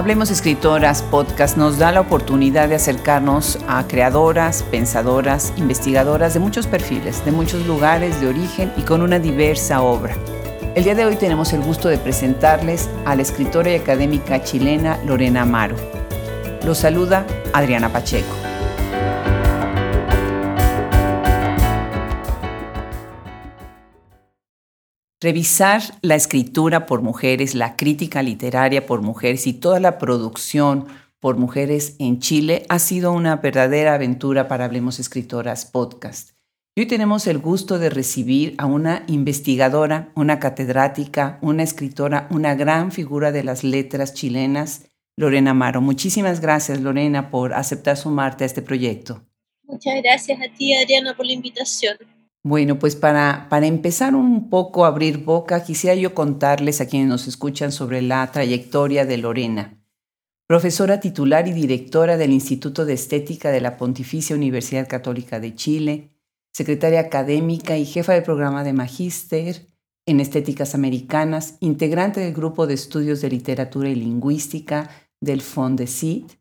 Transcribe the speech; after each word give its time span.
Hablemos 0.00 0.30
Escritoras 0.30 1.02
Podcast 1.02 1.58
nos 1.58 1.76
da 1.76 1.92
la 1.92 2.00
oportunidad 2.00 2.70
de 2.70 2.74
acercarnos 2.76 3.58
a 3.68 3.86
creadoras, 3.86 4.62
pensadoras, 4.62 5.52
investigadoras 5.58 6.32
de 6.32 6.40
muchos 6.40 6.66
perfiles, 6.66 7.22
de 7.26 7.32
muchos 7.32 7.66
lugares 7.66 8.18
de 8.18 8.28
origen 8.28 8.72
y 8.78 8.82
con 8.82 9.02
una 9.02 9.18
diversa 9.18 9.82
obra. 9.82 10.16
El 10.74 10.84
día 10.84 10.94
de 10.94 11.04
hoy 11.04 11.16
tenemos 11.16 11.52
el 11.52 11.60
gusto 11.60 11.90
de 11.90 11.98
presentarles 11.98 12.88
a 13.04 13.14
la 13.14 13.20
escritora 13.20 13.72
y 13.72 13.74
académica 13.74 14.42
chilena 14.42 14.98
Lorena 15.04 15.42
Amaro. 15.42 15.76
Los 16.64 16.78
saluda 16.78 17.26
Adriana 17.52 17.92
Pacheco. 17.92 18.49
Revisar 25.22 25.82
la 26.00 26.14
escritura 26.14 26.86
por 26.86 27.02
mujeres, 27.02 27.54
la 27.54 27.76
crítica 27.76 28.22
literaria 28.22 28.86
por 28.86 29.02
mujeres 29.02 29.46
y 29.46 29.52
toda 29.52 29.78
la 29.78 29.98
producción 29.98 30.86
por 31.18 31.36
mujeres 31.36 31.94
en 31.98 32.20
Chile 32.20 32.64
ha 32.70 32.78
sido 32.78 33.12
una 33.12 33.36
verdadera 33.36 33.92
aventura 33.92 34.48
para 34.48 34.64
Hablemos 34.64 34.98
Escritoras 34.98 35.66
Podcast. 35.66 36.30
hoy 36.74 36.86
tenemos 36.86 37.26
el 37.26 37.36
gusto 37.36 37.78
de 37.78 37.90
recibir 37.90 38.54
a 38.56 38.64
una 38.64 39.04
investigadora, 39.08 40.10
una 40.14 40.38
catedrática, 40.38 41.38
una 41.42 41.64
escritora, 41.64 42.26
una 42.30 42.54
gran 42.54 42.90
figura 42.90 43.30
de 43.30 43.44
las 43.44 43.62
letras 43.62 44.14
chilenas, 44.14 44.86
Lorena 45.18 45.50
Amaro. 45.50 45.82
Muchísimas 45.82 46.40
gracias, 46.40 46.80
Lorena, 46.80 47.30
por 47.30 47.52
aceptar 47.52 47.98
sumarte 47.98 48.44
a 48.44 48.46
este 48.46 48.62
proyecto. 48.62 49.22
Muchas 49.64 50.02
gracias 50.02 50.40
a 50.40 50.50
ti, 50.56 50.74
Adriana, 50.74 51.14
por 51.14 51.26
la 51.26 51.32
invitación. 51.32 51.98
Bueno, 52.42 52.78
pues 52.78 52.96
para, 52.96 53.48
para 53.50 53.66
empezar 53.66 54.14
un 54.14 54.48
poco 54.48 54.84
a 54.84 54.88
abrir 54.88 55.24
boca, 55.24 55.62
quisiera 55.62 55.94
yo 55.94 56.14
contarles 56.14 56.80
a 56.80 56.86
quienes 56.86 57.08
nos 57.08 57.28
escuchan 57.28 57.70
sobre 57.70 58.00
la 58.00 58.32
trayectoria 58.32 59.04
de 59.04 59.18
Lorena, 59.18 59.78
profesora 60.46 61.00
titular 61.00 61.48
y 61.48 61.52
directora 61.52 62.16
del 62.16 62.32
Instituto 62.32 62.86
de 62.86 62.94
Estética 62.94 63.50
de 63.50 63.60
la 63.60 63.76
Pontificia 63.76 64.34
Universidad 64.34 64.88
Católica 64.88 65.38
de 65.38 65.54
Chile, 65.54 66.10
secretaria 66.50 67.00
académica 67.00 67.76
y 67.76 67.84
jefa 67.84 68.14
del 68.14 68.22
programa 68.22 68.64
de 68.64 68.72
Magíster 68.72 69.66
en 70.06 70.18
Estéticas 70.20 70.74
Americanas, 70.74 71.58
integrante 71.60 72.20
del 72.20 72.32
Grupo 72.32 72.66
de 72.66 72.72
Estudios 72.72 73.20
de 73.20 73.28
Literatura 73.28 73.90
y 73.90 73.96
Lingüística 73.96 74.88
del 75.20 75.42
FONDECIT, 75.42 76.32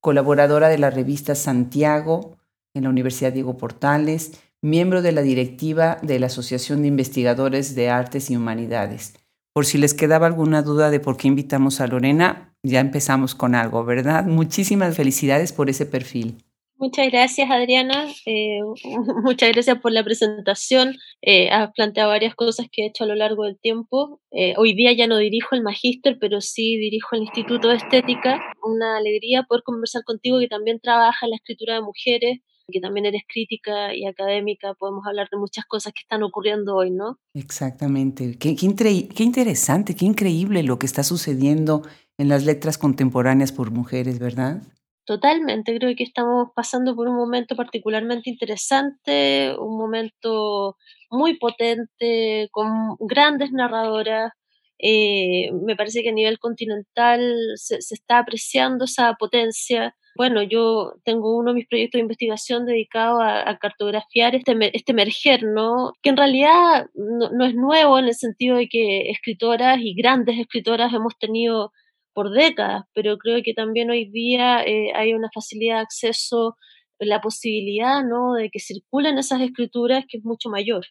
colaboradora 0.00 0.68
de 0.70 0.78
la 0.78 0.88
revista 0.88 1.34
Santiago 1.34 2.38
en 2.74 2.84
la 2.84 2.90
Universidad 2.90 3.34
Diego 3.34 3.58
Portales, 3.58 4.32
miembro 4.62 5.02
de 5.02 5.12
la 5.12 5.22
directiva 5.22 5.98
de 6.02 6.20
la 6.20 6.26
Asociación 6.26 6.82
de 6.82 6.88
Investigadores 6.88 7.74
de 7.74 7.90
Artes 7.90 8.30
y 8.30 8.36
Humanidades. 8.36 9.14
Por 9.52 9.66
si 9.66 9.76
les 9.76 9.92
quedaba 9.92 10.26
alguna 10.26 10.62
duda 10.62 10.90
de 10.90 11.00
por 11.00 11.16
qué 11.16 11.28
invitamos 11.28 11.80
a 11.80 11.88
Lorena, 11.88 12.54
ya 12.62 12.80
empezamos 12.80 13.34
con 13.34 13.54
algo, 13.54 13.84
¿verdad? 13.84 14.24
Muchísimas 14.24 14.96
felicidades 14.96 15.52
por 15.52 15.68
ese 15.68 15.84
perfil. 15.84 16.38
Muchas 16.82 17.12
gracias, 17.12 17.48
Adriana. 17.50 18.08
Eh, 18.26 18.58
muchas 19.24 19.52
gracias 19.52 19.78
por 19.78 19.92
la 19.92 20.02
presentación. 20.02 20.96
Eh, 21.22 21.48
has 21.50 21.70
planteado 21.72 22.10
varias 22.10 22.34
cosas 22.34 22.66
que 22.72 22.82
he 22.82 22.86
hecho 22.86 23.04
a 23.04 23.06
lo 23.06 23.14
largo 23.14 23.44
del 23.44 23.58
tiempo. 23.58 24.20
Eh, 24.32 24.54
hoy 24.56 24.74
día 24.74 24.92
ya 24.92 25.06
no 25.06 25.18
dirijo 25.18 25.54
el 25.54 25.62
magíster, 25.62 26.18
pero 26.20 26.40
sí 26.40 26.76
dirijo 26.78 27.14
el 27.14 27.22
Instituto 27.22 27.68
de 27.68 27.76
Estética. 27.76 28.40
Una 28.64 28.96
alegría 28.96 29.44
poder 29.44 29.62
conversar 29.64 30.02
contigo 30.04 30.38
que 30.40 30.48
también 30.48 30.80
trabaja 30.80 31.26
en 31.26 31.30
la 31.30 31.36
escritura 31.36 31.74
de 31.74 31.82
mujeres, 31.82 32.38
que 32.72 32.80
también 32.80 33.06
eres 33.06 33.22
crítica 33.28 33.94
y 33.94 34.06
académica, 34.06 34.74
podemos 34.74 35.06
hablar 35.06 35.28
de 35.30 35.38
muchas 35.38 35.64
cosas 35.66 35.92
que 35.92 36.00
están 36.00 36.22
ocurriendo 36.22 36.74
hoy, 36.74 36.90
¿no? 36.90 37.18
Exactamente. 37.34 38.36
Qué, 38.38 38.56
qué, 38.56 39.22
interesante, 39.22 39.94
qué 39.94 40.04
increíble 40.04 40.62
lo 40.62 40.78
que 40.78 40.86
está 40.86 41.04
sucediendo 41.04 41.82
en 42.18 42.28
las 42.28 42.44
letras 42.44 42.78
contemporáneas 42.78 43.52
por 43.52 43.70
mujeres, 43.70 44.18
¿verdad? 44.18 44.62
Totalmente, 45.04 45.76
creo 45.78 45.94
que 45.96 46.04
estamos 46.04 46.48
pasando 46.54 46.94
por 46.94 47.08
un 47.08 47.16
momento 47.16 47.56
particularmente 47.56 48.30
interesante, 48.30 49.54
un 49.58 49.76
momento 49.76 50.76
muy 51.10 51.38
potente, 51.38 52.48
con 52.52 52.96
grandes 53.00 53.52
narradoras. 53.52 54.32
Eh, 54.82 55.50
me 55.52 55.76
parece 55.76 56.02
que 56.02 56.10
a 56.10 56.12
nivel 56.12 56.38
continental 56.38 57.20
se, 57.56 57.80
se 57.80 57.94
está 57.94 58.18
apreciando 58.18 58.84
esa 58.84 59.14
potencia 59.14 59.94
bueno, 60.14 60.42
yo 60.42 60.94
tengo 61.04 61.36
uno 61.36 61.52
de 61.52 61.54
mis 61.56 61.68
proyectos 61.68 61.98
de 61.98 62.02
investigación 62.02 62.66
dedicado 62.66 63.20
a, 63.20 63.58
cartografiar 63.58 64.34
este, 64.34 64.54
este 64.76 64.92
emerger, 64.92 65.42
¿no? 65.44 65.94
Que 66.02 66.10
en 66.10 66.16
realidad 66.18 66.86
no, 66.94 67.44
es 67.46 67.54
nuevo 67.54 67.98
en 67.98 68.06
el 68.06 68.14
sentido 68.14 68.56
de 68.56 68.68
que 68.68 69.10
escritoras 69.10 69.78
y 69.80 69.94
grandes 69.94 70.38
escritoras 70.38 70.92
hemos 70.92 71.16
tenido 71.18 71.72
por 72.12 72.30
décadas, 72.30 72.84
pero 72.94 73.16
creo 73.16 73.42
que 73.42 73.54
también 73.54 73.90
hoy 73.90 74.10
día 74.10 74.62
eh, 74.64 74.92
hay 74.94 75.14
una 75.14 75.30
facilidad 75.32 75.76
de 75.76 75.82
acceso, 75.82 76.56
la 76.98 77.20
posibilidad, 77.22 78.04
¿no? 78.04 78.34
De 78.34 78.50
que 78.50 78.60
circulen 78.60 79.18
esas 79.18 79.40
escrituras 79.40 80.04
que 80.08 80.18
es 80.18 80.24
mucho 80.24 80.50
mayor. 80.50 80.84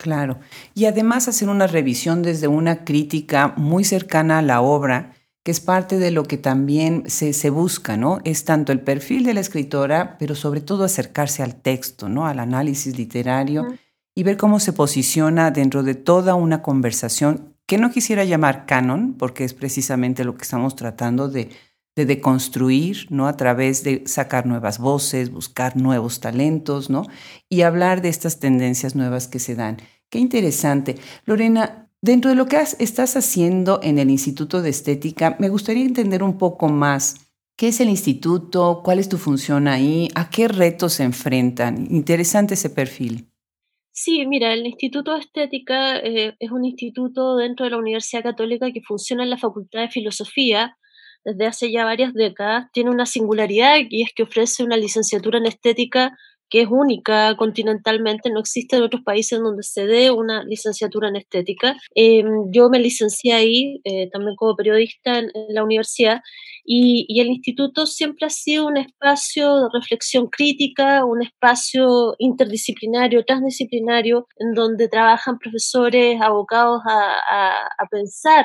Claro, 0.00 0.38
y 0.74 0.86
además 0.86 1.28
hacer 1.28 1.50
una 1.50 1.66
revisión 1.66 2.22
desde 2.22 2.48
una 2.48 2.86
crítica 2.86 3.52
muy 3.58 3.84
cercana 3.84 4.38
a 4.38 4.42
la 4.42 4.62
obra 4.62 5.12
que 5.44 5.50
es 5.50 5.60
parte 5.60 5.98
de 5.98 6.10
lo 6.10 6.24
que 6.24 6.38
también 6.38 7.04
se, 7.06 7.34
se, 7.34 7.50
busca, 7.50 7.98
¿no? 7.98 8.20
Es 8.24 8.46
tanto 8.46 8.72
el 8.72 8.80
perfil 8.80 9.24
de 9.24 9.34
la 9.34 9.40
escritora, 9.40 10.16
pero 10.18 10.34
sobre 10.34 10.62
todo 10.62 10.84
acercarse 10.84 11.42
al 11.42 11.56
texto, 11.56 12.08
¿no? 12.08 12.26
Al 12.26 12.38
análisis 12.38 12.96
literario 12.96 13.66
y 14.14 14.22
ver 14.22 14.38
cómo 14.38 14.58
se 14.58 14.72
posiciona 14.72 15.50
dentro 15.50 15.82
de 15.82 15.94
toda 15.94 16.34
una 16.34 16.62
conversación 16.62 17.54
que 17.66 17.76
no 17.76 17.90
quisiera 17.90 18.24
llamar 18.24 18.64
canon, 18.64 19.16
porque 19.18 19.44
es 19.44 19.52
precisamente 19.52 20.24
lo 20.24 20.34
que 20.34 20.44
estamos 20.44 20.76
tratando 20.76 21.28
de, 21.28 21.50
de 21.96 22.06
deconstruir, 22.06 23.06
¿no? 23.10 23.26
A 23.26 23.36
través 23.36 23.82
de 23.84 24.02
sacar 24.06 24.46
nuevas 24.46 24.78
voces, 24.78 25.30
buscar 25.30 25.76
nuevos 25.76 26.20
talentos, 26.20 26.90
¿no? 26.90 27.06
Y 27.48 27.62
hablar 27.62 28.02
de 28.02 28.08
estas 28.08 28.40
tendencias 28.40 28.94
nuevas 28.94 29.28
que 29.28 29.38
se 29.38 29.54
dan. 29.54 29.78
Qué 30.08 30.18
interesante. 30.18 30.96
Lorena, 31.24 31.90
Dentro 32.02 32.30
de 32.30 32.36
lo 32.36 32.46
que 32.46 32.56
estás 32.56 33.14
haciendo 33.14 33.78
en 33.82 33.98
el 33.98 34.08
Instituto 34.08 34.62
de 34.62 34.70
Estética, 34.70 35.36
me 35.38 35.50
gustaría 35.50 35.84
entender 35.84 36.22
un 36.22 36.38
poco 36.38 36.68
más 36.68 37.30
qué 37.58 37.68
es 37.68 37.80
el 37.80 37.90
instituto, 37.90 38.80
cuál 38.82 38.98
es 38.98 39.10
tu 39.10 39.18
función 39.18 39.68
ahí, 39.68 40.08
a 40.14 40.30
qué 40.30 40.48
retos 40.48 40.94
se 40.94 41.04
enfrentan. 41.04 41.86
Interesante 41.90 42.54
ese 42.54 42.70
perfil. 42.70 43.28
Sí, 43.92 44.24
mira, 44.26 44.54
el 44.54 44.66
Instituto 44.66 45.12
de 45.12 45.20
Estética 45.20 45.98
eh, 45.98 46.34
es 46.38 46.50
un 46.50 46.64
instituto 46.64 47.36
dentro 47.36 47.64
de 47.64 47.72
la 47.72 47.76
Universidad 47.76 48.22
Católica 48.22 48.72
que 48.72 48.80
funciona 48.80 49.24
en 49.24 49.28
la 49.28 49.36
Facultad 49.36 49.82
de 49.82 49.90
Filosofía 49.90 50.78
desde 51.24 51.46
hace 51.46 51.72
ya 51.72 51.84
varias 51.84 52.14
décadas. 52.14 52.66
Tiene 52.72 52.90
una 52.90 53.06
singularidad 53.06 53.76
y 53.88 54.02
es 54.02 54.10
que 54.14 54.24
ofrece 54.24 54.64
una 54.64 54.76
licenciatura 54.76 55.38
en 55.38 55.46
estética 55.46 56.16
que 56.50 56.62
es 56.62 56.68
única 56.68 57.36
continentalmente, 57.36 58.28
no 58.30 58.40
existe 58.40 58.76
en 58.76 58.82
otros 58.82 59.02
países 59.04 59.38
donde 59.40 59.62
se 59.62 59.86
dé 59.86 60.10
una 60.10 60.42
licenciatura 60.44 61.08
en 61.08 61.16
estética. 61.16 61.76
Em, 61.94 62.50
yo 62.52 62.68
me 62.68 62.80
licencié 62.80 63.32
ahí, 63.32 63.80
eh, 63.84 64.10
también 64.10 64.34
como 64.36 64.56
periodista 64.56 65.18
en, 65.20 65.30
la 65.50 65.62
universidad, 65.64 66.20
y, 66.64 67.20
el 67.20 67.28
instituto 67.28 67.86
siempre 67.86 68.26
ha 68.26 68.30
sido 68.30 68.66
un 68.66 68.76
espacio 68.76 69.56
de 69.56 69.68
reflexión 69.72 70.28
crítica, 70.28 71.04
un 71.04 71.22
espacio 71.22 72.14
interdisciplinario, 72.18 73.24
transdisciplinario, 73.24 74.26
en 74.36 74.54
donde 74.54 74.88
trabajan 74.88 75.38
profesores 75.38 76.20
abocados 76.20 76.82
a 76.86 77.86
pensar 77.90 78.44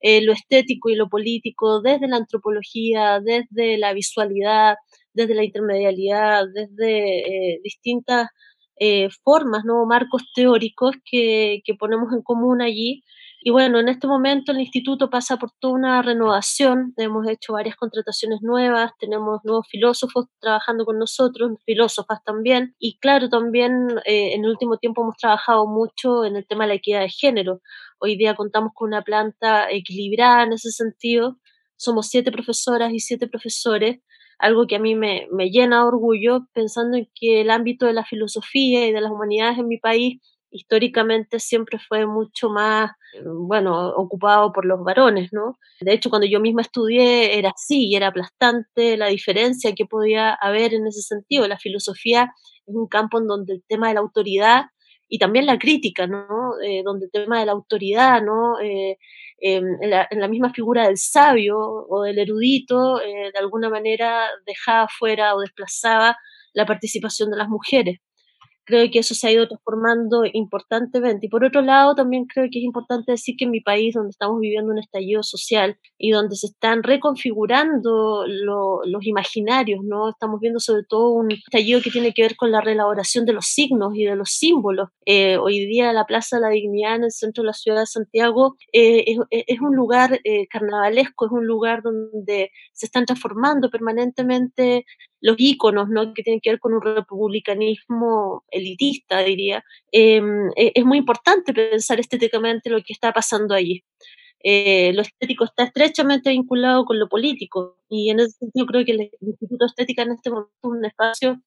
eh, 0.00 0.22
lo 0.22 0.32
estético 0.32 0.90
y 0.90 0.96
lo 0.96 1.08
político 1.08 1.80
desde 1.80 2.08
la 2.08 2.16
antropología, 2.16 3.20
desde 3.20 3.78
la 3.78 3.92
visualidad, 3.92 4.76
desde 5.12 5.34
la 5.34 5.44
intermedialidad, 5.44 6.44
desde 6.54 7.54
eh, 7.54 7.60
distintas 7.62 8.28
eh, 8.80 9.08
formas, 9.24 9.64
¿no? 9.64 9.84
marcos 9.86 10.22
teóricos 10.34 10.94
que, 11.10 11.60
que, 11.64 11.74
ponemos 11.74 12.12
en 12.12 12.22
común 12.22 12.62
allí. 12.62 13.02
Y 13.40 13.50
bueno, 13.50 13.78
en 13.78 13.88
este 13.88 14.08
momento 14.08 14.50
el 14.50 14.60
instituto 14.60 15.10
pasa 15.10 15.36
por 15.36 15.52
toda 15.60 15.74
una 15.74 16.02
renovación, 16.02 16.92
hemos 16.96 17.28
hecho 17.28 17.52
varias 17.52 17.76
contrataciones 17.76 18.40
nuevas, 18.42 18.90
tenemos 18.98 19.40
nuevos 19.44 19.66
filósofos 19.70 20.26
trabajando 20.40 20.84
con 20.84 20.98
nosotros, 20.98 21.52
filósofas 21.64 22.18
también, 22.24 22.74
y 22.80 22.98
claro, 22.98 23.28
también 23.28 23.90
eh, 24.06 24.34
en 24.34 24.44
el 24.44 24.50
último 24.50 24.78
tiempo 24.78 25.02
hemos 25.02 25.16
trabajado 25.16 25.68
mucho 25.68 26.24
en 26.24 26.34
el 26.34 26.48
tema 26.48 26.64
de 26.64 26.68
la 26.68 26.74
equidad 26.74 27.00
de 27.00 27.10
género. 27.10 27.60
Hoy 28.00 28.16
día 28.16 28.34
contamos 28.34 28.72
con 28.74 28.88
una 28.88 29.02
planta 29.02 29.70
equilibrada 29.70 30.42
en 30.42 30.54
ese 30.54 30.72
sentido, 30.72 31.38
somos 31.76 32.08
siete 32.08 32.32
profesoras 32.32 32.92
y 32.92 32.98
siete 32.98 33.28
profesores, 33.28 34.00
algo 34.40 34.66
que 34.66 34.76
a 34.76 34.80
mí 34.80 34.96
me, 34.96 35.28
me 35.32 35.50
llena 35.50 35.82
de 35.82 35.88
orgullo 35.88 36.40
pensando 36.54 36.96
en 36.96 37.08
que 37.14 37.40
el 37.42 37.50
ámbito 37.50 37.86
de 37.86 37.92
la 37.92 38.04
filosofía 38.04 38.86
y 38.86 38.92
de 38.92 39.00
las 39.00 39.12
humanidades 39.12 39.58
en 39.58 39.68
mi 39.68 39.78
país 39.78 40.20
históricamente 40.50 41.40
siempre 41.40 41.78
fue 41.78 42.06
mucho 42.06 42.48
más, 42.50 42.92
bueno, 43.24 43.90
ocupado 43.90 44.52
por 44.52 44.64
los 44.64 44.82
varones, 44.82 45.30
¿no? 45.32 45.58
De 45.80 45.92
hecho, 45.92 46.10
cuando 46.10 46.26
yo 46.26 46.40
misma 46.40 46.62
estudié 46.62 47.38
era 47.38 47.50
así 47.50 47.88
y 47.88 47.96
era 47.96 48.08
aplastante 48.08 48.96
la 48.96 49.08
diferencia 49.08 49.74
que 49.74 49.86
podía 49.86 50.34
haber 50.34 50.74
en 50.74 50.86
ese 50.86 51.02
sentido. 51.02 51.46
La 51.48 51.58
filosofía 51.58 52.32
es 52.66 52.74
un 52.74 52.88
campo 52.88 53.18
en 53.18 53.26
donde 53.26 53.54
el 53.54 53.62
tema 53.66 53.88
de 53.88 53.94
la 53.94 54.00
autoridad 54.00 54.66
y 55.08 55.18
también 55.18 55.46
la 55.46 55.58
crítica, 55.58 56.06
¿no? 56.06 56.26
Eh, 56.62 56.82
donde 56.84 57.06
el 57.06 57.10
tema 57.10 57.40
de 57.40 57.46
la 57.46 57.52
autoridad, 57.52 58.22
¿no? 58.22 58.60
Eh, 58.60 58.98
em, 59.40 59.64
en, 59.82 59.90
la, 59.90 60.28
misma 60.28 60.52
figura 60.52 60.86
del 60.86 60.98
sabio 60.98 61.58
o 61.58 62.02
del 62.02 62.18
erudito, 62.18 63.00
eh, 63.00 63.30
de 63.32 63.38
alguna 63.38 63.70
manera 63.70 64.26
dejaba 64.46 64.88
fuera 64.88 65.34
o 65.34 65.40
desplazaba 65.40 66.16
la 66.52 66.66
participación 66.66 67.30
de 67.30 67.38
las 67.38 67.48
mujeres 67.48 68.00
creo 68.68 68.90
que 68.92 68.98
eso 68.98 69.14
se 69.14 69.26
ha 69.26 69.32
ido 69.32 69.48
transformando 69.48 70.24
importantemente. 70.30 71.26
Y 71.26 71.28
por 71.30 71.42
otro 71.42 71.62
lado, 71.62 71.94
también 71.94 72.26
creo 72.26 72.48
que 72.52 72.58
es 72.58 72.64
importante 72.64 73.12
decir 73.12 73.34
que 73.38 73.46
en 73.46 73.50
mi 73.50 73.62
país, 73.62 73.94
donde 73.94 74.10
estamos 74.10 74.38
viviendo 74.40 74.70
un 74.70 74.78
estallido 74.78 75.22
social 75.22 75.78
y 75.96 76.10
donde 76.10 76.36
se 76.36 76.48
están 76.48 76.82
reconfigurando 76.82 78.26
los 78.26 79.06
imaginarios, 79.06 79.80
¿no? 79.82 80.10
Estamos 80.10 80.38
viendo 80.40 80.60
sobre 80.60 80.82
todo 80.86 81.10
un 81.10 81.32
estallido 81.32 81.80
que 81.80 81.90
tiene 81.90 82.12
que 82.12 82.22
ver 82.22 82.36
con 82.36 82.52
la 82.52 82.60
reelaboración 82.60 83.24
de 83.24 83.32
los 83.32 83.46
signos 83.46 83.92
y 83.94 84.04
de 84.04 84.16
los 84.16 84.32
símbolos. 84.32 84.90
Eh, 85.06 85.38
hoy 85.38 85.66
día 85.66 85.92
la 85.94 86.04
Plaza 86.04 86.36
de 86.36 86.42
la 86.42 86.50
Dignidad 86.50 86.96
en 86.96 87.04
el 87.04 87.10
centro 87.10 87.42
de 87.42 87.46
la 87.46 87.54
ciudad 87.54 87.80
de 87.80 87.86
Santiago 87.86 88.56
eh, 88.74 89.04
es, 89.30 89.60
un 89.60 89.74
lugar 89.74 90.20
eh, 90.24 90.46
carnavalesco, 90.48 91.24
es 91.24 91.32
un 91.32 91.46
lugar 91.46 91.82
donde 91.82 92.50
se 92.74 92.84
están 92.84 93.06
transformando 93.06 93.70
permanentemente 93.70 94.84
los 95.20 95.36
íconos, 95.38 95.88
¿no? 95.88 96.14
que 96.14 96.22
tienen 96.22 96.40
que 96.40 96.50
ver 96.50 96.60
con 96.60 96.74
un 96.74 96.82
republicanismo 96.82 98.44
elitista, 98.50 99.20
diría, 99.20 99.64
em, 99.92 100.48
e, 100.56 100.72
es 100.74 100.84
muy 100.84 100.98
importante 100.98 101.52
pensar 101.52 102.00
estéticamente 102.00 102.70
lo 102.70 102.78
que 102.78 102.92
está 102.92 103.12
pasando 103.12 103.54
allí. 103.54 103.84
Eh, 104.44 104.92
lo 104.94 105.02
estético 105.02 105.44
está 105.44 105.64
estrechamente 105.64 106.30
vinculado 106.30 106.84
con 106.84 106.98
lo 106.98 107.08
político 107.08 107.76
y 107.88 108.10
en 108.10 108.20
ese 108.20 108.38
sentido 108.38 108.66
creo 108.66 108.84
que 108.84 108.92
el 108.92 109.10
Instituto 109.20 109.66
Estética 109.66 110.02
en 110.02 110.12
este 110.12 110.30
momento 110.30 110.52
es 110.62 110.70
un 110.70 110.84
espacio 110.84 111.42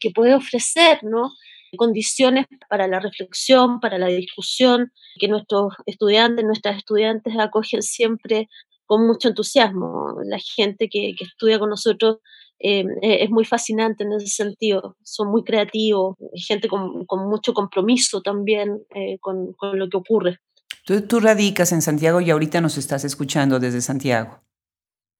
que 0.00 0.10
puede 0.10 0.34
ofrecer 0.34 1.04
¿no? 1.04 1.30
condiciones 1.76 2.46
para 2.68 2.88
la 2.88 3.00
reflexión, 3.00 3.80
para 3.80 3.98
la 3.98 4.06
discusión, 4.06 4.92
que 5.18 5.28
nuestros 5.28 5.74
estudiantes, 5.86 6.44
nuestras 6.44 6.78
estudiantes 6.78 7.34
acogen 7.38 7.82
siempre 7.82 8.48
con 8.86 9.06
mucho 9.06 9.28
entusiasmo. 9.28 10.16
La 10.24 10.38
gente 10.38 10.88
que, 10.88 11.14
que 11.18 11.24
estudia 11.24 11.58
con 11.58 11.68
nosotros 11.68 12.18
eh, 12.58 12.84
eh, 13.02 13.24
es 13.24 13.30
muy 13.30 13.44
fascinante 13.44 14.04
en 14.04 14.12
ese 14.12 14.28
sentido. 14.28 14.96
Son 15.02 15.28
muy 15.28 15.44
creativos, 15.44 16.16
gente 16.34 16.68
con, 16.68 17.04
con 17.04 17.28
mucho 17.28 17.52
compromiso 17.52 18.22
también 18.22 18.80
eh, 18.94 19.18
con, 19.20 19.52
con, 19.52 19.78
lo 19.78 19.88
que 19.88 19.96
ocurre. 19.98 20.38
Tú, 20.84 21.02
tú 21.02 21.20
radicas 21.20 21.72
en 21.72 21.82
Santiago 21.82 22.20
y 22.20 22.30
ahorita 22.30 22.60
nos 22.60 22.78
estás 22.78 23.04
escuchando 23.04 23.58
desde 23.58 23.82
Santiago. 23.82 24.40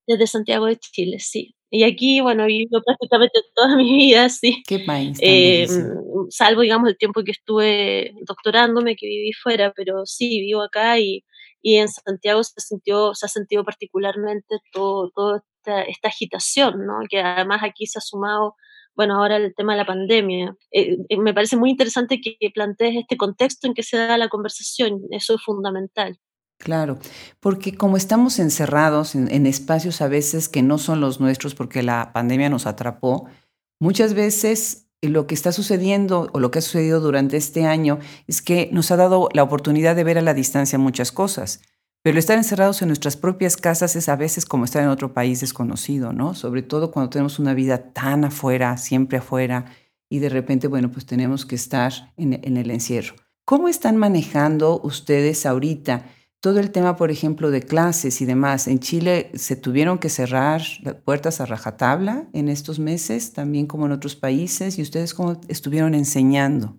Desde 0.07 0.27
Santiago 0.27 0.67
de 0.67 0.77
Chile, 0.77 1.19
sí. 1.19 1.55
Y 1.69 1.83
aquí, 1.83 2.21
bueno, 2.21 2.45
he 2.45 2.47
vivido 2.47 2.81
prácticamente 2.83 3.41
toda 3.55 3.77
mi 3.77 3.97
vida, 3.97 4.29
sí. 4.29 4.62
¿Qué 4.67 4.79
país? 4.79 5.19
salvo, 6.31 6.62
digamos, 6.62 6.89
el 6.89 6.97
tiempo 6.97 7.23
que 7.23 7.33
estuve 7.33 8.15
doctorándome, 8.23 8.97
que 8.97 9.07
viví 9.07 9.33
fuera, 9.33 9.73
pero 9.77 10.07
sí, 10.07 10.41
vivo 10.41 10.62
acá 10.62 10.99
y, 10.99 11.25
y 11.67 11.79
en 11.79 11.89
Santiago 11.89 12.45
se, 12.45 12.61
sintió, 12.61 13.13
se 13.17 13.27
ha 13.27 13.29
sentido 13.29 13.65
particularmente 13.65 14.55
todo, 14.73 15.11
todo 15.11 15.43
esta, 15.65 16.07
agitación, 16.07 16.87
¿no? 16.87 17.01
que 17.11 17.19
además 17.19 17.63
aquí 17.65 17.89
se 17.89 17.99
ha 17.99 18.03
sumado 18.03 18.55
bueno, 18.95 19.17
ahora 19.17 19.37
el 19.37 19.53
tema 19.53 19.73
de 19.73 19.79
la 19.79 19.85
pandemia. 19.85 20.57
Eh, 20.71 20.97
eh, 21.09 21.19
me 21.19 21.35
parece 21.35 21.57
muy 21.57 21.71
interesante 21.71 22.21
que, 22.21 22.37
plantees 22.55 22.95
este 22.97 23.17
contexto 23.17 23.67
en 23.67 23.75
que 23.75 23.83
se 23.83 23.97
da 23.97 24.17
la 24.17 24.29
conversación, 24.29 25.03
eso 25.11 25.35
es 25.35 25.43
fundamental. 25.43 26.21
Claro, 26.57 27.01
porque 27.41 27.77
como 27.77 27.97
estamos 27.97 28.39
encerrados 28.39 29.17
en, 29.17 29.47
espacios 29.47 30.01
a 30.01 30.09
veces 30.09 30.49
que 30.49 30.62
no 30.62 30.79
son 30.79 31.01
los 31.01 31.21
nuestros 31.21 31.57
porque 31.57 31.83
la 31.83 32.12
pandemia 32.12 32.49
nos 32.49 32.65
atrapó, 32.65 33.27
muchas 33.81 34.15
veces 34.15 34.86
lo 35.03 35.27
que 35.27 35.35
está 35.35 35.53
sucediendo 35.53 36.31
o 36.33 36.41
lo 36.41 36.51
que 36.51 36.59
ha 36.59 36.63
sucedido 36.63 37.01
durante 37.01 37.37
este 37.37 37.67
año 37.67 37.99
es 38.27 38.43
que 38.43 38.69
nos 38.73 38.91
ha 38.91 38.97
dado 38.97 39.29
la 39.33 39.43
oportunidad 39.43 39.95
de 39.97 40.05
ver 40.05 40.19
a 40.19 40.23
la 40.23 40.35
distancia 40.35 40.79
muchas 40.79 41.13
cosas. 41.13 41.61
Pero 42.03 42.19
estar 42.19 42.39
encerrados 42.39 42.83
en 42.83 42.89
nuestras 42.89 43.17
propias 43.17 43.57
casas 43.57 43.97
es 43.97 44.09
a 44.09 44.15
veces 44.15 44.47
como 44.47 44.65
estar 44.65 44.83
en 44.83 44.91
otro 44.91 45.13
país 45.13 45.41
desconocido, 45.41 46.13
¿no? 46.13 46.35
Sobre 46.35 46.63
todo 46.63 46.93
cuando 46.93 47.11
tenemos 47.11 47.41
una 47.41 47.53
vida 47.53 47.93
tan 47.93 48.25
afuera, 48.25 48.77
siempre 48.77 49.19
afuera, 49.19 49.67
y 50.09 50.21
de 50.21 50.29
repente, 50.29 50.69
bueno, 50.69 50.93
pues 50.93 51.05
tenemos 51.05 51.45
que 51.47 51.57
estar 51.57 51.93
en, 52.17 52.57
el 52.57 52.71
encierro. 52.71 53.17
¿Cómo 53.45 53.69
están 53.69 53.97
manejando 53.97 54.81
ustedes 54.83 55.47
ahorita 55.47 56.05
todo 56.47 56.61
el 56.61 56.71
tema, 56.71 56.95
por 56.95 57.11
ejemplo, 57.11 57.51
de 57.51 57.61
clases 57.61 58.21
y 58.21 58.25
demás? 58.25 58.69
En 58.69 58.79
Chile 58.79 59.33
se 59.35 59.57
tuvieron 59.57 59.99
que 59.99 60.09
cerrar 60.09 60.63
puertas 61.05 61.41
a 61.41 61.47
rajatabla 61.47 62.29
en 62.33 62.49
estos 62.49 62.79
meses, 62.79 63.33
también 63.33 63.67
como 63.67 63.87
en 63.87 63.91
otros 63.91 64.15
países, 64.15 64.79
y 64.79 64.83
ustedes 64.83 65.13
cómo 65.13 65.41
estuvieron 65.49 65.93
enseñando. 65.93 66.77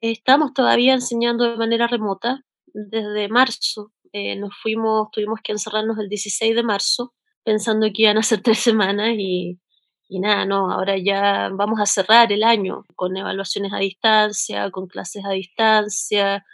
Estamos 0.00 0.54
todavía 0.54 0.94
enseñando 0.94 1.44
de 1.44 1.58
manera 1.58 1.86
remota 1.88 2.42
desde 2.72 3.28
marzo 3.28 3.92
eh, 4.14 4.34
nos 4.36 4.54
fuimos, 4.62 5.10
tuvimos 5.10 5.40
que 5.44 5.52
encerrarnos 5.52 5.98
el 5.98 6.08
16 6.08 6.56
de 6.56 6.62
marzo, 6.62 7.12
pensando 7.44 7.86
que 7.92 8.04
iban 8.04 8.16
a 8.16 8.22
ser 8.22 8.40
tres 8.42 8.60
semanas 8.60 9.10
y, 9.18 9.60
y 10.08 10.20
nada, 10.20 10.46
no, 10.46 10.72
ahora 10.72 10.96
ya 10.96 11.50
vamos 11.52 11.80
a 11.80 11.84
cerrar 11.86 12.32
el 12.32 12.44
año 12.44 12.86
con 12.96 13.14
evaluaciones 13.14 13.74
a 13.74 13.78
distancia, 13.78 14.70
con 14.70 14.86
clases 14.86 15.22
a 15.26 15.32
distancia. 15.32 16.46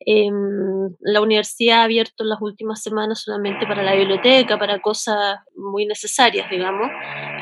Em, 0.00 0.94
la 1.00 1.20
universidad 1.20 1.80
ha 1.80 1.84
abierto 1.84 2.22
en 2.22 2.28
las 2.30 2.40
últimas 2.40 2.82
semanas 2.82 3.22
solamente 3.22 3.66
para 3.66 3.82
la 3.82 3.94
biblioteca, 3.94 4.58
para 4.58 4.80
cosas 4.80 5.38
muy 5.56 5.86
necesarias, 5.86 6.48
digamos, 6.50 6.88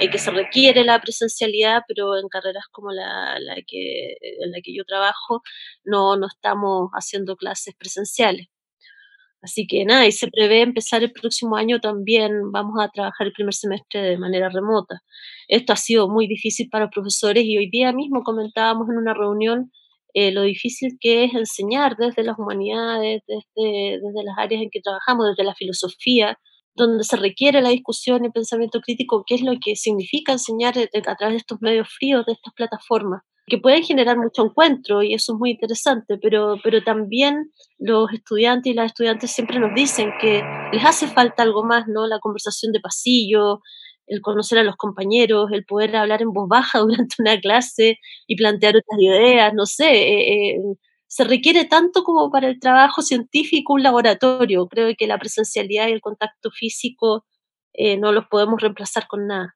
eh, 0.00 0.08
que 0.11 0.19
se 0.19 0.31
requiere 0.31 0.82
la 0.85 1.00
presencialidad, 1.00 1.82
pero 1.87 2.17
en 2.19 2.29
carreras 2.29 2.64
como 2.73 2.93
la, 2.93 3.38
la, 3.41 3.56
que, 3.67 4.17
en 4.20 4.53
la 4.53 4.61
que 4.62 4.75
yo 4.75 4.85
trabajo 4.85 5.43
no, 5.85 6.17
no 6.17 6.26
estamos 6.26 6.91
haciendo 6.93 7.37
clases 7.37 7.75
presenciales. 7.79 8.47
Así 9.43 9.67
que 9.67 9.85
nada, 9.85 10.06
y 10.06 10.12
se 10.12 10.29
prevé 10.29 10.62
empezar 10.62 11.03
el 11.03 11.12
próximo 11.12 11.56
año 11.56 11.79
también, 11.81 12.50
vamos 12.53 12.81
a 12.81 12.88
trabajar 12.88 13.29
el 13.29 13.32
primer 13.32 13.55
semestre 13.55 14.00
de 14.03 14.19
manera 14.19 14.49
remota. 14.49 15.03
Esto 15.47 15.73
ha 15.73 15.76
sido 15.76 16.08
muy 16.08 16.26
difícil 16.26 16.69
para 16.70 16.87
los 16.87 16.93
profesores 16.93 17.44
y 17.44 17.56
hoy 17.58 17.70
día 17.70 17.93
mismo 17.93 18.23
comentábamos 18.25 18.88
en 18.91 18.97
una 18.99 19.14
reunión 19.14 19.70
eh, 20.19 20.33
lo 20.33 20.41
difícil 20.41 20.97
que 20.99 21.25
es 21.25 21.35
enseñar 21.35 21.97
desde 21.99 22.23
las 22.23 22.39
humanidades, 22.39 23.23
desde, 23.29 24.01
desde 24.01 24.25
las 24.25 24.39
áreas 24.39 24.63
en 24.63 24.71
que 24.71 24.81
trabajamos, 24.81 25.27
desde 25.29 25.45
la 25.45 25.55
filosofía, 25.55 26.39
donde 26.75 27.05
se 27.05 27.17
requiere 27.17 27.61
la 27.61 27.69
discusión 27.69 28.23
y 28.23 28.29
el 28.29 28.32
pensamiento 28.32 28.81
crítico, 28.81 29.25
qué 29.27 29.35
es 29.35 29.43
lo 29.43 29.53
que 29.63 29.77
significa 29.77 30.32
enseñar 30.32 30.73
a 30.79 31.17
través 31.17 31.35
de 31.35 31.37
estos 31.37 31.61
medios 31.61 31.89
fríos, 31.91 32.25
de 32.25 32.32
estas 32.32 32.55
plataformas 32.55 33.20
que 33.46 33.58
pueden 33.58 33.85
generar 33.85 34.17
mucho 34.17 34.46
encuentro 34.46 35.03
y 35.03 35.13
eso 35.13 35.35
es 35.35 35.39
muy 35.39 35.51
interesante, 35.51 36.19
pero, 36.20 36.56
pero 36.65 36.82
también 36.82 37.53
los 37.79 38.11
estudiantes 38.13 38.73
y 38.73 38.75
las 38.75 38.87
estudiantes 38.87 39.31
siempre 39.31 39.61
nos 39.61 39.75
dicen 39.75 40.13
que 40.19 40.43
les 40.73 40.85
hace 40.85 41.06
falta 41.06 41.43
algo 41.43 41.63
más, 41.63 41.87
¿no? 41.87 42.06
La 42.06 42.19
conversación 42.19 42.73
de 42.73 42.81
pasillo, 42.81 43.61
el 44.06 44.20
conocer 44.20 44.58
a 44.58 44.63
los 44.63 44.77
compañeros, 44.77 45.51
el 45.53 45.65
poder 45.65 45.96
hablar 45.96 46.22
en 46.22 46.32
voz 46.32 46.48
baja 46.48 46.79
durante 46.81 47.17
una 47.19 47.41
clase 47.41 47.98
y 48.27 48.36
plantear 48.36 48.77
otras 48.77 49.01
ideas, 49.01 49.53
no 49.55 49.67
sé, 49.67 49.91
eh, 49.91 50.51
eh, 50.51 50.58
se 51.08 51.25
requiere 51.25 51.65
tanto 51.65 52.03
como 52.03 52.31
para 52.31 52.48
el 52.48 52.58
trabajo 52.58 53.01
científico 53.01 53.75
un 53.75 53.82
laboratorio. 53.82 54.67
Creo 54.67 54.93
que 54.98 55.06
la 55.06 55.19
presencialidad 55.19 55.89
y 55.89 55.93
el 55.93 56.01
contacto 56.01 56.51
físico 56.51 57.25
eh, 57.72 57.96
no 57.96 58.13
los 58.13 58.27
podemos 58.27 58.60
reemplazar 58.60 59.06
con 59.06 59.27
nada. 59.27 59.55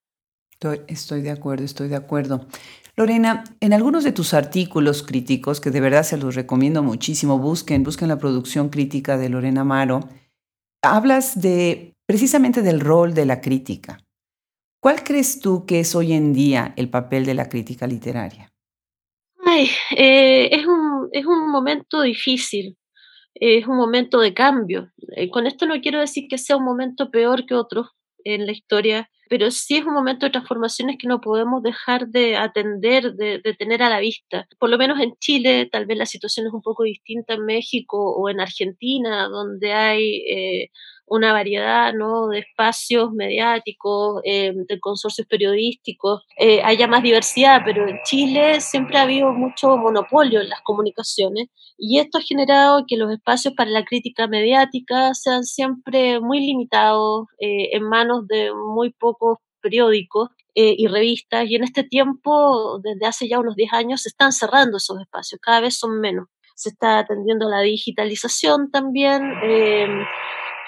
Estoy, 0.88 1.22
de 1.22 1.30
acuerdo, 1.30 1.64
estoy 1.64 1.88
de 1.88 1.96
acuerdo. 1.96 2.46
Lorena, 2.94 3.44
en 3.60 3.72
algunos 3.72 4.04
de 4.04 4.12
tus 4.12 4.34
artículos 4.34 5.02
críticos, 5.02 5.58
que 5.58 5.70
de 5.70 5.80
verdad 5.80 6.02
se 6.02 6.18
los 6.18 6.34
recomiendo 6.34 6.82
muchísimo, 6.82 7.38
busquen, 7.38 7.82
busquen 7.82 8.08
la 8.08 8.18
producción 8.18 8.68
crítica 8.68 9.16
de 9.16 9.30
Lorena 9.30 9.62
Amaro, 9.62 10.00
hablas 10.82 11.40
de 11.40 11.94
precisamente 12.06 12.60
del 12.60 12.80
rol 12.80 13.14
de 13.14 13.24
la 13.24 13.40
crítica. 13.40 14.04
¿Cuál 14.80 15.04
crees 15.04 15.40
tú 15.40 15.66
que 15.66 15.80
es 15.80 15.94
hoy 15.94 16.14
en 16.14 16.32
día 16.32 16.72
el 16.76 16.88
papel 16.88 17.26
de 17.26 17.34
la 17.34 17.50
crítica 17.50 17.86
literaria? 17.86 18.50
Ay, 19.44 19.68
eh, 19.94 20.48
es, 20.52 20.66
un, 20.66 21.10
es 21.12 21.26
un 21.26 21.50
momento 21.50 22.00
difícil, 22.00 22.78
es 23.34 23.66
un 23.66 23.76
momento 23.76 24.20
de 24.20 24.32
cambio. 24.32 24.90
Eh, 25.16 25.28
con 25.28 25.46
esto 25.46 25.66
no 25.66 25.78
quiero 25.82 26.00
decir 26.00 26.28
que 26.30 26.38
sea 26.38 26.56
un 26.56 26.64
momento 26.64 27.10
peor 27.10 27.44
que 27.44 27.54
otro 27.54 27.90
en 28.24 28.46
la 28.46 28.52
historia 28.52 29.10
pero 29.30 29.52
sí 29.52 29.76
es 29.76 29.84
un 29.86 29.94
momento 29.94 30.26
de 30.26 30.32
transformaciones 30.32 30.96
que 30.98 31.06
no 31.06 31.20
podemos 31.20 31.62
dejar 31.62 32.08
de 32.08 32.36
atender, 32.36 33.14
de, 33.14 33.40
tener 33.56 33.80
a 33.80 33.88
la 33.88 34.00
vista. 34.00 34.48
Por 34.58 34.70
lo 34.70 34.76
menos 34.76 34.98
en 34.98 35.14
Chile, 35.20 35.68
tal 35.70 35.86
vez 35.86 35.96
la 35.96 36.04
situación 36.04 36.48
es 36.48 36.52
un 36.52 36.62
poco 36.62 36.82
distinta 36.82 37.34
en 37.34 37.44
México 37.44 37.96
o 37.96 38.28
en 38.28 38.40
Argentina, 38.40 39.28
donde 39.28 39.72
hay 39.72 40.16
eh, 40.28 40.70
una 41.10 41.32
variedad 41.32 41.92
¿no? 41.92 42.28
de 42.28 42.38
espacios 42.38 43.12
mediáticos, 43.12 44.22
eh, 44.24 44.52
de 44.54 44.80
consorcios 44.80 45.26
periodísticos, 45.26 46.22
eh, 46.38 46.62
haya 46.64 46.86
más 46.86 47.02
diversidad, 47.02 47.60
pero 47.64 47.86
en 47.86 47.98
Chile 48.04 48.60
siempre 48.60 48.96
ha 48.96 49.02
habido 49.02 49.32
mucho 49.32 49.76
monopolio 49.76 50.40
en 50.40 50.48
las 50.48 50.62
comunicaciones 50.62 51.48
y 51.76 51.98
esto 51.98 52.18
ha 52.18 52.22
generado 52.22 52.84
que 52.86 52.96
los 52.96 53.12
espacios 53.12 53.54
para 53.54 53.70
la 53.70 53.84
crítica 53.84 54.26
mediática 54.26 55.12
sean 55.14 55.44
siempre 55.44 56.20
muy 56.20 56.40
limitados, 56.40 57.26
eh, 57.38 57.70
en 57.72 57.84
manos 57.84 58.26
de 58.28 58.52
muy 58.54 58.92
pocos 58.92 59.38
periódicos 59.60 60.28
eh, 60.54 60.74
y 60.76 60.88
revistas, 60.88 61.48
y 61.48 61.54
en 61.54 61.64
este 61.64 61.84
tiempo, 61.84 62.80
desde 62.82 63.06
hace 63.06 63.28
ya 63.28 63.38
unos 63.38 63.56
10 63.56 63.72
años, 63.72 64.02
se 64.02 64.08
están 64.08 64.32
cerrando 64.32 64.78
esos 64.78 65.00
espacios, 65.00 65.40
cada 65.40 65.60
vez 65.60 65.78
son 65.78 66.00
menos. 66.00 66.28
Se 66.56 66.70
está 66.70 66.98
atendiendo 66.98 67.48
la 67.48 67.60
digitalización 67.60 68.70
también, 68.70 69.22
eh, 69.42 69.86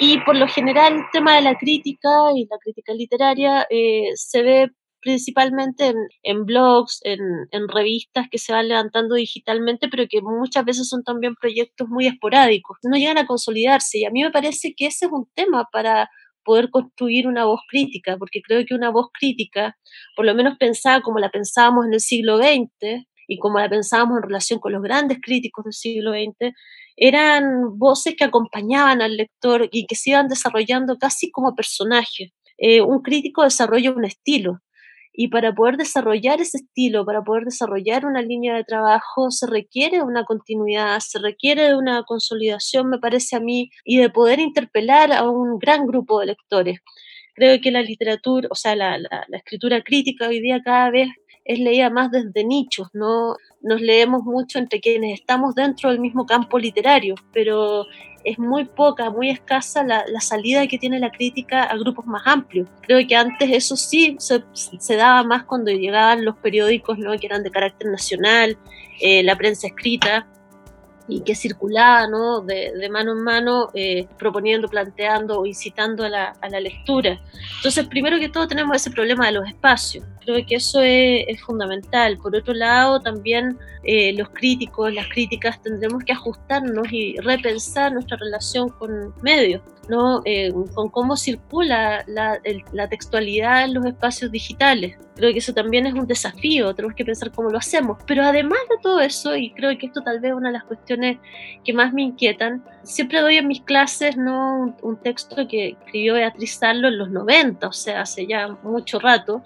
y 0.02 0.18
por 0.24 0.36
lo 0.36 0.48
general 0.48 0.94
el 0.94 1.04
tema 1.12 1.36
de 1.36 1.42
la 1.42 1.56
crítica 1.56 2.08
y 2.34 2.44
la 2.50 2.58
crítica 2.58 2.92
literaria 2.92 3.68
eh, 3.70 4.08
se 4.16 4.42
ve 4.42 4.70
principalmente 5.00 5.94
en, 6.24 6.44
blogs, 6.44 6.98
en, 7.04 7.20
en, 7.52 7.68
revistas 7.68 8.26
que 8.28 8.38
se 8.38 8.52
van 8.52 8.66
levantando 8.66 9.14
digitalmente, 9.14 9.86
pero 9.88 10.04
que 10.10 10.20
muchas 10.20 10.64
veces 10.64 10.88
son 10.88 11.04
también 11.04 11.36
proyectos 11.40 11.88
muy 11.88 12.08
esporádicos, 12.08 12.78
no 12.82 12.96
llegan 12.96 13.18
a 13.18 13.26
consolidarse. 13.26 13.98
Y 13.98 14.04
a 14.04 14.10
mí 14.10 14.24
me 14.24 14.32
parece 14.32 14.74
que 14.76 14.86
ese 14.86 15.06
es 15.06 15.12
un 15.12 15.28
tema 15.36 15.68
para 15.70 16.10
poder 16.44 16.70
construir 16.70 17.28
una 17.28 17.44
voz 17.44 17.60
crítica, 17.68 18.16
porque 18.18 18.40
creo 18.42 18.64
que 18.66 18.74
una 18.74 18.90
voz 18.90 19.06
crítica, 19.16 19.76
por 20.16 20.26
lo 20.26 20.34
menos 20.34 20.58
pensada 20.58 21.00
como 21.02 21.20
la 21.20 21.30
pensábamos 21.30 21.86
en 21.86 21.94
el 21.94 22.00
siglo 22.00 22.38
XX 22.38 23.06
y 23.32 23.38
como 23.38 23.58
la 23.58 23.68
pensábamos 23.68 24.18
en 24.18 24.22
relación 24.24 24.58
con 24.60 24.72
los 24.72 24.82
grandes 24.82 25.18
críticos 25.22 25.64
del 25.64 25.72
siglo 25.72 26.12
XX, 26.12 26.52
eran 26.96 27.78
voces 27.78 28.14
que 28.16 28.24
acompañaban 28.24 29.02
al 29.02 29.16
lector 29.16 29.68
y 29.72 29.86
que 29.86 29.94
se 29.94 30.10
iban 30.10 30.28
desarrollando 30.28 30.98
casi 30.98 31.30
como 31.30 31.54
personajes. 31.54 32.30
Eh, 32.58 32.80
un 32.82 33.02
crítico 33.02 33.42
desarrolla 33.42 33.92
un 33.92 34.04
estilo, 34.04 34.60
y 35.12 35.28
para 35.28 35.54
poder 35.54 35.76
desarrollar 35.76 36.40
ese 36.40 36.58
estilo, 36.58 37.04
para 37.04 37.22
poder 37.22 37.44
desarrollar 37.44 38.06
una 38.06 38.22
línea 38.22 38.56
de 38.56 38.64
trabajo, 38.64 39.30
se 39.30 39.46
requiere 39.46 40.02
una 40.02 40.24
continuidad, 40.24 41.00
se 41.00 41.18
requiere 41.18 41.64
de 41.64 41.76
una 41.76 42.02
consolidación, 42.04 42.88
me 42.88 42.98
parece 42.98 43.36
a 43.36 43.40
mí, 43.40 43.70
y 43.84 43.98
de 43.98 44.08
poder 44.08 44.40
interpelar 44.40 45.12
a 45.12 45.28
un 45.28 45.58
gran 45.58 45.86
grupo 45.86 46.20
de 46.20 46.26
lectores. 46.26 46.80
Creo 47.34 47.60
que 47.60 47.70
la 47.70 47.82
literatura, 47.82 48.48
o 48.50 48.54
sea, 48.54 48.74
la, 48.74 48.98
la, 48.98 49.24
la 49.28 49.36
escritura 49.36 49.82
crítica 49.82 50.28
hoy 50.28 50.40
día 50.40 50.62
cada 50.64 50.90
vez 50.90 51.08
es 51.44 51.58
leída 51.58 51.90
más 51.90 52.10
desde 52.10 52.44
nichos, 52.44 52.88
¿no? 52.92 53.36
Nos 53.60 53.80
leemos 53.80 54.22
mucho 54.22 54.58
entre 54.58 54.80
quienes 54.80 55.20
estamos 55.20 55.54
dentro 55.54 55.90
del 55.90 56.00
mismo 56.00 56.26
campo 56.26 56.58
literario, 56.58 57.14
pero 57.32 57.86
es 58.24 58.38
muy 58.38 58.64
poca, 58.64 59.10
muy 59.10 59.30
escasa 59.30 59.82
la, 59.82 60.04
salida 60.20 60.66
que 60.66 60.78
tiene 60.78 61.00
la 61.00 61.10
crítica 61.10 61.64
a 61.64 61.76
grupos 61.76 62.06
más 62.06 62.22
amplios. 62.26 62.68
Creo 62.82 63.06
que 63.06 63.16
antes 63.16 63.50
eso 63.50 63.76
sí 63.76 64.16
se, 64.18 64.44
se 64.52 64.96
daba 64.96 65.24
más 65.24 65.44
cuando 65.44 65.70
llegaban 65.72 66.24
los 66.24 66.36
periódicos 66.36 66.98
¿no? 66.98 67.18
que 67.18 67.26
eran 67.26 67.42
de 67.42 67.50
carácter 67.50 67.90
nacional, 67.90 68.56
eh, 69.00 69.22
la 69.22 69.36
prensa 69.36 69.66
escrita, 69.66 70.26
y 71.08 71.22
que 71.22 71.34
circulaba 71.34 72.06
¿no? 72.06 72.40
de, 72.40 72.72
de 72.78 72.88
mano 72.88 73.12
en 73.12 73.22
mano, 73.22 73.70
eh, 73.74 74.06
proponiendo, 74.18 74.68
planteando 74.68 75.40
o 75.40 75.46
incitando 75.46 76.04
a 76.04 76.08
la, 76.08 76.36
a 76.40 76.48
la, 76.48 76.60
lectura. 76.60 77.20
Entonces, 77.56 77.86
primero 77.86 78.18
que 78.18 78.28
todo 78.28 78.46
tenemos 78.46 78.76
ese 78.76 78.90
problema 78.90 79.26
de 79.26 79.32
los 79.32 79.48
espacios. 79.48 80.04
Creo 80.24 80.44
que 80.46 80.56
eso 80.56 80.80
es, 80.80 81.24
es 81.28 81.40
fundamental. 81.40 82.18
Por 82.18 82.36
otro 82.36 82.54
lado, 82.54 83.00
también 83.00 83.58
eh, 83.84 84.12
los 84.12 84.28
críticos, 84.30 84.92
las 84.92 85.08
críticas, 85.08 85.60
tendremos 85.62 86.04
que 86.04 86.12
ajustarnos 86.12 86.92
y 86.92 87.16
repensar 87.18 87.92
nuestra 87.92 88.16
relación 88.16 88.68
con 88.68 89.14
medios. 89.22 89.62
¿no? 89.88 90.22
Eh, 90.24 90.52
con 90.74 90.88
cómo 90.88 91.16
circula 91.16 92.04
la, 92.06 92.40
la, 92.72 92.88
textualidad 92.88 93.64
en 93.64 93.74
los 93.74 93.84
espacios 93.84 94.30
digitales. 94.30 94.96
Creo 95.16 95.32
que 95.32 95.38
eso 95.38 95.52
también 95.52 95.86
es 95.86 95.94
un 95.94 96.06
desafío, 96.06 96.74
tenemos 96.74 96.96
que 96.96 97.04
pensar 97.04 97.30
cómo 97.32 97.50
lo 97.50 97.58
hacemos. 97.58 97.98
Pero 98.06 98.22
además 98.22 98.60
de 98.70 98.76
todo 98.82 99.00
eso, 99.00 99.36
y 99.36 99.50
creo 99.52 99.76
que 99.76 99.86
esto 99.86 100.02
tal 100.02 100.20
vez 100.20 100.30
es 100.30 100.36
una 100.36 100.48
de 100.48 100.54
las 100.54 100.64
cuestiones 100.64 101.18
que 101.64 101.72
más 101.72 101.92
me 101.92 102.02
inquietan, 102.02 102.64
siempre 102.82 103.20
doy 103.20 103.36
en 103.36 103.48
mis 103.48 103.60
clases 103.62 104.16
¿no? 104.16 104.74
un, 104.80 104.96
texto 104.96 105.48
que 105.48 105.70
escribió 105.70 106.14
Beatriz 106.14 106.54
Sarlo 106.58 106.88
en 106.88 106.98
los 106.98 107.10
90, 107.10 107.66
o 107.66 107.72
sea, 107.72 108.02
hace 108.02 108.26
ya 108.26 108.48
mucho 108.62 109.00
rato, 109.00 109.42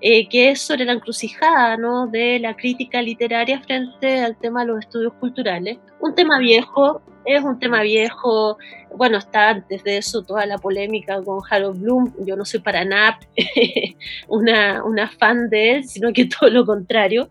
eh, 0.00 0.28
que 0.28 0.50
es 0.50 0.60
sobre 0.60 0.84
la 0.84 0.92
encrucijada 0.92 1.76
¿no? 1.76 2.06
de 2.06 2.38
la 2.38 2.56
crítica 2.56 3.02
literaria 3.02 3.60
frente 3.60 4.20
al 4.20 4.38
tema 4.38 4.60
de 4.60 4.68
los 4.68 4.78
estudios 4.78 5.12
culturales. 5.14 5.78
Un 6.00 6.14
tema 6.14 6.38
viejo, 6.38 7.02
es 7.24 7.42
un 7.42 7.58
tema 7.58 7.82
viejo, 7.82 8.56
bueno, 8.96 9.18
está 9.18 9.50
antes 9.50 9.82
de 9.84 9.98
eso 9.98 10.22
toda 10.22 10.46
la 10.46 10.58
polémica 10.58 11.22
con 11.22 11.40
Harold 11.50 11.80
Bloom, 11.80 12.14
yo 12.24 12.36
no 12.36 12.44
soy 12.44 12.60
para 12.60 12.84
nada 12.84 13.18
una, 14.28 14.84
una 14.84 15.08
fan 15.10 15.50
de 15.50 15.76
él, 15.76 15.84
sino 15.84 16.12
que 16.12 16.26
todo 16.40 16.48
lo 16.48 16.64
contrario, 16.64 17.28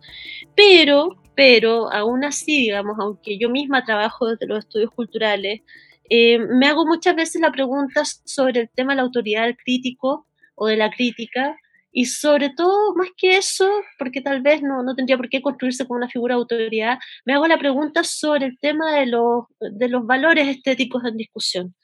pero, 0.56 1.22
pero 1.36 1.92
aún 1.92 2.26
así, 2.26 2.62
digamos, 2.62 2.98
aunque 3.00 3.38
yo 3.38 3.50
misma 3.50 3.86
trabajo 3.86 4.28
desde 4.28 4.46
los 4.46 4.60
estudios 4.60 4.92
culturales, 4.92 5.62
eh, 6.10 6.40
me 6.40 6.68
hago 6.68 6.86
muchas 6.86 7.16
veces 7.16 7.42
la 7.42 7.52
pregunta 7.52 8.04
sobre 8.06 8.62
el 8.62 8.70
tema 8.70 8.94
de 8.94 8.98
la 8.98 9.02
autoridad 9.04 9.44
del 9.44 9.58
crítico 9.58 10.28
o 10.56 10.68
de 10.68 10.78
la 10.78 10.90
crítica, 10.90 11.58
y 12.00 12.06
sobre 12.06 12.52
todo, 12.52 12.94
más 12.94 13.10
que 13.18 13.38
eso, 13.38 13.68
porque 13.98 14.22
tal 14.22 14.44
vez 14.44 14.62
no, 14.62 14.84
no 14.84 14.94
tendría 14.94 15.18
por 15.18 15.30
qué 15.30 15.42
construirse 15.42 15.88
como 15.88 15.98
una 15.98 16.08
figura 16.08 16.36
de 16.36 16.42
autoridad, 16.42 17.00
me 17.26 17.34
hago 17.34 17.48
la 17.48 17.58
pregunta 17.58 18.04
sobre 18.04 18.46
el 18.46 18.60
tema 18.60 19.00
de 19.00 19.08
los, 19.08 19.46
de 19.60 19.90
los 19.90 20.06
valores 20.06 20.48
estéticos 20.48 21.04
en 21.06 21.18
discusión, 21.18 21.76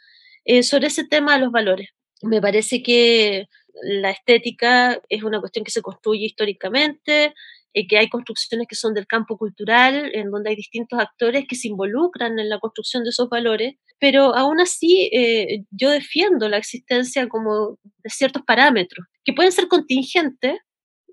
eh, 0.45 0.61
sobre 0.61 0.85
ese 0.85 1.05
tema 1.07 1.33
de 1.33 1.39
los 1.39 1.51
valores. 1.51 1.89
Me 2.21 2.39
parece 2.41 2.83
que 2.83 3.47
la 3.81 4.11
estética 4.11 5.01
es 5.09 5.23
una 5.23 5.39
cuestión 5.39 5.65
que 5.65 5.71
se 5.71 5.81
construye 5.81 6.27
históricamente, 6.27 7.33
eh, 7.73 7.87
que 7.87 7.97
hay 7.97 8.07
construcciones 8.07 8.67
que 8.69 8.75
son 8.75 8.93
del 8.93 9.07
campo 9.07 9.35
cultural, 9.35 10.11
en 10.13 10.29
donde 10.29 10.51
hay 10.51 10.55
distintos 10.55 10.99
actores 10.99 11.45
que 11.49 11.55
se 11.55 11.69
involucran 11.69 12.37
en 12.37 12.49
la 12.49 12.59
construcción 12.59 13.03
de 13.03 13.09
esos 13.09 13.29
valores, 13.29 13.77
pero 14.03 14.35
aún 14.35 14.59
así 14.59 15.09
eh, 15.13 15.63
yo 15.71 15.89
defiendo 15.89 16.49
la 16.49 16.57
existencia 16.57 17.29
como 17.29 17.79
de 18.03 18.09
ciertos 18.09 18.41
parámetros 18.45 19.07
que 19.23 19.31
pueden 19.31 19.53
ser 19.53 19.69
contingentes, 19.69 20.57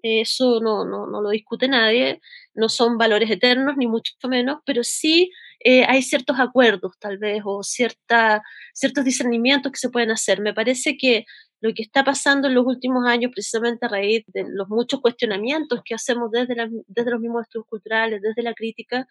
eso 0.03 0.61
no, 0.61 0.85
no, 0.85 1.07
no, 1.07 1.21
lo 1.21 1.31
discute 1.31 1.69
nadie, 1.69 2.21
no 2.55 2.69
son 2.69 2.99
valores 2.99 3.31
eternos, 3.31 3.77
ni 3.77 3.87
mucho 3.87 4.13
menos, 4.29 4.59
pero 4.65 4.85
sí 4.85 5.31
eh, 5.61 5.85
hay 5.87 6.03
ciertos 6.03 6.39
acuerdos 6.41 6.93
tal 6.99 7.19
vez 7.19 7.43
o 7.45 7.63
cierta, 7.63 8.43
ciertos 8.73 9.05
discernimientos 9.05 9.73
que 9.73 9.79
se 9.79 9.91
pueden 9.91 10.11
hacer. 10.11 10.41
Me 10.41 10.55
parece 10.55 10.97
que 10.97 11.27
lo 11.61 11.75
que 11.75 11.83
está 11.83 12.05
pasando 12.05 12.49
en 12.49 12.55
los 12.55 12.67
últimos 12.67 13.07
años, 13.07 13.31
precisamente 13.33 13.85
a 13.85 13.89
raíz 13.91 14.25
de 14.29 14.45
los 14.49 14.69
muchos 14.69 15.01
cuestionamientos 15.01 15.81
que 15.85 15.95
hacemos 15.95 16.31
desde, 16.31 16.55
desde 16.87 17.11
los 17.11 17.21
mismos 17.21 17.43
estudios 17.43 17.67
culturales, 17.69 18.23
desde 18.23 18.43
la 18.43 18.55
crítica, 18.55 19.07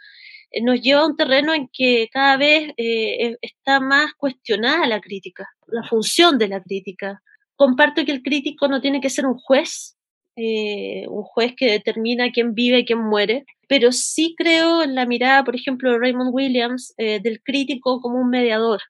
eh, 0.49 0.61
nos 0.63 0.81
lleva 0.81 1.01
a 1.01 1.05
un 1.05 1.15
terreno 1.15 1.53
en 1.53 1.69
que 1.71 2.09
cada 2.11 2.37
vez 2.37 2.73
eh, 2.77 3.37
está 3.41 3.79
más 3.79 4.13
cuestionada 4.15 4.87
la 4.87 4.99
crítica, 4.99 5.47
la 5.67 5.87
función 5.87 6.37
de 6.39 6.47
la 6.47 6.61
crítica, 6.61 7.21
comparto 7.55 8.05
que 8.05 8.13
el 8.13 8.23
crítico 8.23 8.67
no 8.67 8.81
tiene 8.81 9.01
que 9.01 9.09
ser 9.09 9.25
un 9.25 9.37
juez, 9.37 9.98
eh, 10.41 11.05
un 11.09 11.23
juez 11.23 11.53
que 11.57 11.69
determina 11.69 12.31
quién 12.31 12.53
vive 12.53 12.79
y 12.79 12.85
quién 12.85 12.99
muere, 12.99 13.45
pero 13.67 13.91
sí 13.91 14.35
creo 14.37 14.81
en 14.83 14.95
la 14.95 15.05
mirada, 15.05 15.43
por 15.43 15.55
ejemplo, 15.55 15.91
de 15.91 15.99
Raymond 15.99 16.33
Williams, 16.33 16.93
eh, 16.97 17.19
del 17.21 17.41
crítico 17.43 17.99
como 18.01 18.19
un 18.19 18.29
mediador, 18.29 18.81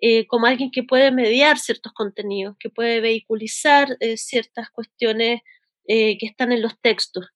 eh, 0.00 0.26
como 0.26 0.46
alguien 0.46 0.70
que 0.70 0.82
puede 0.82 1.10
mediar 1.12 1.58
ciertos 1.58 1.92
contenidos, 1.94 2.56
que 2.58 2.68
puede 2.68 3.00
vehiculizar 3.00 3.96
eh, 4.00 4.16
ciertas 4.16 4.70
cuestiones 4.70 5.40
que 5.86 6.16
están 6.22 6.50
en 6.50 6.62
los 6.62 6.80
textos 6.80 7.26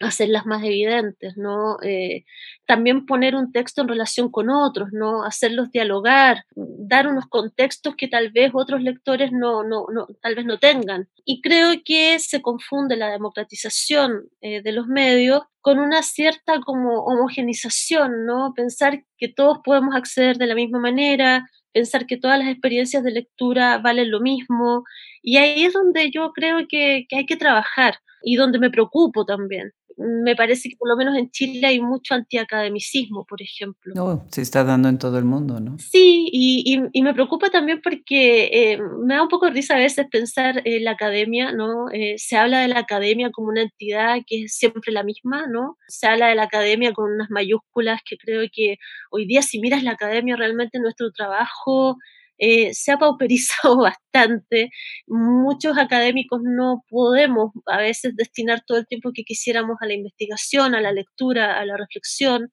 hacerlas 0.00 0.44
más 0.46 0.62
evidentes, 0.64 1.36
¿no? 1.36 1.76
Eh, 1.82 2.24
también 2.66 3.06
poner 3.06 3.34
un 3.36 3.52
texto 3.52 3.82
en 3.82 3.88
relación 3.88 4.30
con 4.30 4.50
otros, 4.50 4.88
¿no? 4.92 5.24
Hacerlos 5.24 5.70
dialogar, 5.70 6.44
dar 6.54 7.06
unos 7.06 7.26
contextos 7.26 7.94
que 7.96 8.08
tal 8.08 8.32
vez 8.32 8.50
otros 8.54 8.82
lectores 8.82 9.30
no, 9.32 9.62
no, 9.62 9.86
no 9.92 10.06
tal 10.20 10.34
vez 10.34 10.46
no 10.46 10.58
tengan. 10.58 11.08
Y 11.24 11.40
creo 11.42 11.74
que 11.84 12.18
se 12.18 12.42
confunde 12.42 12.96
la 12.96 13.10
democratización 13.10 14.28
eh, 14.40 14.62
de 14.62 14.72
los 14.72 14.86
medios 14.88 15.42
con 15.60 15.78
una 15.78 16.02
cierta 16.02 16.60
como 16.60 17.04
homogenización, 17.04 18.26
¿no? 18.26 18.52
Pensar 18.54 19.04
que 19.16 19.28
todos 19.28 19.58
podemos 19.64 19.94
acceder 19.94 20.36
de 20.38 20.46
la 20.46 20.54
misma 20.54 20.80
manera, 20.80 21.46
pensar 21.72 22.06
que 22.06 22.16
todas 22.16 22.38
las 22.38 22.48
experiencias 22.48 23.04
de 23.04 23.12
lectura 23.12 23.78
valen 23.78 24.10
lo 24.10 24.20
mismo. 24.20 24.84
Y 25.22 25.36
ahí 25.38 25.64
es 25.64 25.72
donde 25.72 26.10
yo 26.10 26.32
creo 26.32 26.66
que, 26.68 27.06
que 27.08 27.16
hay 27.16 27.26
que 27.26 27.36
trabajar 27.36 27.98
y 28.22 28.36
donde 28.36 28.58
me 28.58 28.70
preocupo 28.70 29.24
también 29.24 29.72
me 29.96 30.34
parece 30.36 30.68
que 30.68 30.76
por 30.76 30.88
lo 30.88 30.96
menos 30.96 31.16
en 31.16 31.30
Chile 31.30 31.66
hay 31.66 31.80
mucho 31.80 32.14
antiacademicismo, 32.14 33.24
por 33.24 33.40
ejemplo. 33.42 33.92
No, 33.94 34.26
se 34.30 34.42
está 34.42 34.64
dando 34.64 34.88
en 34.88 34.98
todo 34.98 35.18
el 35.18 35.24
mundo, 35.24 35.60
¿no? 35.60 35.78
Sí, 35.78 36.28
y, 36.32 36.62
y, 36.66 36.80
y 36.92 37.02
me 37.02 37.14
preocupa 37.14 37.50
también 37.50 37.80
porque 37.82 38.50
eh, 38.52 38.78
me 39.04 39.14
da 39.14 39.22
un 39.22 39.28
poco 39.28 39.46
de 39.46 39.52
risa 39.52 39.74
a 39.74 39.78
veces 39.78 40.06
pensar 40.10 40.62
en 40.64 40.84
la 40.84 40.92
academia, 40.92 41.52
¿no? 41.52 41.90
Eh, 41.92 42.14
se 42.18 42.36
habla 42.36 42.60
de 42.60 42.68
la 42.68 42.80
academia 42.80 43.30
como 43.30 43.48
una 43.48 43.62
entidad 43.62 44.18
que 44.26 44.44
es 44.44 44.56
siempre 44.56 44.92
la 44.92 45.02
misma, 45.02 45.46
¿no? 45.46 45.78
Se 45.88 46.06
habla 46.06 46.28
de 46.28 46.34
la 46.34 46.44
academia 46.44 46.92
con 46.92 47.12
unas 47.12 47.30
mayúsculas 47.30 48.00
que 48.04 48.16
creo 48.16 48.42
que 48.52 48.78
hoy 49.10 49.26
día 49.26 49.42
si 49.42 49.60
miras 49.60 49.82
la 49.82 49.92
academia 49.92 50.36
realmente 50.36 50.78
nuestro 50.78 51.12
trabajo 51.12 51.98
eh, 52.46 52.74
se 52.74 52.92
ha 52.92 52.98
pauperizado 52.98 53.78
bastante. 54.12 54.70
Muchos 55.06 55.78
académicos 55.78 56.40
no 56.44 56.84
podemos 56.90 57.52
a 57.66 57.78
veces 57.78 58.14
destinar 58.16 58.62
todo 58.66 58.78
el 58.78 58.86
tiempo 58.86 59.12
que 59.14 59.24
quisiéramos 59.24 59.78
a 59.80 59.86
la 59.86 59.94
investigación, 59.94 60.74
a 60.74 60.82
la 60.82 60.92
lectura, 60.92 61.58
a 61.58 61.64
la 61.64 61.78
reflexión. 61.78 62.50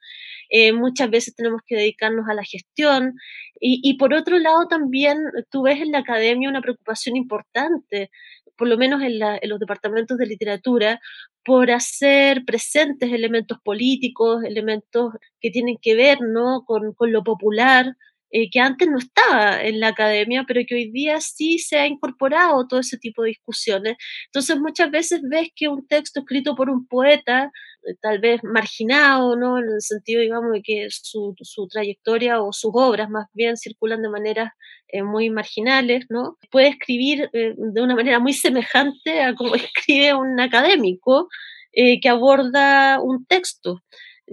Eh, 0.49 0.71
muchas 0.71 1.09
veces 1.09 1.35
tenemos 1.35 1.61
que 1.67 1.75
dedicarnos 1.75 2.25
a 2.29 2.33
la 2.33 2.43
gestión. 2.45 3.15
Y, 3.63 3.95
por 3.97 4.13
otro 4.13 4.39
lado, 4.39 4.67
también 4.67 5.19
tú 5.51 5.63
ves 5.63 5.81
en 5.81 5.91
la 5.91 5.99
academia 5.99 6.49
una 6.49 6.61
preocupación 6.61 7.15
importante 7.15 8.09
por 8.57 8.67
lo 8.67 8.77
menos 8.77 9.01
en, 9.01 9.19
los 9.49 9.59
departamentos 9.59 10.17
de 10.19 10.27
literatura, 10.27 10.99
por 11.43 11.71
hacer 11.71 12.43
presentes 12.45 13.11
elementos 13.11 13.57
políticos, 13.63 14.43
elementos 14.43 15.13
que 15.39 15.49
tienen 15.49 15.77
que 15.81 15.95
ver 15.95 16.19
¿no? 16.21 16.63
con, 16.65 16.93
con 16.93 17.11
lo 17.11 17.23
popular, 17.23 17.95
eh, 18.31 18.49
que 18.49 18.59
antes 18.61 18.87
no 18.87 18.97
estaba 18.97 19.61
en 19.61 19.79
la 19.81 19.89
academia, 19.89 20.45
pero 20.47 20.61
que 20.65 20.75
hoy 20.75 20.91
día 20.91 21.19
sí 21.19 21.59
se 21.59 21.77
ha 21.77 21.85
incorporado 21.87 22.65
todo 22.67 22.79
ese 22.79 22.97
tipo 22.97 23.23
de 23.23 23.29
discusiones. 23.29 23.97
Entonces 24.27 24.57
muchas 24.57 24.89
veces 24.89 25.21
ves 25.29 25.49
que 25.55 25.67
un 25.67 25.85
texto 25.87 26.21
escrito 26.21 26.55
por 26.55 26.69
un 26.69 26.87
poeta, 26.87 27.51
eh, 27.85 27.95
tal 28.01 28.19
vez 28.19 28.41
marginado, 28.43 29.35
¿no? 29.35 29.57
En 29.57 29.65
el 29.65 29.81
sentido, 29.81 30.21
digamos, 30.21 30.53
de 30.53 30.61
que 30.61 30.87
su, 30.89 31.35
su 31.41 31.67
trayectoria 31.67 32.41
o 32.41 32.53
sus 32.53 32.71
obras 32.73 33.09
más 33.09 33.27
bien 33.33 33.57
circulan 33.57 34.01
de 34.01 34.09
maneras 34.09 34.51
eh, 34.87 35.03
muy 35.03 35.29
marginales, 35.29 36.05
¿no? 36.09 36.37
Puede 36.51 36.69
escribir 36.69 37.29
de 37.31 37.81
una 37.81 37.95
manera 37.95 38.19
muy 38.19 38.33
semejante 38.33 39.21
a 39.21 39.35
como 39.35 39.55
escribe 39.55 40.13
un 40.13 40.39
académico 40.39 41.27
que 41.73 42.09
aborda 42.09 42.99
un 43.01 43.25
texto 43.25 43.81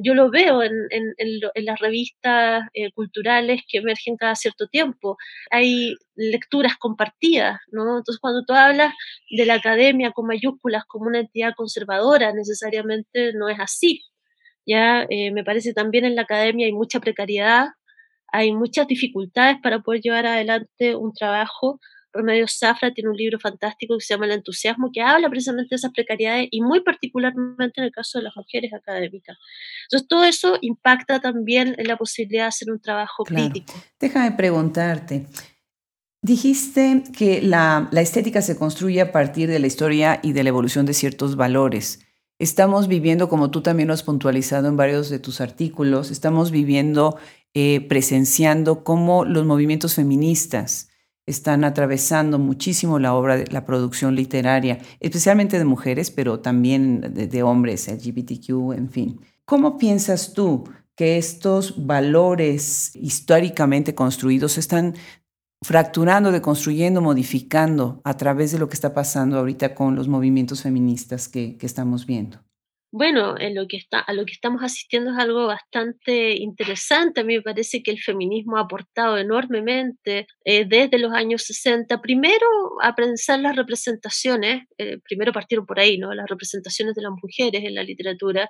yo 0.03 0.15
lo 0.15 0.31
veo 0.31 0.63
en, 0.63 0.73
las 1.55 1.79
revistas 1.81 2.65
eh, 2.73 2.93
culturales 2.93 3.63
que 3.69 3.79
emergen 3.79 4.17
cada 4.17 4.35
cierto 4.37 4.69
tiempo. 4.69 5.17
Hay 5.51 5.97
lecturas 6.15 6.77
compartidas, 6.79 7.59
¿no? 7.73 7.99
Entonces, 7.99 8.21
cuando 8.21 8.45
tú 8.45 8.55
hablas 8.55 8.95
de 9.31 9.45
la 9.47 9.55
academia 9.55 10.13
con 10.13 10.27
mayúsculas 10.27 10.85
como 10.87 11.07
una 11.07 11.21
entidad 11.21 11.55
conservadora, 11.57 12.33
necesariamente 12.33 13.33
no 13.35 13.49
es 13.49 13.59
así. 13.61 14.05
Ya 14.67 15.07
eh, 15.11 15.33
me 15.33 15.45
parece 15.45 15.73
también 15.75 16.05
en 16.05 16.15
la 16.17 16.23
academia 16.23 16.67
hay 16.67 16.73
mucha 16.73 17.01
precariedad, 17.01 17.69
hay 18.33 18.53
muchas 18.53 18.87
dificultades 18.87 19.57
para 19.63 19.81
poder 19.81 20.03
llevar 20.03 20.27
adelante 20.27 20.95
un 20.95 21.13
trabajo 21.13 21.81
Remedios 22.19 22.59
Zafra 22.59 22.93
tiene 22.93 23.11
un 23.11 23.17
libro 23.17 23.39
fantástico 23.39 23.97
que 23.97 24.05
se 24.05 24.15
llama 24.15 24.27
El 24.27 24.33
entusiasmo, 24.33 24.91
que 24.93 25.01
habla 25.01 25.31
precisamente 25.31 25.69
de 25.71 25.77
esas 25.77 25.93
precariedades 25.93 26.49
y 26.51 26.61
muy 26.61 26.81
particularmente 26.81 27.81
en 27.81 27.85
el 27.85 27.93
caso 27.93 28.19
de 28.19 28.25
las 28.25 28.37
mujeres 28.37 28.73
académicas. 28.75 29.39
Entonces, 29.85 30.09
todo 30.09 30.25
eso 30.25 30.59
impacta 30.61 31.21
también 31.21 31.75
en 31.79 31.87
la 31.87 31.97
posibilidad 31.97 32.45
de 32.45 32.49
hacer 32.49 32.71
un 32.71 32.81
trabajo 32.81 33.25
crítico. 33.25 33.73
Déjame 34.01 34.33
preguntarte. 34.33 35.27
Dijiste 36.21 37.05
que 37.17 37.41
la, 37.41 37.89
la 37.93 38.01
estética 38.01 38.43
se 38.43 38.59
construye 38.59 39.01
a 39.01 39.13
partir 39.13 39.49
de 39.49 39.61
la 39.61 39.69
historia 39.69 40.19
y 40.23 40.33
de 40.33 40.43
la 40.43 40.49
evolución 40.49 40.85
de 40.85 40.95
ciertos 40.95 41.37
valores. 41.37 42.01
Estamos 42.41 42.89
viviendo, 42.89 43.29
como 43.29 43.51
tú 43.51 43.63
también 43.63 43.89
lo 43.89 43.95
has 43.95 44.03
puntualizado 44.03 44.69
en 44.69 44.77
varios 44.77 45.11
de 45.11 45.19
tus 45.21 45.41
artículos, 45.41 46.11
estamos 46.11 46.51
viviendo, 46.51 47.17
eh, 47.55 47.81
presenciando 47.89 48.85
cómo 48.85 49.25
los 49.25 49.45
movimientos 49.45 49.95
feministas 49.95 50.89
están 51.29 51.63
atravesando 51.65 52.39
muchísimo 52.39 52.99
la 52.99 53.15
obra 53.15 53.45
la 53.51 53.67
producción 53.67 54.17
literaria, 54.17 54.79
especialmente 54.99 55.59
de 55.59 55.65
mujeres, 55.65 56.11
pero 56.11 56.41
también 56.41 57.13
de, 57.13 57.43
hombres, 57.43 57.89
LGBTQ, 57.89 58.73
en 58.75 58.91
fin. 58.91 59.21
¿Cómo 59.45 59.79
piensas 59.79 60.33
tú 60.33 60.65
que 60.97 61.19
estos 61.19 61.87
valores 61.87 62.97
históricamente 62.97 63.95
construidos 63.95 64.59
están 64.59 64.95
fracturando, 65.63 66.33
deconstruyendo, 66.33 67.01
modificando 67.03 68.01
a 68.05 68.17
través 68.17 68.53
de 68.53 68.59
lo 68.59 68.69
que 68.69 68.75
está 68.75 68.95
pasando 68.95 69.39
ahorita 69.39 69.75
con 69.75 69.95
los 69.95 70.09
movimientos 70.09 70.63
feministas 70.63 71.29
que 71.29 71.59
estamos 71.61 72.07
viendo? 72.07 72.48
Bueno, 72.93 73.35
a 73.37 73.51
lo 73.51 73.67
que 73.67 74.33
estamos 74.33 74.63
asistiendo 74.63 75.11
es 75.11 75.19
algo 75.19 75.47
bastante 75.47 76.33
interesante. 76.39 77.21
A 77.21 77.25
mí 77.25 77.37
me 77.37 77.43
parece 77.43 77.83
que 77.83 77.91
el 77.91 78.01
feminismo 78.01 78.57
ha 78.57 78.63
aportado 78.63 79.19
enormemente 79.19 80.27
eh, 80.45 80.65
desde 80.67 80.99
los 80.99 81.13
años 81.13 81.43
60. 81.43 82.01
Primero, 82.01 82.47
a 82.83 82.95
pensar 82.95 83.41
las 83.41 83.57
representaciones, 83.57 84.63
eh, 84.79 84.99
primero 85.07 85.35
partieron 85.35 85.67
por 85.67 85.79
ahí, 85.79 85.99
¿no? 85.99 86.15
Las 86.15 86.31
representaciones 86.31 86.95
de 86.95 87.03
las 87.03 87.13
mujeres 87.23 87.63
en 87.63 87.75
la 87.75 87.83
literatura, 87.83 88.49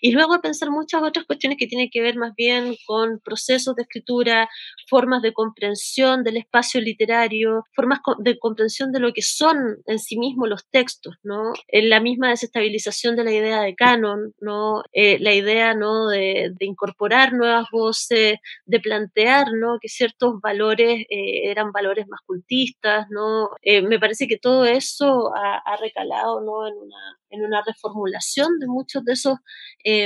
y 0.00 0.10
luego 0.12 0.34
a 0.34 0.40
pensar 0.40 0.70
muchas 0.70 1.02
otras 1.02 1.24
cuestiones 1.26 1.56
que 1.58 1.66
tienen 1.68 1.88
que 1.90 2.02
ver 2.02 2.16
más 2.16 2.32
bien 2.36 2.74
con 2.86 3.20
procesos 3.20 3.76
de 3.76 3.82
escritura, 3.82 4.48
formas 4.88 5.22
de 5.22 5.32
comprensión 5.32 6.24
del 6.24 6.38
espacio 6.38 6.80
literario, 6.80 7.64
formas 7.74 8.00
de 8.18 8.38
comprensión 8.38 8.92
de 8.92 9.00
lo 9.00 9.12
que 9.12 9.22
son 9.22 9.56
en 9.86 9.98
sí 9.98 10.18
mismos 10.18 10.48
los 10.48 10.68
textos, 10.70 11.14
¿no? 11.22 11.52
En 11.68 11.88
la 11.90 12.00
misma 12.00 12.30
desestabilización 12.30 13.16
de 13.16 13.24
la 13.24 13.32
idea 13.32 13.62
de 13.62 13.67
canon, 13.74 14.34
¿no? 14.40 14.82
Eh, 14.92 15.18
la 15.20 15.34
idea 15.34 15.74
¿no? 15.74 16.08
De, 16.08 16.52
incorporar 16.60 17.32
nuevas 17.32 17.66
voces, 17.70 18.38
de 18.66 18.80
plantear 18.80 19.48
¿no? 19.52 19.78
que 19.80 19.88
ciertos 19.88 20.40
valores 20.40 21.06
eh, 21.08 21.50
eran 21.50 21.72
valores 21.72 22.06
más 22.08 22.20
cultistas, 22.26 23.06
¿no? 23.10 23.50
Eh, 23.62 23.82
me 23.82 23.98
parece 23.98 24.26
que 24.26 24.38
todo 24.38 24.64
eso 24.64 25.32
ha, 25.34 25.76
recalado 25.80 26.40
¿no? 26.40 26.66
en, 26.66 26.74
una, 26.74 27.18
en 27.30 27.44
una 27.44 27.62
reformulación 27.64 28.58
de 28.58 28.66
muchos 28.66 29.04
de 29.04 29.12
esos 29.12 29.38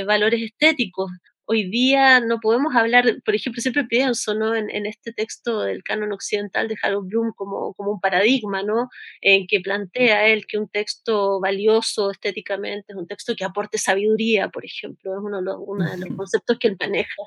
valores 0.06 0.42
estéticos 0.42 1.10
hoy 1.52 1.68
día 1.68 2.20
no 2.20 2.40
podemos 2.40 2.74
hablar, 2.74 3.04
por 3.24 3.34
ejemplo, 3.34 3.60
siempre 3.60 3.84
pienso 3.84 4.34
¿no? 4.34 4.54
en, 4.54 4.86
este 4.86 5.12
texto 5.12 5.60
del 5.60 5.82
canon 5.82 6.12
occidental 6.12 6.66
de 6.66 6.76
Harold 6.82 7.08
Bloom 7.08 7.32
como, 7.36 7.74
como 7.74 7.92
un 7.92 8.00
paradigma, 8.00 8.62
¿no? 8.62 8.88
en 9.20 9.46
que 9.46 9.60
plantea 9.60 10.28
él 10.28 10.46
que 10.46 10.56
un 10.58 10.68
texto 10.68 11.40
valioso 11.40 12.10
estéticamente 12.10 12.92
es 12.92 12.96
un 12.96 13.06
texto 13.06 13.34
que 13.36 13.44
aporte 13.44 13.76
sabiduría, 13.76 14.48
por 14.48 14.64
ejemplo, 14.64 15.12
es 15.12 15.20
uno 15.22 15.38
de 15.38 15.44
los, 15.44 15.56
uno 15.60 15.90
de 15.90 15.98
los 15.98 16.08
conceptos 16.16 16.58
que 16.58 16.68
él 16.68 16.76
maneja. 16.80 17.22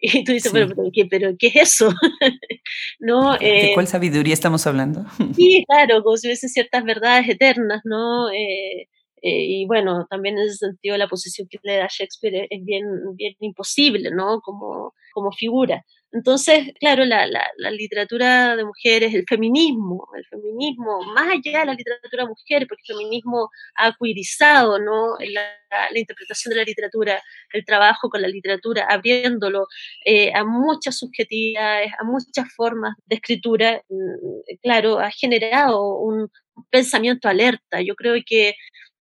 Y 0.00 0.24
tú 0.24 0.32
dices, 0.32 0.52
pero, 0.52 0.68
¿qué, 0.92 1.06
pero, 1.06 1.32
¿qué 1.38 1.48
es 1.48 1.56
eso? 1.56 1.92
¿No? 2.98 3.36
¿De 3.38 3.70
cuál 3.74 3.86
eh, 3.86 3.88
sabiduría 3.88 4.34
estamos 4.34 4.66
hablando? 4.66 5.04
sí, 5.34 5.64
claro, 5.68 6.02
como 6.02 6.16
si 6.16 6.26
hubiese 6.26 6.48
ciertas 6.48 6.84
verdades 6.84 7.28
eternas, 7.28 7.82
¿no? 7.84 8.30
Eh, 8.30 8.88
eh, 9.22 9.44
y 9.62 9.66
bueno, 9.66 10.06
también 10.08 10.38
en 10.38 10.44
ese 10.46 10.56
sentido 10.56 10.96
la 10.96 11.08
posición 11.08 11.48
que 11.48 11.58
le 11.62 11.76
da 11.76 11.88
Shakespeare 11.90 12.46
es 12.50 12.64
bien, 12.64 12.84
bien 13.16 13.34
imposible, 13.40 14.10
¿no? 14.10 14.40
Como, 14.40 14.94
como 15.12 15.32
figura. 15.32 15.84
Entonces, 16.10 16.72
claro, 16.80 17.04
la, 17.04 17.26
la, 17.26 17.46
la, 17.58 17.70
literatura 17.70 18.56
de 18.56 18.64
mujeres, 18.64 19.12
el 19.12 19.24
feminismo, 19.28 20.08
el 20.16 20.24
feminismo, 20.24 21.02
más 21.14 21.28
allá 21.28 21.60
de 21.60 21.66
la 21.66 21.74
literatura 21.74 22.22
de 22.22 22.28
mujeres, 22.30 22.66
porque 22.66 22.82
el 22.88 22.96
feminismo 22.96 23.50
ha 23.74 23.88
acuirizado 23.88 24.78
¿no? 24.78 25.16
la, 25.18 25.42
la 25.90 25.98
interpretación 25.98 26.50
de 26.50 26.56
la 26.56 26.64
literatura, 26.64 27.22
el 27.52 27.64
trabajo 27.66 28.08
con 28.08 28.22
la 28.22 28.28
literatura, 28.28 28.86
abriéndolo 28.88 29.66
eh, 30.06 30.32
a 30.34 30.44
muchas 30.44 30.98
subjetividades, 30.98 31.92
a 31.98 32.04
muchas 32.04 32.54
formas 32.54 32.94
de 33.04 33.16
escritura, 33.16 33.82
mm, 33.90 34.56
claro, 34.62 35.00
ha 35.00 35.10
generado 35.10 35.98
un 35.98 36.30
pensamiento 36.70 37.28
alerta. 37.28 37.82
Yo 37.82 37.94
creo 37.94 38.14
que 38.24 38.54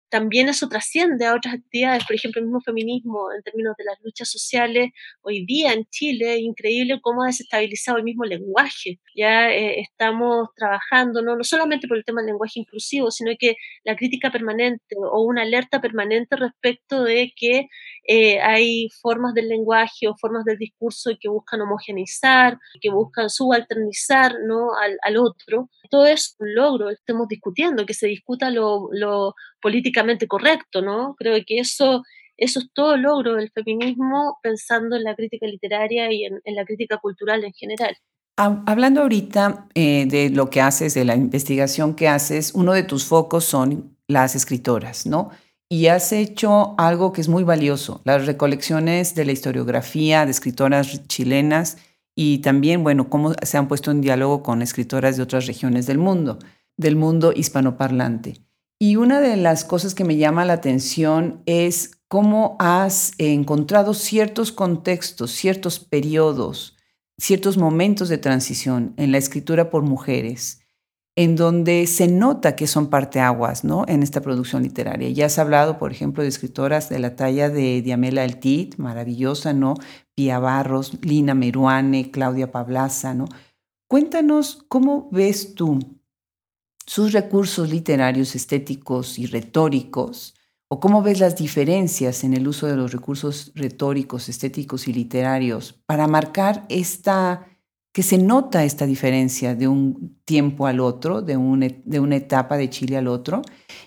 también 0.08 0.48
eso 0.48 0.68
trasciende 0.68 1.26
a 1.26 1.34
otras 1.34 1.54
actividades, 1.54 2.04
por 2.04 2.14
ejemplo, 2.14 2.40
el 2.40 2.46
mismo 2.46 2.60
feminismo 2.60 3.32
en 3.36 3.42
términos 3.42 3.74
de 3.76 3.84
las 3.84 3.98
luchas 4.02 4.30
sociales. 4.30 4.90
Hoy 5.22 5.44
día 5.46 5.72
en 5.72 5.84
Chile 5.86 6.38
increíble 6.38 7.00
cómo 7.02 7.22
ha 7.22 7.26
desestabilizado 7.26 7.98
el 7.98 8.04
mismo 8.04 8.24
lenguaje. 8.24 9.00
Ya 9.14 9.50
eh, 9.50 9.80
estamos 9.80 10.48
trabajando 10.54 11.22
¿no? 11.22 11.36
no 11.36 11.44
solamente 11.44 11.88
por 11.88 11.96
el 11.96 12.04
tema 12.04 12.20
del 12.20 12.28
lenguaje 12.28 12.60
inclusivo, 12.60 13.10
sino 13.10 13.32
que 13.38 13.56
la 13.84 13.96
crítica 13.96 14.30
permanente 14.30 14.96
o 14.96 15.22
una 15.24 15.42
alerta 15.42 15.80
permanente 15.80 16.36
respecto 16.36 17.02
de 17.02 17.32
que 17.36 17.66
eh, 18.08 18.40
hay 18.40 18.88
formas 19.02 19.34
del 19.34 19.48
lenguaje 19.48 20.06
o 20.06 20.16
formas 20.16 20.44
del 20.44 20.58
discurso 20.58 21.10
que 21.20 21.28
buscan 21.28 21.60
homogeneizar, 21.60 22.58
que 22.80 22.90
buscan 22.90 23.28
subalternizar 23.28 24.36
¿no? 24.46 24.70
al, 25.02 25.16
otro. 25.16 25.70
Todo 25.90 26.06
es 26.06 26.36
un 26.38 26.54
logro, 26.54 26.90
estamos 26.90 27.26
discutiendo, 27.26 27.84
que 27.84 27.94
se 27.94 28.06
discuta 28.06 28.50
lo, 28.50 28.88
lo 28.92 29.34
políticamente 29.60 30.28
correcto, 30.28 30.82
¿no? 30.82 31.16
Creo 31.18 31.42
que 31.44 31.58
eso, 31.58 32.04
eso 32.36 32.60
es 32.60 32.70
todo 32.72 32.96
logro 32.96 33.34
del 33.34 33.50
feminismo 33.50 34.38
pensando 34.42 34.94
en 34.94 35.02
la 35.02 35.16
crítica 35.16 35.46
literaria 35.46 36.12
y 36.12 36.24
en, 36.24 36.40
la 36.54 36.64
crítica 36.64 36.98
cultural 36.98 37.44
en 37.44 37.52
general. 37.52 37.96
Hablando 38.36 39.00
ahorita 39.00 39.66
eh, 39.74 40.06
de 40.06 40.30
lo 40.30 40.50
que 40.50 40.60
haces, 40.60 40.94
de 40.94 41.06
la 41.06 41.16
investigación 41.16 41.94
que 41.94 42.06
haces, 42.06 42.52
uno 42.54 42.74
de 42.74 42.82
tus 42.82 43.06
focos 43.06 43.44
son 43.44 43.96
las 44.06 44.36
escritoras, 44.36 45.06
¿no? 45.06 45.30
Y 45.68 45.88
has 45.88 46.12
hecho 46.12 46.74
algo 46.78 47.12
que 47.12 47.20
es 47.20 47.28
muy 47.28 47.42
valioso, 47.42 48.00
las 48.04 48.26
recolecciones 48.26 49.16
de 49.16 49.24
la 49.24 49.32
historiografía 49.32 50.24
de 50.24 50.30
escritoras 50.30 51.06
chilenas 51.08 51.78
y 52.14 52.38
también, 52.38 52.84
bueno, 52.84 53.10
cómo 53.10 53.32
se 53.42 53.58
han 53.58 53.66
puesto 53.66 53.90
en 53.90 54.00
diálogo 54.00 54.42
con 54.42 54.62
escritoras 54.62 55.16
de 55.16 55.24
otras 55.24 55.46
regiones 55.46 55.86
del 55.86 55.98
mundo, 55.98 56.38
del 56.76 56.94
mundo 56.94 57.32
hispanoparlante. 57.34 58.40
Y 58.78 58.96
una 58.96 59.20
de 59.20 59.36
las 59.36 59.64
cosas 59.64 59.94
que 59.94 60.04
me 60.04 60.16
llama 60.16 60.44
la 60.44 60.52
atención 60.52 61.42
es 61.46 61.98
cómo 62.08 62.56
has 62.58 63.12
encontrado 63.18 63.92
ciertos 63.92 64.52
contextos, 64.52 65.32
ciertos 65.32 65.80
periodos, 65.80 66.76
ciertos 67.18 67.56
momentos 67.56 68.08
de 68.08 68.18
transición 68.18 68.94
en 68.98 69.12
la 69.12 69.18
escritura 69.18 69.70
por 69.70 69.82
mujeres, 69.82 70.60
en 71.16 71.34
donde 71.34 71.86
se 71.86 72.08
nota 72.08 72.56
que 72.56 72.66
son 72.66 72.88
parteaguas 72.88 73.64
¿no? 73.64 73.84
en 73.88 74.02
esta 74.02 74.20
producción 74.20 74.62
literaria. 74.62 75.08
Ya 75.08 75.26
has 75.26 75.38
hablado, 75.38 75.78
por 75.78 75.90
ejemplo, 75.90 76.22
de 76.22 76.28
escritoras 76.28 76.90
de 76.90 76.98
la 76.98 77.16
talla 77.16 77.48
de 77.48 77.80
Diamela 77.80 78.22
Altit, 78.22 78.76
maravillosa, 78.76 79.54
¿no? 79.54 79.74
Pia 80.14 80.38
Barros, 80.38 80.92
Lina 81.02 81.34
Meruane, 81.34 82.10
Claudia 82.10 82.52
Pablaza, 82.52 83.14
¿no? 83.14 83.26
Cuéntanos 83.88 84.64
cómo 84.68 85.08
ves 85.10 85.54
tú 85.54 85.78
sus 86.86 87.12
recursos 87.12 87.70
literarios, 87.70 88.34
estéticos 88.34 89.18
y 89.18 89.26
retóricos, 89.26 90.34
o 90.68 90.80
cómo 90.80 91.02
ves 91.02 91.20
las 91.20 91.36
diferencias 91.36 92.24
en 92.24 92.34
el 92.34 92.46
uso 92.46 92.66
de 92.66 92.76
los 92.76 92.92
recursos 92.92 93.52
retóricos, 93.54 94.28
estéticos 94.28 94.88
y 94.88 94.92
literarios 94.92 95.74
para 95.86 96.08
marcar 96.08 96.66
esta, 96.68 97.46
que 97.96 98.02
se 98.02 98.18
nota 98.18 98.62
esta 98.62 98.84
diferencia 98.84 99.54
de 99.54 99.68
un 99.68 100.20
tiempo 100.26 100.66
al 100.66 100.80
otro, 100.80 101.22
de, 101.22 101.80
de 101.82 101.98
una 101.98 102.16
etapa 102.16 102.58
de 102.58 102.68
Chile 102.68 102.98
al 102.98 103.08
otro, 103.08 103.40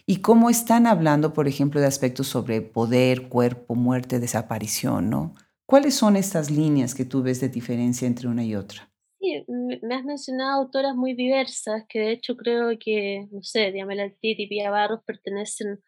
y 0.07 0.21
cómo 0.21 0.49
están 0.49 0.87
hablando, 0.87 1.31
por 1.31 1.47
ejemplo, 1.47 1.79
de 1.79 1.85
aspectos 1.85 2.25
sobre 2.25 2.63
poder, 2.63 3.29
cuerpo, 3.29 3.75
muerte, 3.75 4.19
desaparición, 4.19 5.11
¿no? 5.11 5.35
¿Cuáles 5.67 5.93
son 5.93 6.15
estas 6.15 6.49
líneas 6.49 6.95
que 6.95 7.05
tú 7.05 7.21
ves 7.21 7.39
de 7.39 7.49
diferencia 7.49 8.07
entre 8.07 8.27
una 8.27 8.43
y 8.43 8.55
otra? 8.55 8.89
Sí, 9.19 9.45
me 9.47 9.93
has 9.93 10.03
mencionado 10.03 10.59
autoras 10.59 10.95
muy 10.95 11.13
diversas, 11.13 11.83
que 11.87 11.99
de 11.99 12.11
hecho 12.13 12.35
creo 12.35 12.71
que, 12.79 13.27
no 13.31 13.43
sé, 13.43 13.71
Diamela 13.71 14.01
Altit 14.01 14.39
y 14.39 14.47
Pia 14.47 14.71
Barros 14.71 15.01
pertenecen 15.05 15.83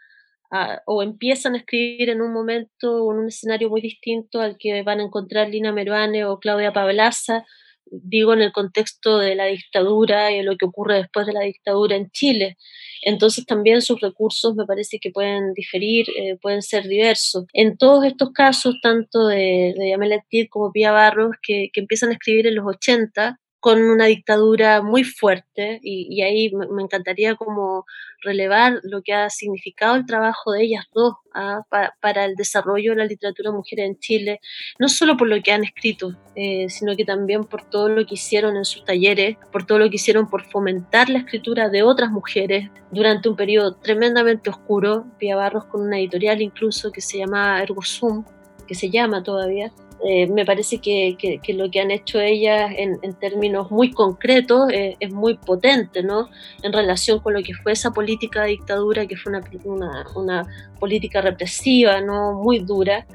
a, 0.51 0.84
o 0.86 1.01
empiezan 1.01 1.55
a 1.55 1.57
escribir 1.57 2.10
en 2.10 2.21
un 2.21 2.31
momento 2.31 3.03
o 3.03 3.13
en 3.13 3.19
un 3.21 3.29
escenario 3.29 3.71
muy 3.71 3.81
distinto 3.81 4.41
al 4.41 4.60
que 4.60 4.84
van 4.84 4.99
a 4.99 5.05
encontrar 5.05 5.49
Lina 5.49 5.71
Meruane 5.71 6.23
o 6.25 6.38
Claudia 6.38 6.71
Pablaza, 6.71 7.47
digo 7.86 8.34
en 8.34 8.41
el 8.41 8.52
contexto 8.52 9.17
de 9.17 9.36
la 9.36 9.46
dictadura 9.46 10.32
y 10.32 10.41
lo 10.44 10.56
que 10.58 10.65
ocurre 10.65 10.96
después 10.98 11.28
de 11.28 11.34
la 11.34 11.41
dictadura 11.41 11.96
en 11.96 12.10
Chile. 12.12 12.58
Entonces 13.02 13.46
también 13.46 13.82
sus 13.82 14.00
recursos 14.00 14.56
me 14.56 14.65
parece 14.65 15.00
que 15.00 15.12
pueden 15.12 15.54
diferir, 15.54 16.08
eh, 16.15 16.38
pueden 16.41 16.62
ser 16.62 16.88
diversos. 16.88 17.46
En 17.54 17.78
todos 17.78 18.06
estos 18.06 18.32
casos, 18.32 18.76
tanto 18.82 19.28
de, 19.28 19.74
de 19.78 19.89
Yamela 19.89 20.24
como 20.50 20.72
Pía 20.72 20.91
Barros, 20.91 21.36
que, 21.41 21.70
que 21.74 21.82
empiezan 21.82 22.10
a 22.10 22.13
escribir 22.13 22.48
en 22.48 22.56
los 22.56 22.65
80, 22.67 23.40
con 23.62 23.80
una 23.80 24.08
dictadura 24.08 24.82
muy 24.82 25.04
fuerte 25.04 25.80
y, 25.84 26.21
ahí 26.24 26.52
me, 26.52 26.82
encantaría 26.82 27.36
como 27.36 27.86
relevar 28.24 28.80
lo 28.82 29.04
que 29.04 29.13
ha 29.13 29.30
significado 29.30 29.95
el 29.95 30.08
trabajo 30.08 30.52
de 30.52 30.63
ellas 30.63 30.86
dos 30.93 31.13
¿ah? 31.36 31.62
para, 31.69 32.26
el 32.26 32.36
desarrollo 32.36 32.91
de 32.91 32.97
la 32.97 33.06
literatura 33.06 33.52
mujer 33.52 33.82
en 33.82 34.00
Chile, 34.00 34.39
no 34.80 34.89
solo 34.89 35.15
por 35.15 35.28
lo 35.28 35.39
que 35.43 35.52
han 35.52 35.63
escrito, 35.63 36.17
eh, 36.36 36.69
sino 36.69 36.95
que 36.95 37.06
también 37.06 37.43
por 37.43 37.69
todo 37.69 37.88
lo 37.88 38.04
que 38.08 38.15
hicieron 38.15 38.58
en 38.58 38.65
sus 38.65 38.84
talleres, 38.84 39.38
por 39.52 39.63
todo 39.63 39.78
lo 39.78 39.89
que 39.91 39.97
hicieron 39.97 40.28
por 40.28 40.43
fomentar 40.50 41.10
la 41.10 41.19
escritura 41.19 41.69
de 41.69 41.84
otras 41.84 42.10
mujeres 42.10 42.67
durante 42.91 43.30
un 43.30 43.36
periodo 43.36 43.76
tremendamente 43.76 44.50
oscuro, 44.50 45.06
Pia 45.19 45.36
Barros 45.36 45.65
con 45.65 45.82
una 45.82 46.00
editorial 46.00 46.41
incluso 46.41 46.91
que 46.91 47.02
se 47.02 47.19
llama 47.19 47.62
Ergo 47.62 47.84
Sum, 47.84 48.26
que 48.67 48.74
se 48.74 48.89
llama 48.89 49.21
todavía, 49.21 49.71
eh, 50.03 50.27
me 50.27 50.45
parece 50.45 50.79
que, 50.79 51.39
lo 51.49 51.69
que 51.69 51.79
han 51.79 51.91
hecho 51.91 52.19
ellas 52.19 52.71
en, 52.75 52.97
en 53.03 53.13
términos 53.13 53.69
muy 53.69 53.91
concretos 53.91 54.71
eh, 54.71 54.95
es 54.99 55.11
muy 55.11 55.35
potente, 55.37 56.01
¿no? 56.01 56.29
En 56.63 56.73
relación 56.73 57.19
con 57.19 57.33
lo 57.33 57.43
que 57.43 57.53
fue 57.53 57.73
esa 57.73 57.91
política 57.91 58.41
de 58.41 58.49
dictadura, 58.49 59.05
que 59.05 59.15
fue 59.15 59.31
una, 59.31 59.43
una, 59.63 60.05
una 60.15 60.47
política 60.79 61.21
represiva, 61.21 62.01
¿no? 62.01 62.33
Muy 62.33 62.59
dura. 62.59 63.05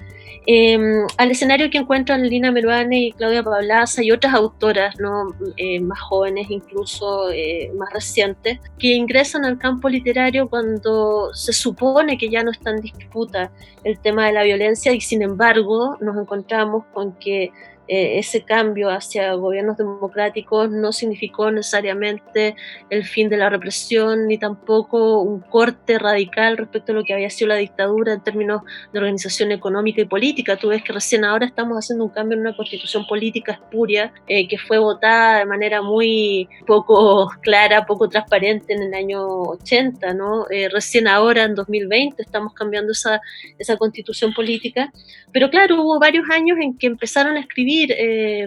Em, 0.48 1.04
al 1.18 1.32
escenario 1.32 1.70
que 1.70 1.78
encuentran 1.78 2.22
Lina 2.22 2.52
Meruane 2.52 3.06
y 3.06 3.12
Claudia 3.12 3.42
Pablaza 3.42 4.04
y 4.04 4.12
otras 4.12 4.32
autoras 4.32 4.94
¿no? 5.00 5.34
Eh, 5.56 5.80
más 5.80 6.00
jóvenes, 6.00 6.46
incluso 6.50 7.30
eh, 7.32 7.72
más 7.76 7.92
recientes, 7.92 8.60
que 8.78 8.94
ingresan 8.94 9.44
al 9.44 9.58
campo 9.58 9.88
literario 9.88 10.48
cuando 10.48 11.34
se 11.34 11.52
supone 11.52 12.16
que 12.16 12.28
ya 12.28 12.44
no 12.44 12.52
está 12.52 12.70
en 12.70 12.80
disputa 12.80 13.50
el 13.82 13.98
tema 13.98 14.26
de 14.26 14.34
la 14.34 14.44
violencia 14.44 14.92
y 14.92 15.00
sin 15.00 15.22
embargo 15.22 15.96
nos 16.00 16.16
encontramos 16.16 16.84
con 16.92 17.12
que 17.18 17.50
eh, 17.88 18.18
ese 18.18 18.42
cambio 18.42 18.90
hacia 18.90 19.32
gobiernos 19.34 19.76
democráticos 19.76 20.70
no 20.70 20.92
significó 20.92 21.50
necesariamente 21.50 22.56
el 22.90 23.04
fin 23.04 23.28
de 23.28 23.36
la 23.36 23.48
represión 23.48 24.26
ni 24.26 24.38
tampoco 24.38 25.20
un 25.20 25.40
corte 25.40 25.98
radical 25.98 26.56
respecto 26.56 26.92
a 26.92 26.94
lo 26.94 27.04
que 27.04 27.14
había 27.14 27.30
sido 27.30 27.48
la 27.48 27.56
dictadura 27.56 28.12
en 28.12 28.22
términos 28.22 28.62
de 28.92 28.98
organización 28.98 29.52
económica 29.52 30.00
y 30.00 30.06
política. 30.06 30.56
Tú 30.56 30.68
ves 30.68 30.82
que 30.82 30.92
recién 30.92 31.24
ahora 31.24 31.46
estamos 31.46 31.78
haciendo 31.78 32.04
un 32.04 32.10
cambio 32.10 32.34
en 32.36 32.40
una 32.40 32.56
constitución 32.56 33.06
política 33.06 33.52
espuria 33.52 34.12
que 34.26 34.58
fue 34.58 34.78
votada 34.78 35.38
de 35.38 35.46
manera 35.46 35.82
muy 35.82 36.48
poco 36.66 37.28
clara, 37.42 37.86
poco 37.86 38.08
transparente 38.08 38.74
en 38.74 38.82
el 38.82 38.94
año 38.94 39.26
80, 39.26 40.14
¿no? 40.14 40.46
Eh, 40.50 40.68
recién 40.68 41.08
ahora, 41.08 41.44
en 41.44 41.54
2020, 41.54 42.22
estamos 42.22 42.52
cambiando 42.54 42.92
esa, 42.92 43.20
esa 43.58 43.76
constitución 43.76 44.32
política. 44.32 44.92
Pero 45.32 45.50
claro, 45.50 45.82
hubo 45.82 45.98
varios 45.98 46.28
años 46.30 46.58
en 46.60 46.76
que 46.76 46.86
empezaron 46.86 47.36
a 47.36 47.40
escribir 47.40 47.75
eh, 47.84 48.46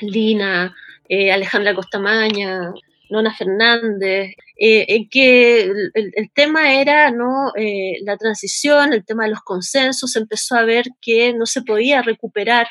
Lina, 0.00 0.74
eh, 1.08 1.32
Alejandra 1.32 1.74
Costamaña, 1.74 2.72
Nona 3.10 3.34
Fernández, 3.34 4.34
eh, 4.56 4.86
en 4.88 5.08
que 5.08 5.62
el, 5.94 6.30
tema 6.34 6.74
era 6.74 7.10
¿no? 7.10 7.52
la 8.02 8.16
transición, 8.16 8.92
el 8.92 9.04
tema 9.04 9.24
de 9.24 9.30
los 9.30 9.40
consensos, 9.40 10.12
se 10.12 10.20
empezó 10.20 10.56
a 10.56 10.64
ver 10.64 10.86
que 11.00 11.34
no 11.34 11.46
se 11.46 11.62
podía 11.62 12.02
recuperar 12.02 12.68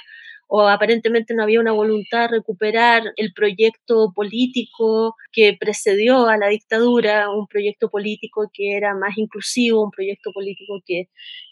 o 0.52 0.68
aparentemente 0.68 1.36
no 1.36 1.44
había 1.44 1.60
una 1.60 1.74
voluntad 1.74 2.22
de 2.22 2.38
recuperar 2.38 3.04
el 3.18 3.34
proyecto 3.34 4.12
político 4.16 5.16
que 5.32 5.56
precedió 5.60 6.28
a 6.28 6.38
la 6.38 6.48
dictadura, 6.48 7.30
un 7.30 7.46
proyecto 7.46 7.90
político 7.92 8.50
que 8.52 8.76
era 8.76 8.96
más 8.96 9.16
inclusivo, 9.18 9.84
un 9.84 9.92
proyecto 9.92 10.32
político 10.34 10.82
que 10.88 11.02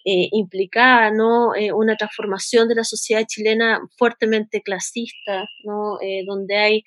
eh, 0.03 0.29
implicaba 0.31 1.11
¿no? 1.11 1.53
Eh, 1.53 1.71
una 1.73 1.95
transformación 1.95 2.67
de 2.67 2.73
la 2.73 2.83
sociedad 2.83 3.23
chilena 3.27 3.81
fuertemente 3.97 4.63
clasista, 4.63 5.45
¿no? 5.63 5.99
Eh, 6.01 6.23
donde 6.25 6.57
hay 6.57 6.83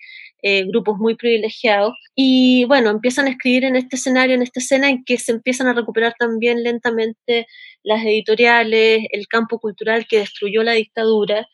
grupos 0.66 0.96
muy 0.98 1.16
privilegiados. 1.16 1.92
Y 2.14 2.64
bueno, 2.64 2.88
empiezan 2.90 3.26
a 3.26 3.30
escribir 3.30 3.64
en 3.64 3.76
este 3.76 3.96
escenario, 3.96 4.34
en 4.34 4.42
esta 4.42 4.58
escena 4.58 4.88
en 4.88 5.04
que 5.04 5.18
se 5.18 5.32
empiezan 5.32 5.66
a 5.68 5.74
recuperar 5.74 6.14
también 6.18 6.62
lentamente 6.62 7.46
las 7.82 8.02
editoriales, 8.04 9.04
el 9.12 9.28
campo 9.28 9.60
cultural 9.60 10.06
que 10.08 10.20
destruyó 10.20 10.62
la 10.62 10.72
dictadura 10.72 11.46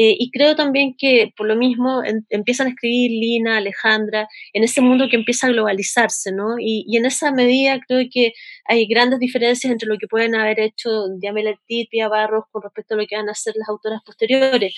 eh, 0.00 0.14
y 0.16 0.30
creo 0.30 0.54
también 0.54 0.94
que 0.96 1.32
por 1.36 1.48
lo 1.48 1.56
mismo 1.56 2.02
empiezan 2.28 2.68
a 2.68 2.70
escribir 2.70 3.10
Lina, 3.10 3.56
Alejandra, 3.56 4.28
en 4.52 4.62
ese 4.62 4.80
mundo 4.80 5.08
que 5.10 5.16
empieza 5.16 5.48
a 5.48 5.50
globalizarse, 5.50 6.30
¿no? 6.30 6.54
Y, 6.60 6.84
y 6.86 6.98
en 6.98 7.06
esa 7.06 7.32
medida 7.32 7.80
creo 7.84 8.06
que 8.08 8.32
hay 8.64 8.86
grandes 8.86 9.18
diferencias 9.18 9.72
entre 9.72 9.88
lo 9.88 9.98
que 9.98 10.06
pueden 10.06 10.36
haber 10.36 10.60
hecho 10.60 11.08
Diamela 11.18 11.58
y 11.66 11.88
Pia 11.88 12.06
Barros 12.08 12.44
con 12.52 12.62
respecto 12.62 12.94
a 12.94 12.98
lo 12.98 13.06
que 13.08 13.16
van 13.16 13.28
a 13.28 13.32
hacer 13.32 13.54
las 13.56 13.68
autoras 13.68 14.00
posteriores. 14.06 14.72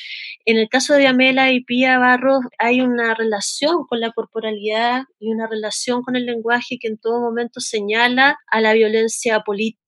En 0.47 0.57
el 0.57 0.71
caso 0.71 0.95
de 0.95 1.01
Diamela 1.01 1.53
y 1.53 1.65
Pia 1.65 1.99
Barros 1.99 2.41
hay 2.57 2.81
una 2.81 3.15
relación 3.15 3.85
con 3.89 4.01
la 4.01 4.13
corporalidad 4.13 5.03
y 5.19 5.29
una 5.31 5.47
relación 5.47 6.01
con 6.03 6.17
el 6.17 6.25
lenguaje 6.25 6.79
que 6.81 6.89
en 6.89 6.97
todo 6.97 7.21
momento 7.21 7.61
señala 7.61 8.39
a 8.47 8.61
la 8.63 8.73
violencia 8.73 9.41
política 9.41 9.81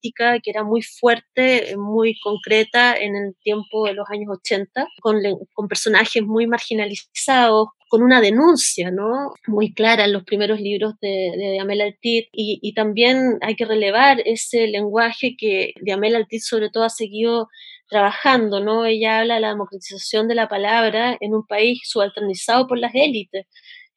que 0.43 0.51
era 0.51 0.65
muy 0.65 0.83
fuerte, 0.83 1.77
muy 1.77 2.19
concreta 2.21 2.97
en 2.97 3.15
el 3.15 3.37
tiempo 3.43 3.87
de 3.87 3.95
los 3.95 4.09
años 4.11 4.37
80, 4.39 4.87
con 5.01 5.22
con 5.53 5.69
personajes 5.69 6.23
muy 6.23 6.47
marginalizados, 6.47 7.69
con 7.89 8.03
una 8.03 8.23
denuncia 8.23 8.91
¿no? 8.91 9.35
muy 9.47 9.75
clara 9.75 10.07
en 10.07 10.15
los 10.15 10.25
primeros 10.25 10.61
libros 10.61 10.95
de, 11.03 11.33
de 11.37 11.61
Amel 11.61 11.83
Altit 11.83 12.29
y, 12.33 12.73
también 12.75 13.37
hay 13.43 13.55
que 13.55 13.67
relevar 13.67 14.23
ese 14.25 14.67
lenguaje 14.67 15.37
que 15.37 15.75
Amel 15.93 16.17
Altit 16.17 16.41
sobre 16.41 16.71
todo 16.71 16.85
ha 16.85 16.89
seguido 16.89 17.49
trabajando, 17.89 18.61
¿no? 18.61 18.87
Ella 18.87 19.19
habla 19.19 19.35
de 19.35 19.41
la 19.41 19.51
democratización 19.51 20.27
de 20.27 20.35
la 20.35 20.49
palabra 20.49 21.19
en 21.21 21.35
un 21.35 21.47
país 21.47 21.81
subalternizado 21.85 22.67
por 22.67 22.79
las 22.79 22.95
élites, 22.95 23.47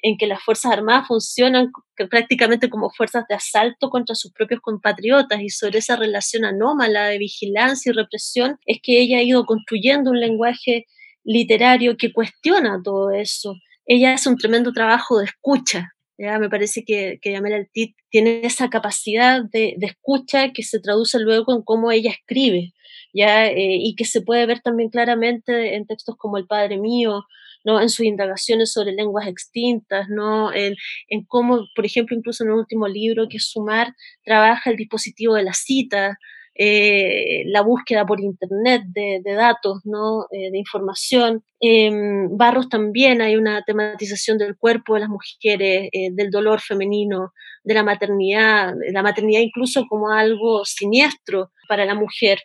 en 0.01 0.17
que 0.17 0.27
las 0.27 0.43
Fuerzas 0.43 0.73
Armadas 0.73 1.07
funcionan 1.07 1.71
prácticamente 2.09 2.69
como 2.69 2.89
fuerzas 2.89 3.23
de 3.27 3.35
asalto 3.35 3.89
contra 3.89 4.13
sus 4.13 4.33
propios 4.33 4.59
compatriotas 4.59 5.39
y 5.41 5.49
sobre 5.49 5.79
esa 5.79 5.95
relación 5.95 6.43
anómala 6.45 7.07
de 7.07 7.17
vigilancia 7.17 7.91
y 7.91 7.95
represión 7.95 8.59
es 8.65 8.79
que 8.83 8.99
ella 8.99 9.19
ha 9.19 9.23
ido 9.23 9.45
construyendo 9.45 10.11
un 10.11 10.19
lenguaje 10.19 10.85
literario 11.25 11.97
que 11.97 12.13
cuestiona 12.13 12.79
todo 12.83 13.11
eso. 13.11 13.55
Ella 13.85 14.13
hace 14.13 14.29
un 14.29 14.37
tremendo 14.37 14.71
trabajo 14.71 15.19
de 15.19 15.25
escucha. 15.25 15.89
¿ya? 16.17 16.39
Me 16.39 16.49
parece 16.49 16.85
que, 16.85 17.19
que 17.21 17.31
Yamel 17.31 17.53
Altit 17.53 17.95
tiene 18.09 18.41
esa 18.43 18.69
capacidad 18.69 19.43
de, 19.43 19.75
de, 19.77 19.87
escucha 19.87 20.51
que 20.53 20.63
se 20.63 20.79
traduce 20.79 21.19
luego 21.19 21.53
en 21.53 21.63
cómo 21.63 21.91
ella 21.91 22.11
escribe, 22.11 22.73
¿ya? 23.13 23.47
Eh, 23.47 23.77
y 23.81 23.95
que 23.95 24.05
se 24.05 24.21
puede 24.21 24.45
ver 24.45 24.61
también 24.61 24.89
claramente 24.89 25.75
en 25.75 25.85
textos 25.85 26.15
como 26.17 26.37
El 26.37 26.47
Padre 26.47 26.77
Mío, 26.77 27.25
¿no? 27.65 27.81
en 27.81 27.89
sus 27.89 28.05
indagaciones 28.05 28.71
sobre 28.71 28.93
lenguas 28.93 29.27
extintas, 29.27 30.07
¿no? 30.07 30.53
en, 30.53 30.75
en 31.09 31.25
cómo, 31.25 31.67
por 31.75 31.85
ejemplo, 31.85 32.15
incluso 32.15 32.43
en 32.43 32.51
el 32.51 32.57
último 32.57 32.87
libro 32.87 33.27
que 33.27 33.37
es 33.37 33.49
Sumar, 33.49 33.93
trabaja 34.23 34.69
el 34.69 34.77
dispositivo 34.77 35.33
de 35.33 35.43
la 35.43 35.53
cita, 35.53 36.17
eh, 36.57 37.43
la 37.47 37.61
búsqueda 37.61 38.05
por 38.05 38.21
internet 38.21 38.83
de, 38.87 39.21
datos, 39.33 39.81
¿no? 39.83 40.25
Eh, 40.31 40.51
de 40.51 40.57
información. 40.57 41.43
En 41.59 42.37
Barros 42.37 42.69
también 42.69 43.21
hay 43.21 43.35
una 43.35 43.61
tematización 43.63 44.37
del 44.37 44.57
cuerpo 44.57 44.93
de 44.93 45.01
las 45.01 45.09
mujeres, 45.09 45.89
eh, 45.91 46.09
del 46.13 46.31
dolor 46.31 46.61
femenino, 46.61 47.33
de 47.65 47.73
la 47.73 47.83
maternidad, 47.83 48.73
la 48.93 49.03
maternidad 49.03 49.41
incluso 49.41 49.85
como 49.89 50.11
algo 50.11 50.63
siniestro 50.63 51.51
para 51.67 51.83
la 51.85 51.95
mujer. 51.95 52.39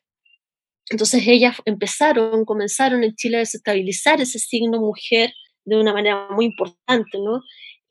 Entonces 0.91 1.23
ellas 1.29 1.57
empezaron, 1.65 2.45
comenzaron 2.45 3.05
en 3.05 3.15
Chile 3.15 3.37
a 3.37 3.41
desestabilizar 3.41 4.21
ese 4.21 4.41
signo 4.41 4.81
mujer 4.81 5.31
de 5.65 5.81
una 5.81 5.93
manera 5.93 6.27
muy 6.31 6.47
importante, 6.47 7.19
¿no? 7.19 7.43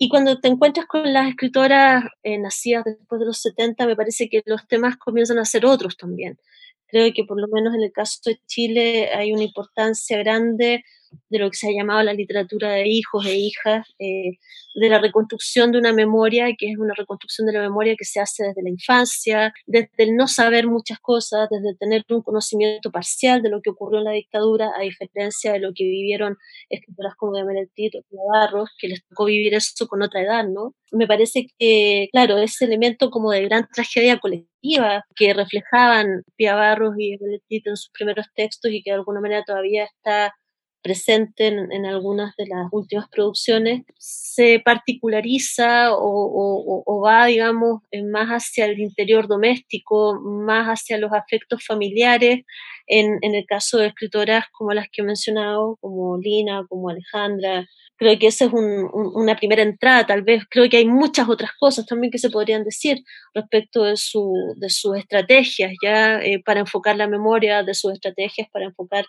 Y 0.02 0.08
cuando 0.08 0.40
te 0.40 0.48
encuentras 0.48 0.86
con 0.88 1.12
las 1.12 1.28
escritoras 1.28 2.06
nacidas 2.24 2.86
después 2.86 3.20
de 3.20 3.26
los 3.26 3.42
70, 3.42 3.86
me 3.86 3.98
parece 3.98 4.30
que 4.30 4.42
los 4.46 4.66
temas 4.66 4.96
comienzan 4.96 5.40
a 5.40 5.44
ser 5.46 5.66
otros 5.66 5.98
también. 5.98 6.40
Creo 6.88 7.12
que 7.14 7.26
por 7.26 7.40
lo 7.40 7.48
menos 7.50 7.76
en 7.76 7.82
el 7.84 7.92
caso 7.92 8.22
de 8.26 8.40
Chile 8.48 9.10
hay 9.14 9.34
una 9.34 9.44
importancia 9.44 10.18
grande 10.18 10.86
de 11.30 11.39
lo 11.39 11.50
que 11.50 11.58
se 11.58 11.67
ha 11.67 11.72
llamado 11.72 12.04
la 12.04 12.13
literatura 12.13 12.72
de 12.72 12.88
hijos 12.88 13.26
e 13.26 13.38
hijas, 13.38 13.88
eh, 14.00 14.38
de 14.76 14.89
la 14.89 15.00
reconstrucción 15.00 15.72
de 15.72 15.80
una 15.80 15.93
memoria, 15.93 16.48
que 16.58 16.72
es 16.72 16.78
una 16.78 16.93
reconstrucción 16.95 17.48
de 17.48 17.54
la 17.54 17.62
memoria 17.62 17.95
que 17.98 18.06
se 18.06 18.19
hace 18.19 18.43
desde 18.43 18.63
la 18.63 18.69
infancia, 18.69 19.54
desde 19.65 19.89
el 19.98 20.15
no 20.15 20.28
saber 20.28 20.67
muchas 20.67 21.00
cosas, 21.00 21.50
desde 21.50 21.76
tener 21.78 22.04
un 22.10 22.22
conocimiento 22.22 22.91
parcial 22.91 23.41
de 23.41 23.50
lo 23.50 23.62
que 23.62 23.72
ocurrió 23.72 24.00
en 24.00 24.06
la 24.06 24.12
dictadura, 24.12 24.72
a 24.78 24.82
diferencia 24.82 25.54
de 25.54 25.60
lo 25.60 25.72
que 25.74 25.84
vivieron 25.84 26.38
escritoras 26.69 27.15
como 27.15 27.38
de 27.38 27.69
Tito, 27.74 28.00
Barros, 28.34 28.69
que 28.80 28.89
les 28.89 29.06
tocó 29.08 29.26
vivir 29.26 29.54
eso 29.54 29.88
con 29.88 30.02
otra 30.02 30.22
edad, 30.22 30.45
¿no? 30.48 30.74
Me 30.91 31.08
parece 31.08 31.48
que, 31.58 32.10
claro, 32.12 32.38
ese 32.38 32.65
elemento 32.65 33.10
como 33.10 33.32
de 33.32 33.43
gran 33.43 33.67
tragedia 33.74 34.19
colectiva 34.19 35.06
que 35.15 35.34
reflejaban 35.34 36.24
Pia 36.36 36.56
Barros 36.56 36.95
y 36.98 37.17
Tito 37.48 37.69
en 37.72 37.78
sus 37.78 37.91
primeros 37.91 38.28
textos 38.36 38.72
y 38.72 38.82
que 38.84 38.91
de 38.91 38.98
alguna 38.98 39.22
manera 39.22 39.43
todavía 39.45 39.86
está 39.86 40.34
presente 40.82 41.48
en, 41.48 41.86
algunas 41.86 42.36
de 42.38 42.48
las 42.48 42.68
últimas 42.72 43.08
producciones, 43.10 43.84
se 43.98 44.62
particulariza 44.63 45.89
o, 45.92 47.02
va, 47.06 47.26
digamos, 47.26 47.82
más 48.12 48.30
hacia 48.30 48.65
el 48.65 48.80
interior 48.80 49.28
doméstico, 49.28 50.20
más 50.22 50.68
hacia 50.68 50.98
los 50.98 51.12
afectos 51.13 51.65
familiares, 51.65 52.46
en, 52.88 53.20
el 53.22 53.46
caso 53.46 53.78
de 53.78 53.88
escritoras 53.88 54.46
como 54.52 54.74
las 54.74 54.88
que 54.92 55.02
he 55.02 55.06
mencionado, 55.06 55.78
como 55.82 56.18
Lina, 56.18 56.65
como 56.68 56.89
Alejandra. 56.89 57.68
Creo 57.98 58.18
que 58.18 58.28
esa 58.28 58.46
es 58.46 58.52
una 58.54 59.36
primera 59.36 59.62
entrada, 59.62 60.08
tal 60.08 60.24
vez. 60.24 60.44
Creo 60.50 60.70
que 60.70 60.78
hay 60.78 60.86
muchas 60.86 61.28
otras 61.28 61.52
cosas 61.60 61.86
también 61.86 62.12
que 62.12 62.18
se 62.18 62.30
podrían 62.30 62.63
decir 62.63 63.00
respecto 63.34 63.84
de, 63.84 63.98
su, 63.98 64.34
de 64.58 64.70
sus 64.70 64.98
estrategias, 64.98 65.74
ya 65.84 66.20
eh, 66.22 66.42
para 66.44 66.62
enfocar 66.62 66.96
la 66.96 67.08
memoria, 67.08 67.63
de 67.63 67.74
sus 67.74 67.92
estrategias 67.92 68.48
para 68.52 68.65
enfocar 68.65 69.06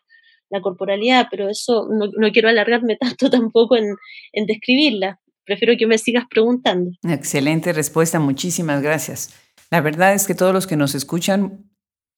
la 0.51 0.61
corporalidad, 0.61 1.29
pero 1.31 1.49
eso 1.49 1.89
no, 1.91 2.31
quiero 2.33 2.49
alargarme 2.49 2.97
tanto 3.01 3.31
tampoco 3.31 3.77
en, 3.77 3.95
en 4.33 4.47
describirla. 4.47 5.21
Prefiero 5.45 5.75
que 5.79 5.87
me 5.87 5.99
sigas 5.99 6.25
preguntando. 6.29 6.91
Excelente 7.03 7.73
respuesta, 7.73 8.21
muchísimas 8.21 8.83
gracias. 8.83 9.35
La 9.71 9.81
verdad 9.81 10.15
es 10.15 10.27
que 10.27 10.35
todos 10.35 10.53
los 10.53 10.67
que 10.67 10.77
nos 10.77 10.95
escuchan, 10.95 11.71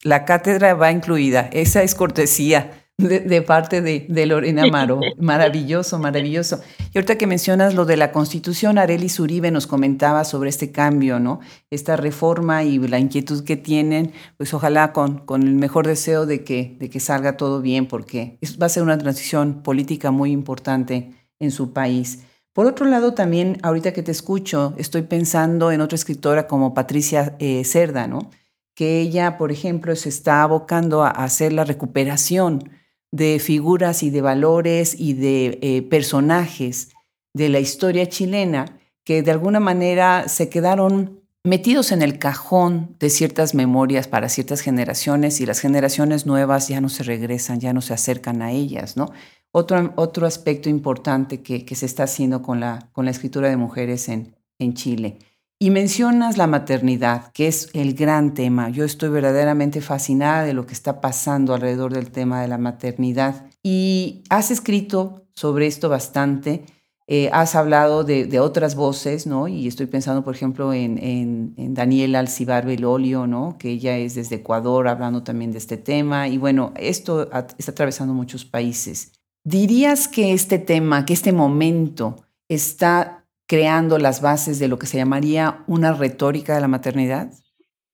la 0.02 0.24
cátedra 0.24 0.74
va 0.74 0.90
incluida. 0.90 1.48
Esa 1.52 1.82
es 1.82 1.94
cortesía 1.94 2.81
de, 2.98 3.42
parte 3.42 3.80
de, 3.80 4.26
Lorena 4.26 4.64
Amaro. 4.64 5.00
Maravilloso, 5.18 5.98
maravilloso. 5.98 6.60
Y 6.92 6.98
ahorita 6.98 7.16
que 7.16 7.26
mencionas 7.26 7.74
lo 7.74 7.84
de 7.84 7.96
la 7.96 8.12
Constitución, 8.12 8.78
Areli 8.78 9.08
Zuribe 9.08 9.50
nos 9.50 9.66
comentaba 9.66 10.24
sobre 10.24 10.50
este 10.50 10.72
cambio, 10.72 11.18
¿no? 11.18 11.40
Esta 11.70 11.96
reforma 11.96 12.64
y 12.64 12.78
la 12.78 12.98
inquietud 12.98 13.44
que 13.44 13.56
tienen, 13.56 14.12
pues 14.36 14.54
ojalá 14.54 14.92
con, 14.92 15.18
con 15.18 15.42
el 15.42 15.54
mejor 15.54 15.86
deseo 15.86 16.26
de 16.26 16.44
que, 16.44 16.76
de 16.78 16.90
que 16.90 17.00
salga 17.00 17.36
todo 17.36 17.60
bien, 17.60 17.86
porque 17.86 18.38
va 18.60 18.66
a 18.66 18.70
ser 18.70 18.82
una 18.82 18.98
transición 18.98 19.62
política 19.62 20.10
muy 20.10 20.30
importante 20.30 21.12
en 21.40 21.50
su 21.50 21.72
país. 21.72 22.20
Por 22.52 22.66
otro 22.66 22.86
lado, 22.86 23.14
también 23.14 23.58
ahorita 23.62 23.92
que 23.92 24.02
te 24.02 24.12
escucho, 24.12 24.74
estoy 24.76 25.02
pensando 25.02 25.72
en 25.72 25.80
otra 25.80 25.96
escritora 25.96 26.46
como 26.46 26.74
Patricia 26.74 27.34
eh, 27.38 27.64
Cerda, 27.64 28.06
¿no? 28.06 28.30
Que 28.74 29.00
ella, 29.00 29.38
por 29.38 29.50
ejemplo, 29.50 29.96
se 29.96 30.10
está 30.10 30.42
abocando 30.42 31.02
a 31.02 31.08
hacer 31.08 31.52
la 31.52 31.64
recuperación 31.64 32.70
de 33.12 33.38
figuras 33.38 34.02
y 34.02 34.10
de 34.10 34.22
valores 34.22 34.98
y 34.98 35.12
de 35.12 35.58
eh, 35.62 35.82
personajes 35.82 36.88
de 37.34 37.48
la 37.48 37.60
historia 37.60 38.08
chilena 38.08 38.80
que 39.04 39.22
de 39.22 39.30
alguna 39.30 39.60
manera 39.60 40.28
se 40.28 40.48
quedaron 40.48 41.20
metidos 41.44 41.92
en 41.92 42.02
el 42.02 42.18
cajón 42.18 42.96
de 42.98 43.10
ciertas 43.10 43.54
memorias 43.54 44.08
para 44.08 44.28
ciertas 44.28 44.60
generaciones 44.60 45.40
y 45.40 45.46
las 45.46 45.60
generaciones 45.60 46.24
nuevas 46.24 46.68
ya 46.68 46.80
no 46.80 46.88
se 46.88 47.02
regresan, 47.02 47.60
ya 47.60 47.72
no 47.72 47.80
se 47.80 47.94
acercan 47.94 48.42
a 48.42 48.52
ellas, 48.52 48.96
¿no? 48.96 49.10
Otro, 49.50 49.92
otro 49.96 50.26
aspecto 50.26 50.70
importante 50.70 51.42
que, 51.42 51.66
que 51.66 51.74
se 51.74 51.84
está 51.84 52.04
haciendo 52.04 52.42
con 52.42 52.60
la, 52.60 52.88
con 52.92 53.04
la 53.04 53.10
escritura 53.10 53.48
de 53.50 53.56
mujeres 53.56 54.08
en, 54.08 54.34
en 54.58 54.74
Chile. 54.74 55.18
Y 55.62 55.70
mencionas 55.70 56.38
la 56.38 56.48
maternidad, 56.48 57.30
que 57.30 57.46
es 57.46 57.70
el 57.72 57.94
gran 57.94 58.34
tema. 58.34 58.70
Yo 58.70 58.84
estoy 58.84 59.10
verdaderamente 59.10 59.80
fascinada 59.80 60.42
de 60.42 60.54
lo 60.54 60.66
que 60.66 60.72
está 60.72 61.00
pasando 61.00 61.54
alrededor 61.54 61.92
del 61.92 62.10
tema 62.10 62.42
de 62.42 62.48
la 62.48 62.58
maternidad. 62.58 63.46
Y 63.62 64.24
has 64.28 64.50
escrito 64.50 65.22
sobre 65.36 65.68
esto 65.68 65.88
bastante. 65.88 66.64
Eh, 67.06 67.30
has 67.32 67.54
hablado 67.54 68.02
de, 68.02 68.40
otras 68.40 68.74
voces, 68.74 69.28
¿no? 69.28 69.46
Y 69.46 69.68
estoy 69.68 69.86
pensando, 69.86 70.24
por 70.24 70.34
ejemplo, 70.34 70.72
en, 70.72 70.98
en, 70.98 71.74
Daniela 71.74 72.18
Alcibar 72.18 72.66
Belolio, 72.66 73.28
¿no? 73.28 73.56
Que 73.56 73.70
ella 73.70 73.96
es 73.98 74.16
desde 74.16 74.34
Ecuador, 74.34 74.88
hablando 74.88 75.22
también 75.22 75.52
de 75.52 75.58
este 75.58 75.76
tema. 75.76 76.26
Y 76.26 76.38
bueno, 76.38 76.72
esto 76.74 77.30
está 77.56 77.70
atravesando 77.70 78.14
muchos 78.14 78.44
países. 78.44 79.12
¿Dirías 79.44 80.08
que 80.08 80.32
este 80.32 80.58
tema, 80.58 81.06
que 81.06 81.12
este 81.12 81.30
momento 81.30 82.16
está 82.48 83.21
creando 83.52 83.98
las 83.98 84.22
bases 84.22 84.58
de 84.58 84.66
lo 84.66 84.78
que 84.78 84.86
se 84.86 84.96
llamaría 84.96 85.62
una 85.66 85.92
retórica 85.92 86.54
de 86.54 86.62
la 86.62 86.68
maternidad? 86.68 87.30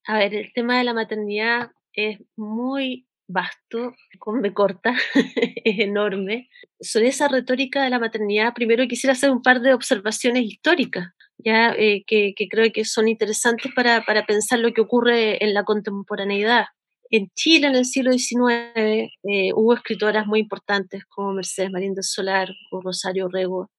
A 0.07 0.17
ver, 0.17 0.33
el 0.33 0.53
tema 0.53 0.79
de 0.79 0.85
la 0.85 0.95
maternidad 0.95 1.73
es 1.93 2.21
muy 2.37 3.09
vasto, 3.27 3.93
con 4.21 4.41
me 4.41 4.55
corta, 4.55 4.95
es 5.65 5.81
enorme. 5.81 6.49
Sobre 6.81 7.09
esa 7.09 7.27
retórica 7.27 7.83
de 7.83 7.91
la 7.91 7.99
maternidad, 7.99 8.55
primero 8.55 8.87
quisiera 8.87 9.15
hacer 9.15 9.33
un 9.33 9.43
par 9.43 9.61
de 9.61 9.75
observaciones 9.75 10.45
históricas, 10.45 11.09
ya 11.39 11.71
eh, 11.77 12.05
que, 12.07 12.35
creo 12.49 12.71
que 12.73 12.85
son 12.85 13.09
interesantes 13.09 13.73
para, 13.75 14.05
para, 14.05 14.27
pensar 14.27 14.61
lo 14.61 14.73
que 14.73 14.83
ocurre 14.83 15.43
en 15.45 15.55
la 15.55 15.65
contemporaneidad. 15.65 16.67
En 17.11 17.31
Chile, 17.35 17.67
en 17.67 17.75
el 17.75 17.85
siglo 17.85 18.13
XIX, 18.13 18.71
eh, 18.77 19.11
hubo 19.57 19.75
escritoras 19.75 20.25
muy 20.25 20.39
importantes 20.39 21.05
como 21.07 21.33
Mercedes 21.33 21.73
Marín 21.73 21.95
del 21.95 22.05
Solar 22.05 22.49
o 22.71 22.81
Rosario 22.81 23.27
Rego, 23.27 23.73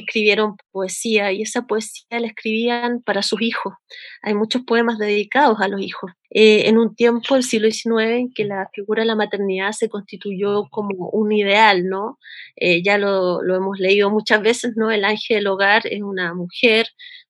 escribieron 0.00 0.56
poesía 0.70 1.32
y 1.32 1.42
esa 1.42 1.62
poesía 1.66 2.20
la 2.20 2.26
escribían 2.26 3.02
para 3.02 3.22
sus 3.22 3.40
hijos. 3.42 3.74
Hay 4.22 4.34
muchos 4.34 4.62
poemas 4.62 4.98
dedicados 4.98 5.60
a 5.60 5.68
los 5.68 5.80
hijos. 5.80 6.10
Eh, 6.30 6.68
en 6.68 6.78
un 6.78 6.94
tiempo, 6.94 7.36
el 7.36 7.42
siglo 7.42 7.70
XIX, 7.70 8.18
en 8.18 8.32
que 8.32 8.44
la 8.44 8.68
figura 8.74 9.02
de 9.02 9.06
la 9.06 9.16
maternidad 9.16 9.72
se 9.72 9.88
constituyó 9.88 10.68
como 10.70 11.08
un 11.10 11.32
ideal, 11.32 11.86
¿no? 11.86 12.18
Eh, 12.56 12.82
ya 12.82 12.98
lo, 12.98 13.42
lo, 13.42 13.56
hemos 13.56 13.78
leído 13.78 14.10
muchas 14.10 14.42
veces, 14.42 14.74
¿no? 14.76 14.90
El 14.90 15.04
ángel 15.04 15.38
del 15.38 15.46
hogar 15.46 15.86
es 15.86 16.02
una 16.02 16.34
mujer 16.34 16.88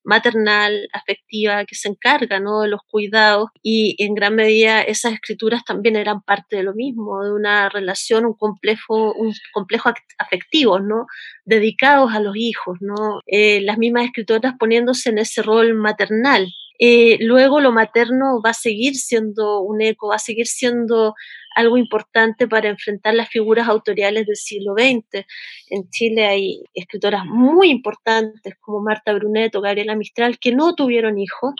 maternal, 0.08 0.88
afectiva, 0.94 1.66
que 1.66 1.74
se 1.74 1.88
encarga 1.88 2.40
¿no? 2.40 2.62
de 2.62 2.68
los 2.68 2.80
cuidados 2.90 3.50
y 3.62 3.94
en 4.02 4.14
gran 4.14 4.34
medida 4.34 4.80
esas 4.80 5.12
escrituras 5.12 5.64
también 5.66 5.96
eran 5.96 6.22
parte 6.22 6.56
de 6.56 6.62
lo 6.62 6.72
mismo, 6.72 7.22
de 7.22 7.32
una 7.34 7.68
relación, 7.68 8.24
un 8.24 8.32
complejo, 8.32 9.12
un 9.12 9.34
complejo 9.52 9.92
afectivo, 10.16 10.80
¿no? 10.80 11.06
dedicados 11.44 12.12
a 12.14 12.20
los 12.20 12.34
hijos, 12.36 12.78
¿no? 12.80 13.20
Eh, 13.26 13.60
las 13.60 13.76
mismas 13.76 14.06
escritoras 14.06 14.54
poniéndose 14.58 15.10
en 15.10 15.18
ese 15.18 15.42
rol 15.42 15.74
maternal. 15.74 16.48
Eh, 16.78 17.18
luego 17.20 17.60
lo 17.60 17.72
materno 17.72 18.40
va 18.42 18.50
a 18.50 18.54
seguir 18.54 18.94
siendo 18.94 19.60
un 19.60 19.82
eco, 19.82 20.08
va 20.08 20.16
a 20.16 20.20
seguir 20.20 20.46
siendo 20.46 21.14
algo 21.58 21.76
importante 21.76 22.46
para 22.46 22.68
enfrentar 22.68 23.14
las 23.14 23.28
figuras 23.28 23.66
autoriales 23.66 24.26
del 24.26 24.36
siglo 24.36 24.74
XX. 24.74 25.26
En 25.70 25.90
Chile 25.90 26.24
hay 26.24 26.62
escritoras 26.72 27.24
muy 27.26 27.68
importantes 27.70 28.54
como 28.60 28.80
Marta 28.80 29.12
Brunet 29.12 29.56
o 29.56 29.60
Gabriela 29.60 29.96
Mistral 29.96 30.38
que 30.38 30.52
no 30.52 30.76
tuvieron 30.76 31.18
hijos 31.18 31.54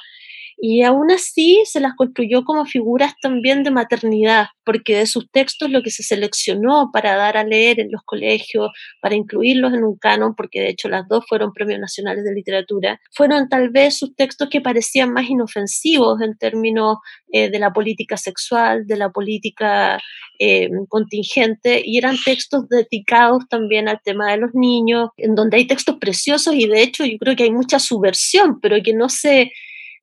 y 0.61 0.83
aún 0.83 1.11
así 1.13 1.63
se 1.65 1.81
las 1.81 1.95
construyó 1.95 2.45
como 2.45 2.67
figuras 2.67 3.15
también 3.23 3.63
de 3.63 3.71
maternidad, 3.71 4.47
porque 4.65 4.97
de 4.97 5.07
sus 5.07 5.31
textos 5.31 5.71
lo 5.71 5.83
que 5.83 5.91
se 5.91 6.03
seleccionó 6.03 6.91
para 6.93 7.17
dar 7.17 7.37
a 7.37 7.45
leer 7.45 7.79
en 7.79 7.93
los 7.93 8.03
colegios, 8.05 8.71
para 9.01 9.15
incluirlos 9.15 9.73
en 9.73 9.85
un 9.85 9.97
canon, 9.97 10.35
porque 10.35 10.61
de 10.61 10.71
hecho 10.71 10.89
las 10.89 11.07
dos 11.09 11.25
fueron 11.29 11.53
premios 11.53 11.79
nacionales 11.79 12.25
de 12.25 12.35
literatura, 12.35 13.01
fueron 13.13 13.49
tal 13.49 13.71
vez 13.71 13.99
sus 13.99 14.17
textos 14.17 14.49
que 14.51 14.61
parecían 14.61 15.13
más 15.13 15.31
inofensivos 15.31 16.21
en 16.21 16.37
términos 16.37 16.99
eh, 17.33 17.51
de 17.51 17.59
la 17.61 17.73
política 17.73 18.17
sexual, 18.17 18.87
de 18.87 18.97
la 18.97 19.11
política 19.11 20.01
eh, 20.41 20.69
contingente, 20.89 21.83
y 21.85 21.99
eran 21.99 22.17
textos 22.25 22.69
dedicados 22.69 23.45
también 23.49 23.89
al 23.89 24.01
tema 24.03 24.33
de 24.33 24.39
los 24.39 24.51
niños, 24.55 25.11
en 25.19 25.37
donde 25.37 25.59
hay 25.59 25.67
textos 25.69 25.97
preciosos 26.01 26.55
y 26.55 26.67
de 26.67 26.83
hecho 26.83 27.05
yo 27.05 27.17
creo 27.19 27.37
que 27.37 27.45
hay 27.45 27.53
mucha 27.53 27.79
subversión, 27.79 28.61
pero 28.61 28.77
que 28.83 28.93
no 28.93 29.09
se 29.09 29.53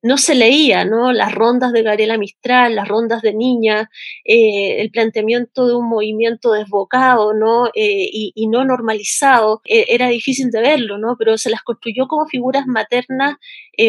no 0.06 0.18
se 0.18 0.36
leía, 0.36 0.84
¿no? 0.84 1.12
Las 1.12 1.34
rondas 1.34 1.72
de 1.72 1.82
Gabriela 1.82 2.16
Mistral, 2.16 2.76
las 2.76 2.86
rondas 2.86 3.22
de 3.22 3.34
niña, 3.34 3.90
eh, 4.24 4.80
el 4.80 4.90
planteamiento 4.90 5.66
de 5.66 5.74
un 5.74 5.88
movimiento 5.88 6.52
desbocado, 6.52 7.34
¿no? 7.34 7.66
Eh, 7.74 8.08
y, 8.12 8.46
no 8.46 8.64
normalizado, 8.64 9.62
eh, 9.64 9.86
era 9.88 10.08
difícil 10.08 10.50
de 10.50 10.60
verlo, 10.60 10.98
¿no? 10.98 11.16
Pero 11.18 11.36
se 11.38 11.50
las 11.50 11.62
construyó 11.62 12.06
como 12.06 12.26
figuras 12.26 12.66
maternas 12.66 13.34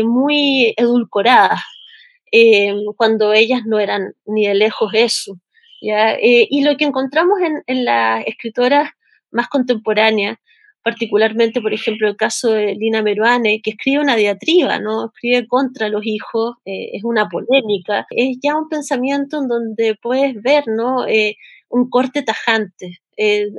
muy 0.04 0.74
edulcoradas, 0.76 1.62
cuando 2.98 3.34
ellas 3.34 3.62
no 3.66 3.80
eran 3.80 4.14
ni 4.26 4.48
de 4.48 4.56
lejos 4.56 4.92
eso. 4.94 5.40
y 5.80 6.62
lo 6.64 6.76
que 6.78 6.86
encontramos 6.86 7.40
en, 7.42 7.64
en 7.68 7.86
las 7.86 8.26
escritoras 8.26 8.90
más 9.32 9.48
contemporáneas, 9.48 10.38
particularmente, 10.88 11.60
por 11.60 11.74
ejemplo, 11.74 12.08
el 12.08 12.16
caso 12.16 12.52
de 12.54 12.74
Lina 12.76 13.02
Meruane, 13.02 13.60
que 13.62 13.72
escribe 13.72 14.00
una 14.02 14.16
diatriba, 14.16 14.80
¿no? 14.80 15.08
Escribe 15.08 15.46
contra 15.46 15.90
los 15.90 16.06
hijos, 16.06 16.56
eh, 16.64 16.92
es 16.94 17.04
una 17.04 17.28
polémica, 17.28 18.08
es 18.10 18.38
ya 18.42 18.56
un 18.56 18.70
pensamiento 18.70 19.42
en 19.42 19.50
donde 19.50 19.98
puedes 20.02 20.42
ver, 20.42 20.64
¿no? 20.68 21.06
Eh, 21.06 21.36
un 21.68 21.90
corte 21.90 22.22
tajante, 22.22 23.00
eh, 23.18 23.52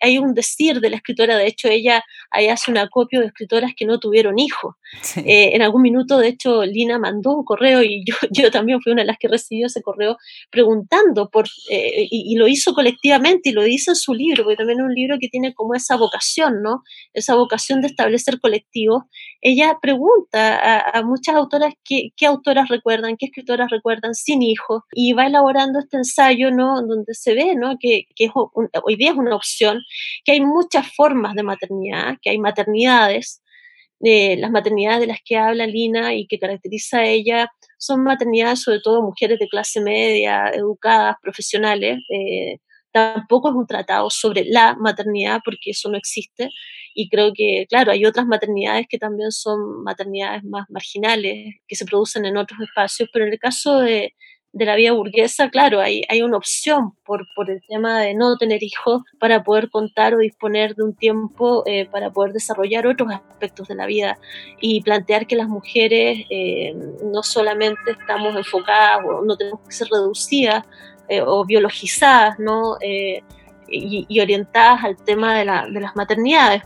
hay, 0.00 0.18
un 0.18 0.32
decir 0.32 0.80
de 0.80 0.88
la 0.88 0.96
escritora, 0.96 1.36
de 1.36 1.46
hecho 1.46 1.68
ella 1.68 2.02
ahí 2.30 2.48
hace 2.48 2.70
un 2.70 2.78
acopio 2.78 3.20
de 3.20 3.26
escritoras 3.26 3.72
que 3.76 3.84
no 3.84 3.98
tuvieron 3.98 4.38
hijos. 4.38 4.74
Eh, 5.16 5.50
en 5.54 5.62
algún 5.62 5.82
minuto, 5.82 6.18
de 6.18 6.28
hecho, 6.28 6.64
Lina 6.64 6.98
mandó 6.98 7.36
un 7.36 7.44
correo 7.44 7.82
y 7.82 8.04
yo, 8.06 8.14
yo 8.30 8.50
también 8.50 8.80
fui 8.80 8.92
una 8.92 9.02
de 9.02 9.06
las 9.06 9.18
que 9.18 9.28
recibió 9.28 9.66
ese 9.66 9.82
correo 9.82 10.16
preguntando 10.50 11.28
por, 11.30 11.46
eh, 11.70 12.08
y, 12.10 12.34
lo 12.36 12.48
hizo 12.48 12.72
colectivamente 12.72 13.50
y 13.50 13.52
lo 13.52 13.62
dice 13.62 13.90
en 13.90 13.96
su 13.96 14.14
libro, 14.14 14.44
porque 14.44 14.56
también 14.56 14.80
es 14.80 14.84
un 14.86 14.94
libro 14.94 15.16
que 15.20 15.28
tiene 15.28 15.54
como 15.54 15.74
esa 15.74 15.96
vocación, 15.96 16.62
¿no? 16.62 16.82
Esa 17.12 17.34
vocación 17.34 17.80
de 17.82 17.88
establecer 17.88 18.40
colectivos. 18.40 19.04
Ella 19.40 19.78
pregunta 19.80 20.90
a, 20.90 21.02
muchas 21.02 21.34
autoras 21.34 21.74
qué, 21.84 22.10
qué, 22.16 22.26
autoras 22.26 22.68
recuerdan, 22.68 23.16
qué 23.18 23.26
escritoras 23.26 23.70
recuerdan 23.70 24.14
sin 24.14 24.42
hijos 24.42 24.82
y 24.92 25.12
va 25.12 25.26
elaborando 25.26 25.80
este 25.80 25.98
ensayo, 25.98 26.50
¿no? 26.50 26.80
Donde 26.82 27.12
se 27.14 27.34
ve, 27.34 27.54
¿no? 27.56 27.76
Que, 27.78 28.06
que 28.14 28.30
hoy 28.84 28.96
es 29.08 29.14
una 29.14 29.36
opción, 29.36 29.80
que 30.24 30.32
hay 30.32 30.40
muchas 30.40 30.86
formas 30.94 31.34
de 31.34 31.42
maternidad, 31.42 32.16
que 32.20 32.30
hay 32.30 32.38
maternidades, 32.38 33.42
eh, 34.04 34.36
las 34.36 34.50
maternidades 34.50 35.00
de 35.00 35.06
las 35.06 35.18
que 35.24 35.36
habla 35.36 35.66
Lina 35.66 36.14
y 36.14 36.26
que 36.26 36.38
caracteriza 36.38 36.98
a 36.98 37.04
ella 37.06 37.48
son 37.78 38.02
maternidades 38.02 38.62
sobre 38.62 38.80
todo 38.80 39.02
mujeres 39.02 39.38
de 39.38 39.48
clase 39.48 39.80
media, 39.80 40.48
educadas, 40.48 41.16
profesionales. 41.22 41.98
Eh, 42.10 42.58
tampoco 42.92 43.48
es 43.50 43.54
un 43.54 43.66
tratado 43.66 44.10
sobre 44.10 44.44
la 44.44 44.76
maternidad 44.76 45.40
porque 45.44 45.70
eso 45.70 45.88
no 45.88 45.96
existe 45.96 46.50
y 46.94 47.08
creo 47.08 47.32
que, 47.34 47.66
claro, 47.68 47.92
hay 47.92 48.04
otras 48.04 48.26
maternidades 48.26 48.86
que 48.88 48.98
también 48.98 49.32
son 49.32 49.82
maternidades 49.82 50.44
más 50.44 50.66
marginales, 50.68 51.54
que 51.66 51.76
se 51.76 51.86
producen 51.86 52.24
en 52.26 52.36
otros 52.36 52.60
espacios, 52.60 53.08
pero 53.12 53.24
en 53.26 53.32
el 53.32 53.38
caso 53.38 53.80
de, 53.80 54.14
de 54.52 54.66
la 54.66 54.76
vida 54.76 54.92
burguesa, 54.92 55.48
claro, 55.48 55.80
hay, 55.80 56.02
hay 56.10 56.20
una 56.20 56.36
opción 56.36 56.92
por, 57.04 57.26
por, 57.34 57.50
el 57.50 57.62
tema 57.66 58.00
de 58.00 58.14
no 58.14 58.36
tener 58.36 58.62
hijos 58.62 59.02
para 59.18 59.42
poder 59.42 59.70
contar 59.70 60.14
o 60.14 60.18
disponer 60.18 60.74
de 60.74 60.82
un 60.82 60.94
tiempo 60.94 61.62
eh, 61.66 61.86
para 61.86 62.10
poder 62.10 62.34
desarrollar 62.34 62.86
otros 62.86 63.10
aspectos 63.12 63.68
de 63.68 63.74
la 63.74 63.86
vida 63.86 64.18
y 64.60 64.82
plantear 64.82 65.26
que 65.26 65.36
las 65.36 65.48
mujeres 65.48 66.26
eh, 66.28 66.74
no 67.02 67.22
solamente 67.22 67.92
estamos 67.92 68.36
enfocadas 68.36 69.00
o 69.06 69.24
no 69.24 69.36
tenemos 69.36 69.60
que 69.60 69.72
ser 69.72 69.88
reducidas 69.90 70.64
eh, 71.08 71.22
o 71.22 71.44
biologizadas, 71.46 72.38
¿no? 72.38 72.76
Y, 73.74 74.04
y, 74.06 74.20
orientadas 74.20 74.84
al 74.84 74.96
tema 74.96 75.38
de, 75.38 75.46
la, 75.46 75.66
de 75.66 75.80
las 75.80 75.96
maternidades. 75.96 76.62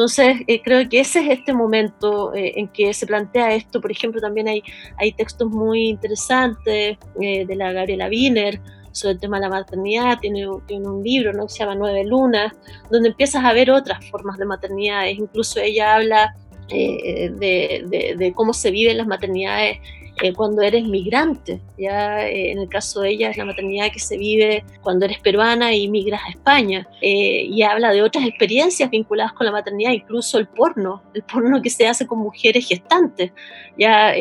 Entonces, 0.00 0.36
eh, 0.46 0.62
creo 0.62 0.88
que 0.88 1.00
ese 1.00 1.20
es 1.20 1.38
este 1.40 1.52
momento 1.52 2.32
eh, 2.32 2.54
en 2.56 2.68
que 2.68 2.94
se 2.94 3.06
plantea 3.06 3.54
esto. 3.54 3.82
Por 3.82 3.90
ejemplo, 3.90 4.18
también 4.18 4.48
hay, 4.48 4.62
hay 4.96 5.12
textos 5.12 5.50
muy 5.50 5.88
interesantes 5.88 6.96
eh, 7.20 7.44
de 7.44 7.54
la 7.54 7.70
Gabriela 7.72 8.08
Wiener 8.08 8.62
sobre 8.92 9.12
el 9.12 9.20
tema 9.20 9.36
de 9.36 9.42
la 9.42 9.50
maternidad. 9.50 10.18
Tiene, 10.18 10.46
tiene 10.66 10.88
un 10.88 11.04
libro 11.04 11.34
¿no? 11.34 11.42
que 11.42 11.52
se 11.52 11.58
llama 11.58 11.74
Nueve 11.74 12.02
Lunas, 12.06 12.54
donde 12.90 13.10
empiezas 13.10 13.44
a 13.44 13.52
ver 13.52 13.70
otras 13.70 14.02
formas 14.06 14.38
de 14.38 14.46
maternidades. 14.46 15.18
Incluso 15.18 15.60
ella 15.60 15.96
habla 15.96 16.34
de, 16.70 18.32
cómo 18.34 18.54
se 18.54 18.70
viven 18.70 18.96
las 18.96 19.06
maternidades 19.06 19.80
eh, 20.22 20.32
cuando 20.34 20.62
eres 20.62 20.84
migrante. 20.84 21.60
Ya 21.78 22.28
eh, 22.28 22.52
en 22.52 22.58
el 22.58 22.68
caso 22.68 23.00
de 23.00 23.10
ella 23.10 23.30
es 23.30 23.36
la 23.36 23.44
maternidad 23.44 23.90
que 23.92 23.98
se 23.98 24.18
vive 24.18 24.64
cuando 24.82 25.06
eres 25.06 25.18
peruana 25.20 25.74
y 25.74 25.88
migras 25.88 26.20
a 26.26 26.30
España. 26.30 26.86
Eh, 27.00 27.44
y 27.44 27.62
habla 27.62 27.92
de 27.92 28.02
otras 28.02 28.26
experiencias 28.26 28.90
vinculadas 28.90 29.32
con 29.32 29.46
la 29.46 29.52
maternidad, 29.52 29.92
incluso 29.92 30.38
el 30.38 30.46
porno, 30.46 31.02
el 31.14 31.22
porno 31.22 31.62
que 31.62 31.70
se 31.70 31.86
hace 31.86 32.06
con 32.06 32.18
mujeres 32.18 32.66
gestantes. 32.68 33.32
Ya 33.78 34.12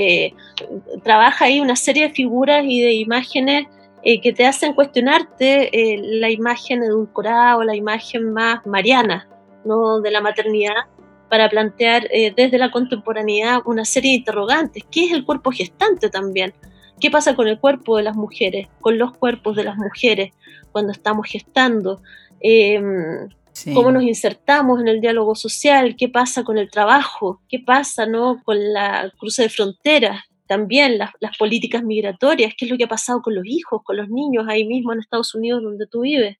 trabaja 1.03 1.45
ahí 1.45 1.59
una 1.59 1.75
serie 1.75 2.07
de 2.07 2.13
figuras 2.13 2.63
y 2.65 2.81
de 2.81 2.93
imágenes 2.93 3.67
que 4.03 4.33
te 4.33 4.45
hacen 4.45 4.73
cuestionarte 4.73 5.69
la 5.97 6.29
imagen 6.29 6.83
edulcorada 6.83 7.57
o 7.57 7.63
la 7.63 7.75
imagen 7.75 8.31
más 8.31 8.65
mariana 8.65 9.27
¿no? 9.65 9.99
de 9.99 10.11
la 10.11 10.21
maternidad 10.21 10.85
para 11.29 11.49
plantear 11.49 12.07
eh, 12.11 12.33
desde 12.35 12.57
la 12.57 12.71
contemporaneidad 12.71 13.59
una 13.65 13.85
serie 13.85 14.11
de 14.11 14.17
interrogantes. 14.17 14.83
¿Qué 14.89 15.05
es 15.05 15.11
el 15.11 15.25
cuerpo 15.25 15.51
gestante 15.51 16.09
también? 16.09 16.53
¿Qué 16.99 17.09
pasa 17.09 17.35
con 17.35 17.47
el 17.47 17.59
cuerpo 17.59 17.97
de 17.97 18.03
las 18.03 18.15
mujeres, 18.15 18.67
con 18.81 18.97
los 18.97 19.15
cuerpos 19.15 19.55
de 19.55 19.63
las 19.63 19.77
mujeres 19.77 20.33
cuando 20.71 20.91
estamos 20.91 21.27
gestando? 21.27 22.01
Em, 22.41 23.29
¿Cómo 23.73 23.91
nos 23.91 24.03
insertamos 24.03 24.79
en 24.79 24.87
el 24.87 25.01
diálogo 25.01 25.35
social? 25.35 25.95
¿Qué 25.97 26.07
pasa 26.07 26.43
con 26.43 26.57
el 26.57 26.69
trabajo? 26.69 27.41
¿Qué 27.49 27.59
pasa 27.59 28.05
¿no? 28.05 28.41
con 28.43 28.73
la 28.73 29.11
cruce 29.17 29.43
de 29.43 29.49
fronteras? 29.49 30.23
También 30.47 30.97
las, 30.97 31.11
políticas 31.37 31.83
migratorias, 31.83 32.53
qué 32.57 32.65
es 32.65 32.71
lo 32.71 32.77
que 32.77 32.85
ha 32.85 32.89
pasado 32.89 33.21
con 33.21 33.35
los 33.35 33.45
hijos, 33.45 33.81
con 33.83 33.97
los 33.97 34.09
niños 34.09 34.45
ahí 34.47 34.65
mismo 34.65 34.93
en 34.93 34.99
Estados 34.99 35.35
Unidos 35.35 35.61
donde 35.61 35.85
tú 35.85 36.01
vives. 36.01 36.37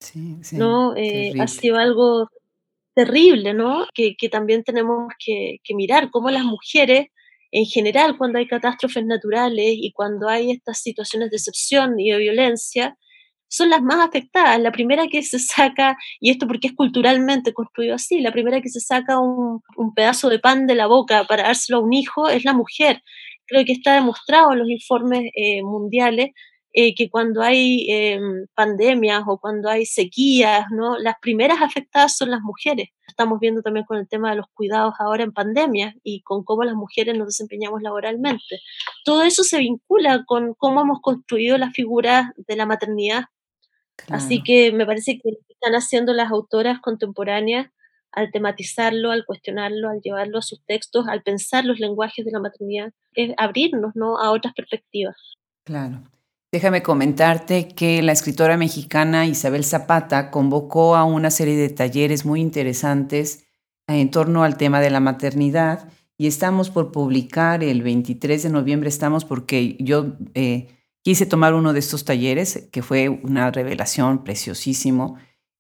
¿no? 0.54 0.96
Eh, 0.96 1.34
ha 1.40 1.48
sido 1.48 1.78
algo 1.78 2.30
terrible, 3.00 3.54
¿no? 3.54 3.86
Que, 3.94 4.16
también 4.30 4.64
tenemos 4.64 5.08
que, 5.24 5.60
mirar 5.74 6.10
cómo 6.12 6.30
las 6.30 6.44
mujeres, 6.44 7.08
en 7.52 7.66
general, 7.66 8.18
cuando 8.18 8.40
hay 8.40 8.48
catástrofes 8.48 9.06
naturales 9.06 9.72
y 9.74 9.94
cuando 9.94 10.28
hay 10.28 10.52
estas 10.52 10.82
situaciones 10.82 11.30
de 11.30 11.38
excepción 11.38 11.98
y 11.98 12.12
de 12.12 12.18
violencia, 12.18 12.98
son 13.48 13.70
las 13.70 13.82
más 13.82 14.06
afectadas. 14.06 14.60
La 14.60 14.74
primera 14.74 15.08
que 15.08 15.24
se 15.24 15.40
saca, 15.40 15.96
y 16.20 16.30
esto 16.30 16.46
porque 16.46 16.68
es 16.68 16.74
culturalmente 16.76 17.54
construido 17.54 17.96
así, 17.96 18.20
la 18.20 18.34
primera 18.34 18.62
que 18.62 18.70
se 18.70 18.82
saca 18.82 19.18
un, 19.20 19.62
pedazo 19.96 20.28
de 20.30 20.40
pan 20.40 20.68
de 20.68 20.76
la 20.76 20.88
boca 20.88 21.24
para 21.24 21.44
dárselo 21.44 21.80
a 21.80 21.84
un 21.84 21.94
hijo 21.94 22.28
es 22.28 22.44
la 22.44 22.54
mujer. 22.54 23.02
Creo 23.48 23.64
que 23.64 23.72
está 23.72 23.96
demostrado 23.96 24.52
en 24.52 24.60
los 24.60 24.70
informes 24.70 25.32
eh, 25.36 25.64
mundiales 25.64 26.32
eh, 26.72 26.94
que 26.94 27.10
cuando 27.10 27.42
hay 27.42 27.88
em, 27.90 28.46
pandemias 28.54 29.24
o 29.26 29.40
cuando 29.40 29.70
hay 29.70 29.86
sequías, 29.86 30.66
¿no? 30.72 30.98
las 31.00 31.16
primeras 31.20 31.62
afectadas 31.62 32.16
son 32.16 32.30
las 32.30 32.42
mujeres. 32.42 32.90
Estamos 33.08 33.40
viendo 33.40 33.64
también 33.64 33.86
con 33.86 33.98
el 33.98 34.08
tema 34.08 34.30
de 34.30 34.38
los 34.38 34.46
cuidados 34.54 34.94
ahora 35.00 35.24
en 35.24 35.34
pandemia 35.34 35.96
y 36.04 36.22
con 36.22 36.44
cómo 36.44 36.64
las 36.64 36.76
mujeres 36.76 37.18
nos 37.18 37.28
desempeñamos 37.28 37.82
laboralmente. 37.82 38.60
Todo 39.04 39.24
eso 39.24 39.44
se 39.44 39.58
vincula 39.58 40.24
con 40.28 40.54
cómo 40.54 40.82
hemos 40.82 41.02
construido 41.02 41.58
la 41.58 41.72
figura 41.72 42.34
de 42.38 42.56
la 42.56 42.68
maternidad. 42.68 43.26
Así 44.08 44.44
que 44.44 44.72
me 44.72 44.86
parece 44.86 45.20
que 45.20 45.32
están 45.50 45.74
haciendo 45.74 46.14
las 46.14 46.32
autoras 46.32 46.80
contemporáneas 46.80 47.68
al 48.12 48.32
tematizarlo, 48.32 49.12
al 49.12 49.26
cuestionarlo, 49.26 49.90
al 49.90 50.02
llevarlo 50.02 50.38
a 50.38 50.42
sus 50.42 50.64
textos, 50.66 51.08
al 51.08 51.22
pensar 51.22 51.66
los 51.66 51.80
lenguajes 51.80 52.26
de 52.26 52.32
la 52.32 52.40
maternidad, 52.40 52.92
es 53.14 53.34
abrirnos 53.38 53.96
¿no? 53.96 54.20
a 54.20 54.32
otras 54.32 54.54
perspectivas. 54.54 55.16
Claro. 55.64 56.04
Déjame 56.52 56.82
comentarte 56.82 57.68
que 57.68 58.02
la 58.02 58.12
escritora 58.12 58.58
mexicana 58.58 59.28
Isabel 59.28 59.64
Zapata 59.64 60.32
convocó 60.32 60.96
a 60.96 61.04
una 61.04 61.30
serie 61.30 61.56
de 61.56 61.70
talleres 61.70 62.26
muy 62.26 62.42
interesantes 62.42 63.46
en 63.88 64.10
torno 64.10 64.44
al 64.44 64.58
tema 64.58 64.82
de 64.82 64.90
la 64.90 65.00
maternidad 65.00 65.88
y 66.18 66.26
estamos 66.26 66.72
por 66.72 66.92
publicar 66.92 67.64
el 67.64 67.84
23 67.84 68.42
de 68.42 68.50
noviembre, 68.50 68.90
estamos 68.90 69.26
porque 69.26 69.78
yo 69.80 70.18
eh, 70.34 70.68
quise 71.04 71.28
tomar 71.28 71.54
uno 71.54 71.72
de 71.72 71.80
estos 71.80 72.04
talleres, 72.04 72.68
que 72.72 72.82
fue 72.82 73.10
una 73.10 73.52
revelación 73.52 74.24
preciosísimo, 74.24 75.18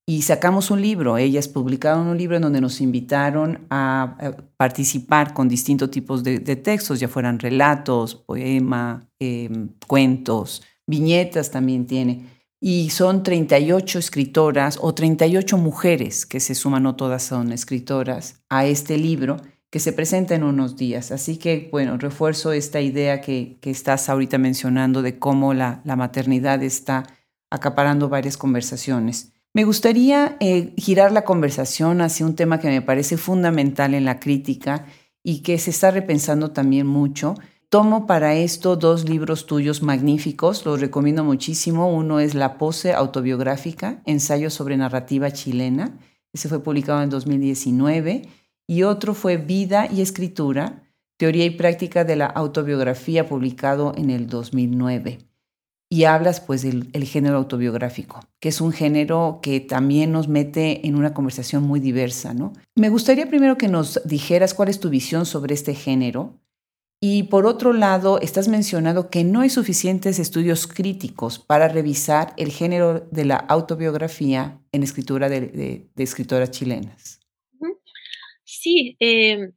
y 0.07 0.23
sacamos 0.23 0.71
un 0.71 0.81
libro. 0.81 1.17
Ellas 1.17 1.47
publicaron 1.47 2.07
un 2.07 2.17
libro 2.17 2.35
en 2.35 2.41
donde 2.41 2.61
nos 2.61 2.81
invitaron 2.81 3.67
a, 3.69 4.17
participar 4.57 5.35
con 5.35 5.47
distintos 5.47 5.91
tipos 5.91 6.23
de, 6.23 6.39
textos, 6.39 6.99
ya 6.99 7.07
fueran 7.07 7.37
relatos, 7.37 8.15
poema, 8.15 9.07
em, 9.19 9.69
cuentos, 9.87 10.63
viñetas 10.89 11.51
también 11.51 11.85
tiene. 11.85 12.25
Y 12.59 12.89
son 12.89 13.23
38 13.23 13.99
escritoras 13.99 14.79
o 14.81 14.93
38 14.93 15.57
mujeres 15.57 16.25
que 16.25 16.39
se 16.39 16.55
suman, 16.55 16.83
no 16.83 16.95
todas 16.95 17.23
son 17.23 17.53
escritoras, 17.53 18.41
a 18.49 18.65
este 18.65 18.97
libro 18.97 19.37
que 19.69 19.79
se 19.79 19.93
presenta 19.93 20.35
en 20.35 20.43
unos 20.43 20.75
días. 20.75 21.11
Así 21.11 21.37
que, 21.37 21.69
bueno, 21.71 21.97
refuerzo 21.97 22.51
esta 22.51 22.81
idea 22.81 23.21
que, 23.21 23.57
que 23.61 23.69
estás 23.69 24.09
ahorita 24.09 24.37
mencionando 24.39 25.01
de 25.01 25.19
cómo 25.19 25.53
la, 25.53 25.81
la, 25.85 25.95
maternidad 25.95 26.61
está 26.63 27.05
acaparando 27.51 28.09
varias 28.09 28.35
conversaciones. 28.35 29.31
Me 29.53 29.63
gustaría 29.63 30.37
eh, 30.39 30.73
girar 30.77 31.11
la 31.11 31.23
conversación 31.23 32.01
hacia 32.01 32.25
un 32.25 32.35
tema 32.35 32.59
que 32.59 32.67
me 32.67 32.81
parece 32.81 33.15
fundamental 33.15 33.93
en 33.93 34.05
la 34.05 34.19
crítica 34.19 34.85
y 35.23 35.41
que 35.43 35.57
se 35.59 35.69
está 35.69 35.91
repensando 35.91 36.51
también 36.51 36.87
mucho, 36.87 37.35
Tomo 37.71 38.07
para 38.07 38.33
esto 38.33 38.77
dos 38.77 39.07
libros 39.07 39.45
tuyos 39.45 39.83
magníficos, 39.83 40.65
los 40.65 40.81
recomiendo 40.81 41.23
muchísimo. 41.23 41.93
Uno 41.93 42.19
es 42.19 42.33
La 42.33 42.57
pose 42.57 42.93
autobiográfica, 42.93 44.01
ensayo 44.07 44.49
sobre 44.49 44.75
narrativa 44.75 45.29
chilena, 45.29 45.99
ese 46.33 46.49
fue 46.49 46.63
publicado 46.63 47.03
en 47.03 47.11
2019, 47.11 48.23
y 48.67 48.81
otro 48.81 49.13
fue 49.13 49.37
Vida 49.37 49.87
y 49.87 50.01
Escritura, 50.01 50.81
teoría 51.17 51.45
y 51.45 51.51
práctica 51.51 52.03
de 52.03 52.15
la 52.15 52.25
autobiografía, 52.25 53.29
publicado 53.29 53.93
en 53.95 54.09
el 54.09 54.25
2009. 54.25 55.19
y 55.91 56.03
hablas 56.03 56.39
pues 56.39 56.61
del 56.61 57.03
género 57.05 57.37
autobiográfico, 57.37 58.19
que 58.39 58.49
es 58.49 58.61
un 58.61 58.71
género 58.71 59.39
que 59.41 59.59
también 59.59 60.11
nos 60.11 60.27
mete 60.27 60.87
en 60.87 60.95
una 60.95 61.15
conversación 61.15 61.63
muy 61.63 61.79
diversa, 61.79 62.33
¿no? 62.33 62.53
Me 62.75 62.89
gustaría 62.89 63.27
primero 63.27 63.57
que 63.57 63.67
nos 63.67 63.99
dijeras 64.05 64.53
cuál 64.53 64.69
es 64.69 64.79
tu 64.79 64.89
visión 64.89 65.25
sobre 65.25 65.55
este 65.55 65.73
género 65.73 66.35
y 67.01 67.23
por 67.23 67.45
otro 67.45 67.71
lado, 67.71 68.19
estás 68.19 68.49
mencionando 68.49 69.09
que 69.09 69.23
no 69.23 69.39
hay 69.39 69.49
suficientes 69.49 70.19
estudios 70.19 70.67
críticos 70.67 71.39
para 71.39 71.69
revisar 71.69 72.33
el 72.35 72.51
género 72.51 72.99
de 73.11 73.23
la 73.23 73.37
autobiografía 73.37 74.59
en 74.73 74.83
escritura 74.83 75.29
de, 75.29 75.87
escritoras 75.95 76.51
chilenas. 76.51 77.21
Sí, 78.43 78.97
eh, 78.99 79.51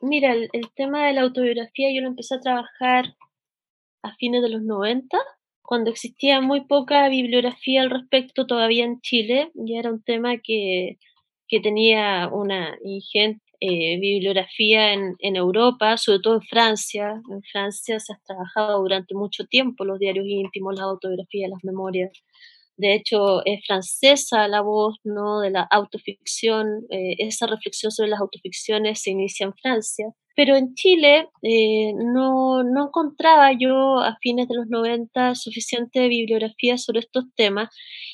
mira, 0.00 0.32
el, 0.32 0.72
tema 0.74 1.06
de 1.06 1.12
la 1.12 1.22
autobiografía 1.22 1.92
yo 1.94 2.00
lo 2.00 2.08
empecé 2.08 2.36
a 2.36 2.40
trabajar 2.40 3.16
a 4.02 4.14
fines 4.14 4.40
de 4.40 4.48
los 4.48 4.62
90, 4.62 5.18
cuando 5.60 5.90
existía 5.90 6.40
muy 6.40 6.64
poca 6.64 7.06
bibliografía 7.08 7.82
al 7.82 7.90
respecto 7.90 8.46
todavía 8.46 8.84
en 8.84 9.00
Chile, 9.00 9.50
ya 9.54 9.78
era 9.78 9.90
un 9.90 10.02
tema 10.02 10.38
que, 10.42 10.98
que 11.48 11.60
tenía 11.60 12.28
una 12.32 12.78
ingente 12.82 13.51
eh, 13.64 13.96
bibliografía 14.00 14.92
en, 14.92 15.14
en, 15.20 15.36
Europa, 15.36 15.96
sobre 15.96 16.18
todo 16.18 16.34
en 16.34 16.42
Francia. 16.42 17.22
En 17.30 17.42
Francia 17.44 18.00
se 18.00 18.12
ha 18.12 18.20
trabajado 18.26 18.82
durante 18.82 19.14
mucho 19.14 19.44
tiempo 19.44 19.84
los 19.84 20.00
diarios 20.00 20.26
íntimos, 20.26 20.74
la 20.74 20.82
autobiografía, 20.82 21.46
las 21.48 21.62
memorias. 21.62 22.10
De 22.76 22.94
hecho, 22.94 23.44
es 23.44 23.64
francesa 23.64 24.48
la 24.48 24.62
voz 24.62 24.96
¿no? 25.04 25.38
de 25.38 25.50
la 25.50 25.62
autoficción. 25.70 26.86
Eh, 26.90 27.14
esa 27.18 27.46
reflexión 27.46 27.92
sobre 27.92 28.10
las 28.10 28.20
autoficciones 28.20 29.00
se 29.00 29.12
inicia 29.12 29.46
en 29.46 29.54
Francia. 29.54 30.06
Pero 30.34 30.56
en 30.56 30.74
Chile 30.74 31.28
eh, 31.42 31.92
no, 31.94 32.64
no, 32.64 32.86
encontraba 32.86 33.52
yo 33.52 34.00
a 34.00 34.16
fines 34.20 34.48
de 34.48 34.56
los 34.56 34.66
90 34.66 35.36
suficiente 35.36 36.08
bibliografía 36.08 36.78
sobre 36.78 37.00
estos 37.00 37.26
temas 37.36 37.68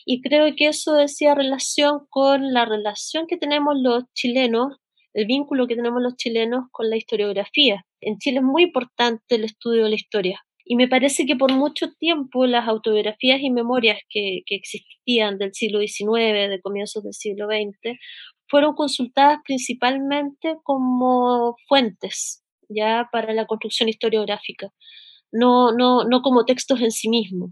y 0.05 0.20
creo 0.20 0.55
que 0.57 0.66
eso 0.66 0.94
decía 0.94 1.34
relación 1.34 2.01
con 2.11 2.53
la 2.53 2.66
relación 2.66 3.26
que 3.28 3.38
tenemos 3.38 3.76
los 3.80 4.05
chilenos 4.14 4.76
el 5.19 5.27
vínculo 5.27 5.66
que 5.66 5.75
tenemos 5.75 6.01
los 6.01 6.16
chilenos 6.16 6.66
con 6.71 6.89
la 6.89 6.97
historiografía. 6.97 7.85
En 8.01 8.19
Chile 8.19 8.39
es 8.39 8.45
muy 8.45 8.62
importante 8.62 9.35
el 9.35 9.45
estudio 9.45 9.83
de 9.83 9.91
la 9.91 9.97
historia. 9.97 10.41
Y 10.64 10.77
me 10.77 10.87
parece 10.87 11.27
que 11.27 11.35
por 11.35 11.53
mucho 11.53 11.91
tiempo 11.99 12.47
las 12.47 12.69
autobiografías 12.69 13.41
y 13.41 13.51
memorias 13.51 13.99
que, 14.09 14.43
existían 14.47 15.39
del 15.39 15.55
siglo 15.55 15.81
XIX, 15.81 16.49
de 16.49 16.61
comienzos 16.62 17.03
del 17.03 17.14
siglo 17.14 17.47
XX, 17.49 17.99
fueron 18.47 18.75
consultadas 18.75 19.39
principalmente 19.45 20.57
como 20.62 21.57
fuentes 21.66 22.45
ya 22.69 23.09
para 23.11 23.33
la 23.33 23.47
construcción 23.47 23.89
historiográfica, 23.89 24.69
no, 25.33 25.73
no, 25.73 26.05
no 26.05 26.23
como 26.23 26.45
textos 26.45 26.81
en 26.81 26.93
sí 26.93 27.09
mismos. 27.09 27.51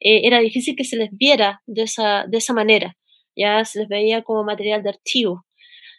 Eh, 0.00 0.22
era 0.24 0.40
difícil 0.40 0.74
que 0.74 0.84
se 0.84 0.96
les 0.96 1.10
viera 1.12 1.62
de 1.66 1.82
esa, 1.82 2.24
de 2.26 2.38
esa 2.38 2.54
manera, 2.54 2.96
ya 3.36 3.64
se 3.64 3.80
les 3.80 3.88
veía 3.88 4.22
como 4.22 4.42
material 4.42 4.82
de 4.82 4.88
archivo. 4.88 5.44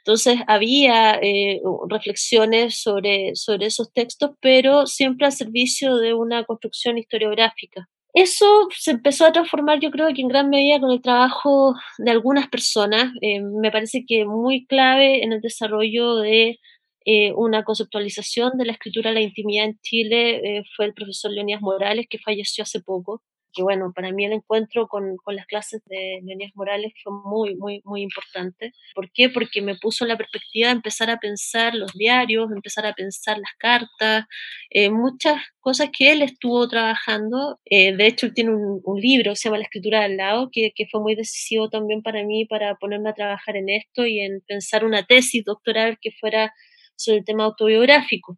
Entonces 0.05 0.37
había 0.45 1.15
eh, 1.19 1.61
reflexiones 1.89 2.79
sobre, 2.79 3.31
sobre 3.33 3.65
esos 3.65 3.91
textos, 3.91 4.31
pero 4.39 4.85
siempre 4.85 5.25
al 5.25 5.31
servicio 5.31 5.97
de 5.97 6.13
una 6.13 6.43
construcción 6.45 6.99
historiográfica. 6.99 7.89
Eso 8.13 8.67
se 8.77 8.91
empezó 8.91 9.25
a 9.25 9.31
transformar, 9.31 9.79
yo 9.79 9.89
creo 9.89 10.07
que 10.13 10.21
en 10.21 10.27
gran 10.27 10.51
medida 10.51 10.79
con 10.79 10.91
el 10.91 11.01
trabajo 11.01 11.73
de 11.97 12.11
algunas 12.11 12.47
personas. 12.49 13.11
Eh, 13.21 13.41
me 13.41 13.71
parece 13.71 14.05
que 14.07 14.25
muy 14.25 14.67
clave 14.67 15.23
en 15.23 15.33
el 15.33 15.41
desarrollo 15.41 16.17
de 16.17 16.59
eh, 17.05 17.33
una 17.33 17.63
conceptualización 17.63 18.59
de 18.59 18.65
la 18.65 18.73
escritura 18.73 19.09
de 19.09 19.15
la 19.15 19.21
intimidad 19.21 19.65
en 19.65 19.79
Chile 19.81 20.63
fue 20.75 20.85
el 20.85 20.93
profesor 20.93 21.31
Leonidas 21.31 21.61
Morales, 21.61 22.05
que 22.07 22.19
falleció 22.19 22.61
hace 22.61 22.79
poco 22.79 23.23
que 23.55 23.63
bueno, 23.63 23.91
para 23.95 24.11
mí 24.11 24.25
el 24.25 24.33
encuentro 24.33 24.87
con, 24.87 25.17
las 25.27 25.45
clases 25.47 25.81
de 25.85 26.19
Leonidas 26.23 26.51
Morales 26.55 26.93
fue 27.01 27.13
muy, 27.25 27.55
muy, 27.55 27.81
muy 27.85 28.01
importante. 28.01 28.73
¿Por 28.93 29.11
qué? 29.11 29.29
Porque 29.29 29.61
me 29.61 29.75
puso 29.75 30.03
en 30.03 30.09
la 30.09 30.17
perspectiva 30.17 30.67
de 30.67 30.75
empezar 30.75 31.09
a 31.09 31.19
pensar 31.19 31.73
los 31.73 31.93
diarios, 31.93 32.51
empezar 32.51 32.85
a 32.85 32.93
pensar 32.93 33.37
las 33.37 33.53
cartas, 33.57 34.25
eh, 34.69 34.89
muchas 34.89 35.41
cosas 35.59 35.89
que 35.97 36.11
él 36.11 36.21
estuvo 36.21 36.67
trabajando. 36.67 37.59
Eh, 37.65 37.95
de 37.95 38.07
hecho, 38.07 38.25
él 38.25 38.33
tiene 38.33 38.51
un, 38.51 38.81
un, 38.83 38.99
libro, 38.99 39.35
se 39.35 39.45
llama 39.45 39.57
La 39.57 39.63
escritura 39.63 40.01
del 40.03 40.17
lado, 40.17 40.49
que, 40.51 40.71
que 40.75 40.85
fue 40.91 41.01
muy 41.01 41.15
decisivo 41.15 41.69
también 41.69 42.01
para 42.01 42.23
mí 42.23 42.45
para 42.45 42.75
ponerme 42.75 43.09
a 43.09 43.13
trabajar 43.13 43.55
en 43.55 43.69
esto 43.69 44.05
y 44.05 44.19
en 44.19 44.41
pensar 44.47 44.83
una 44.83 45.03
tesis 45.03 45.43
doctoral 45.45 45.97
que 46.01 46.11
fuera 46.11 46.53
sobre 46.97 47.19
el 47.19 47.25
tema 47.25 47.45
autobiográfico. 47.45 48.37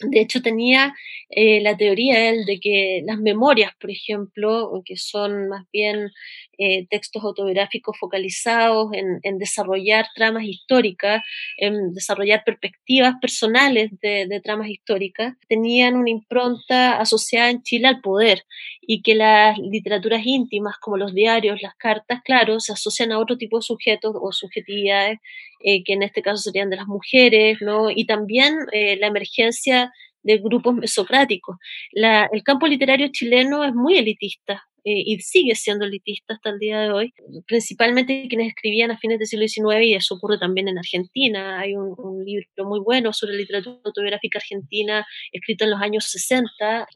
De 0.00 0.20
hecho, 0.20 0.42
tenía 0.42 0.94
eh, 1.30 1.62
la 1.62 1.74
teoría 1.74 2.28
él 2.28 2.44
de 2.44 2.60
que 2.60 3.02
las 3.06 3.18
memorias, 3.18 3.72
por 3.80 3.90
ejemplo, 3.90 4.70
que 4.84 4.98
son 4.98 5.48
más 5.48 5.64
bien 5.72 6.10
eh, 6.58 6.86
textos 6.90 7.24
autobiográficos 7.24 7.96
focalizados 7.98 8.90
en, 8.92 9.38
desarrollar 9.38 10.06
tramas 10.14 10.44
históricas, 10.44 11.22
en 11.56 11.94
desarrollar 11.94 12.44
perspectivas 12.44 13.14
personales 13.22 13.90
de, 14.02 14.26
de, 14.26 14.40
tramas 14.42 14.68
históricas, 14.68 15.34
tenían 15.48 15.96
una 15.96 16.10
impronta 16.10 16.98
asociada 16.98 17.48
en 17.48 17.62
Chile 17.62 17.88
al 17.88 18.02
poder 18.02 18.44
y 18.82 19.00
que 19.00 19.14
las 19.14 19.58
literaturas 19.58 20.26
íntimas, 20.26 20.76
como 20.78 20.98
los 20.98 21.14
diarios, 21.14 21.62
las 21.62 21.74
cartas, 21.74 22.20
claro, 22.22 22.60
se 22.60 22.74
asocian 22.74 23.12
a 23.12 23.18
otro 23.18 23.38
tipo 23.38 23.56
de 23.56 23.62
sujetos 23.62 24.14
o 24.14 24.30
subjetividades 24.30 25.20
eh, 25.60 25.82
que 25.84 25.94
en 25.94 26.02
este 26.02 26.22
caso 26.22 26.38
serían 26.38 26.70
de 26.70 26.76
las 26.76 26.86
mujeres, 26.86 27.58
¿no? 27.60 27.90
Y 27.90 28.06
también 28.06 28.54
eh, 28.72 28.96
la 28.98 29.08
emergencia 29.08 29.92
de 30.22 30.38
grupos 30.38 30.74
mesocráticos. 30.74 31.56
el 31.92 32.42
campo 32.42 32.66
literario 32.66 33.08
chileno 33.12 33.64
es 33.64 33.74
muy 33.74 33.96
elitista 33.96 34.64
eh, 34.84 35.02
y 35.04 35.18
sigue 35.20 35.54
siendo 35.54 35.84
elitista 35.84 36.34
hasta 36.34 36.50
el 36.50 36.58
día 36.58 36.80
de 36.80 36.90
hoy, 36.92 37.12
principalmente 37.46 38.26
quienes 38.28 38.48
escribían 38.48 38.90
a 38.90 38.98
fines 38.98 39.18
del 39.18 39.26
siglo 39.26 39.46
XIX 39.46 39.84
y 39.84 39.94
eso 39.94 40.14
ocurre 40.14 40.38
también 40.38 40.68
en 40.68 40.78
Argentina. 40.78 41.60
Hay 41.60 41.74
un, 41.74 42.24
libro 42.24 42.46
muy 42.64 42.80
bueno 42.80 43.12
sobre 43.12 43.36
literatura 43.36 43.78
autobiográfica 43.84 44.38
argentina 44.38 45.04
escrito 45.32 45.64
en 45.64 45.70
los 45.70 45.80
años 45.80 46.04
60 46.06 46.86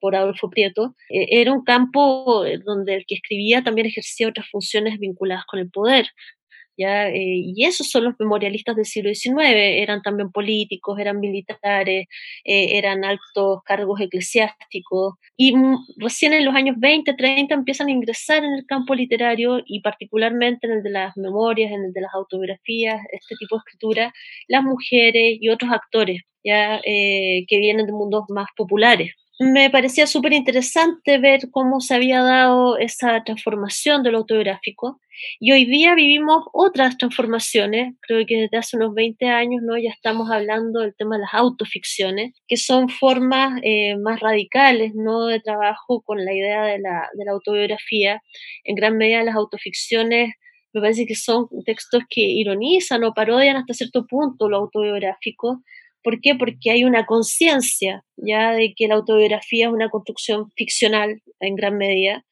por 0.00 0.16
Adolfo 0.16 0.50
Prieto. 0.50 0.94
era 1.08 1.52
un 1.52 1.64
campo 1.64 2.44
donde 2.64 2.96
el 2.96 3.04
que 3.06 3.16
escribía 3.16 3.62
también 3.62 3.86
ejercía 3.86 4.28
otras 4.28 4.48
funciones 4.50 4.98
vinculadas 4.98 5.44
con 5.46 5.60
el 5.60 5.70
poder. 5.70 6.06
¿Ya? 6.76 7.08
Eh, 7.08 7.42
y 7.56 7.64
esos 7.64 7.88
son 7.90 8.04
los 8.04 8.14
memorialistas 8.18 8.76
del 8.76 8.84
siglo 8.84 9.10
XIX, 9.14 9.38
eran 9.82 10.02
también 10.02 10.30
políticos, 10.30 10.98
eran 10.98 11.20
militares, 11.20 12.06
eh, 12.44 12.78
eran 12.78 13.04
altos 13.04 13.62
cargos 13.64 14.00
eclesiásticos, 14.00 15.14
y 15.36 15.54
recién 15.96 16.32
en 16.32 16.44
los 16.44 16.54
años 16.54 16.76
20, 16.78 17.14
30 17.14 17.54
empiezan 17.54 17.88
a 17.88 17.92
ingresar 17.92 18.44
en 18.44 18.54
el 18.54 18.66
campo 18.66 18.94
literario 18.94 19.60
y 19.66 19.80
particularmente 19.80 20.66
en 20.66 20.74
el 20.74 20.82
de 20.82 20.90
las 20.90 21.16
memorias, 21.16 21.72
en 21.72 21.84
el 21.84 21.92
de 21.92 22.00
las 22.00 22.14
autobiografías, 22.14 23.00
este 23.12 23.36
tipo 23.38 23.56
de 23.56 23.60
escritura, 23.60 24.12
las 24.48 24.62
mujeres 24.62 25.38
y 25.40 25.48
otros 25.48 25.70
actores, 25.72 26.22
ya 26.44 26.80
eh, 26.84 27.44
que 27.48 27.58
vienen 27.58 27.86
de 27.86 27.92
mundos 27.92 28.24
más 28.28 28.46
populares 28.56 29.12
me 29.38 29.68
parecía 29.68 30.06
súper 30.06 30.32
interesante 30.32 31.18
ver 31.18 31.50
cómo 31.50 31.80
se 31.80 31.94
había 31.94 32.22
dado 32.22 32.78
esa 32.78 33.22
transformación 33.22 34.02
del 34.02 34.14
autobiográfico. 34.14 35.00
Y 35.40 35.52
hoy 35.52 35.64
día 35.66 35.94
vivimos 35.94 36.44
otras 36.52 36.96
transformaciones, 36.98 37.94
creo 38.00 38.24
que 38.26 38.42
desde 38.42 38.56
hace 38.56 38.76
unos 38.76 38.94
20 38.94 39.26
años 39.28 39.62
¿no? 39.62 39.76
ya 39.76 39.90
estamos 39.90 40.30
hablando 40.30 40.80
del 40.80 40.94
tema 40.94 41.16
de 41.16 41.22
las 41.22 41.34
autoficciones, 41.34 42.34
que 42.48 42.56
son 42.56 42.88
formas 42.88 43.60
eh, 43.62 43.96
más 43.96 44.20
radicales 44.20 44.92
¿no? 44.94 45.26
de 45.26 45.40
trabajo 45.40 46.02
con 46.02 46.24
la 46.24 46.34
idea 46.34 46.64
de 46.64 46.78
la, 46.78 47.08
de 47.14 47.24
la 47.24 47.32
autobiografía. 47.32 48.22
En 48.64 48.74
gran 48.74 48.96
medida 48.96 49.22
las 49.22 49.36
autoficciones 49.36 50.34
me 50.72 50.82
parece 50.82 51.06
que 51.06 51.14
son 51.14 51.48
textos 51.64 52.02
que 52.08 52.20
ironizan 52.20 53.02
o 53.04 53.14
parodian 53.14 53.56
hasta 53.56 53.72
cierto 53.72 54.06
punto 54.06 54.50
lo 54.50 54.58
autobiográfico, 54.58 55.62
¿Por 56.06 56.20
qué? 56.20 56.36
Porque 56.36 56.70
hay 56.70 56.84
una 56.84 57.04
conciencia 57.04 58.04
ya 58.16 58.52
de 58.52 58.74
que 58.76 58.86
la 58.86 58.94
autobiografía 58.94 59.66
es 59.66 59.72
una 59.72 59.90
construcción 59.90 60.52
ficcional 60.52 61.20
en 61.40 61.56
gran 61.56 61.76
medida. 61.76 62.24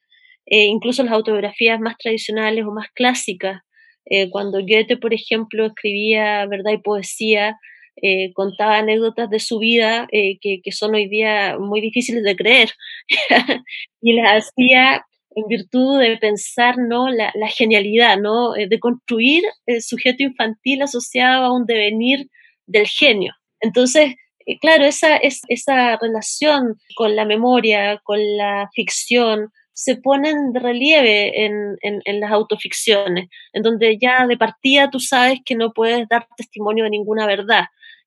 Eh, 0.47 0.67
incluso 0.67 1.03
las 1.03 1.13
autobiografías 1.13 1.81
más 1.81 1.97
tradicionales 1.99 2.65
o 2.65 2.71
más 2.71 2.87
clásicas, 2.95 3.63
eh, 4.05 4.31
cuando 4.31 4.61
Goethe, 4.61 4.97
por 4.97 5.13
ejemplo, 5.13 5.67
escribía 5.67 6.47
verdad 6.47 6.71
y 6.71 6.79
poesía, 6.79 7.59
eh, 8.01 8.33
contaba 8.35 8.79
anécdotas 8.79 9.29
de 9.29 9.41
su 9.41 9.59
vida 9.59 10.07
que, 10.09 10.61
son 10.71 10.95
hoy 10.95 11.09
día 11.09 11.59
muy 11.59 11.81
difíciles 11.81 12.23
de 12.23 12.37
creer 12.37 12.71
y 14.01 14.13
las 14.13 14.47
hacía 14.47 15.05
en 15.35 15.49
virtud 15.49 15.99
de 15.99 16.17
pensar 16.19 16.77
¿no? 16.79 17.09
la, 17.09 17.33
la 17.35 17.49
genialidad, 17.49 18.19
¿no? 18.19 18.53
de 18.53 18.79
construir 18.79 19.43
el 19.67 19.83
sujeto 19.83 20.23
infantil 20.23 20.83
asociado 20.83 21.47
a 21.47 21.53
un 21.53 21.67
devenir 21.67 22.29
del 22.69 22.87
genio. 22.87 23.35
Entonces, 23.65 24.15
eh, 24.47 24.59
claro, 24.61 24.85
esa, 24.85 25.17
esa 25.17 25.97
relación 25.97 26.79
con 26.97 27.17
la 27.17 27.25
memoria, 27.25 28.01
con 28.05 28.19
la 28.37 28.69
ficción, 28.75 29.51
se 29.73 29.97
ponen 29.97 30.53
de 30.53 30.61
relieve 30.61 31.45
en, 31.45 31.77
en, 31.83 32.21
las 32.21 32.31
autoficciones, 32.31 33.29
en 33.53 33.63
donde 33.63 33.99
ya 34.01 34.25
de 34.27 34.37
partida 34.37 34.89
tú 34.89 35.01
sabes 35.01 35.41
que 35.45 35.57
no 35.57 35.73
puedes 35.73 36.07
dar 36.09 36.29
testimonio 36.37 36.85
de 36.85 36.91
ninguna 36.91 37.27
verdad, 37.27 37.65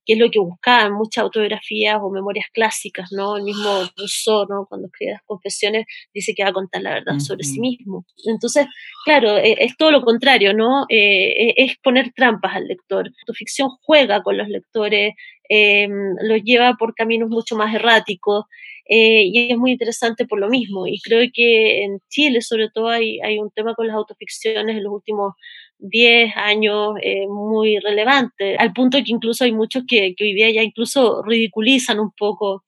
que 0.08 0.14
es 0.14 0.20
lo 0.20 0.32
que 0.32 0.40
buscaban 0.40 0.94
muchas 0.94 1.24
autobiografías 1.24 1.98
o 2.02 2.10
memorias 2.10 2.48
clásicas, 2.54 3.12
¿no? 3.12 3.36
El 3.36 3.44
mismo 3.44 3.84
Rousseau, 3.98 4.46
¿no? 4.48 4.66
Cuando 4.70 4.88
escribe 4.88 5.12
las 5.12 5.24
confesiones, 5.24 5.86
dice 6.14 6.34
que 6.34 6.44
va 6.44 6.50
a 6.50 6.54
contar 6.54 6.82
la 6.82 6.94
verdad 6.94 7.20
sobre 7.20 7.44
sí 7.44 7.60
mismo. 7.60 8.06
Entonces, 8.26 8.68
claro, 9.04 9.38
e, 9.38 9.58
es, 9.60 9.76
todo 9.76 9.92
lo 9.92 10.02
contrario, 10.02 10.54
¿no? 10.54 10.86
Eh, 10.88 11.50
e, 11.50 11.54
es 11.58 11.78
poner 11.84 12.14
trampas 12.16 12.56
al 12.56 12.68
lector. 12.68 13.12
Tu 13.26 13.34
ficción 13.34 13.70
juega 13.82 14.24
con 14.24 14.38
los 14.38 14.48
lectores, 14.48 15.14
eh, 15.50 15.88
los 16.22 16.44
lleva 16.44 16.76
por 16.78 16.96
caminos 16.96 17.30
mucho 17.30 17.56
más 17.56 17.74
erráticos, 17.74 18.46
eh, 18.90 19.24
y 19.26 19.52
es 19.52 19.58
muy 19.58 19.72
interesante 19.72 20.26
por 20.26 20.40
lo 20.40 20.50
mismo. 20.50 20.88
Y 20.88 21.00
creo 21.02 21.28
que 21.34 21.84
en 21.84 22.00
Chile, 22.10 22.42
sobre 22.42 22.70
todo, 22.70 22.90
hay, 22.90 23.20
un 23.40 23.52
tema 23.52 23.76
con 23.76 23.88
las 23.88 23.96
autoficciones 23.96 24.78
en 24.78 24.84
los 24.84 24.94
últimos 24.94 25.34
10 25.80 26.36
años 26.36 26.96
eh, 27.02 27.28
muy 27.28 27.80
relevante, 27.80 28.56
al 28.58 28.74
punto 28.74 28.98
que 28.98 29.12
incluso 29.12 29.44
hay 29.44 29.52
muchos 29.52 29.84
que, 29.88 30.16
hoy 30.20 30.34
día 30.34 30.50
ya 30.52 30.64
incluso 30.64 31.22
ridiculizan 31.24 32.00
un 32.00 32.12
poco 32.12 32.64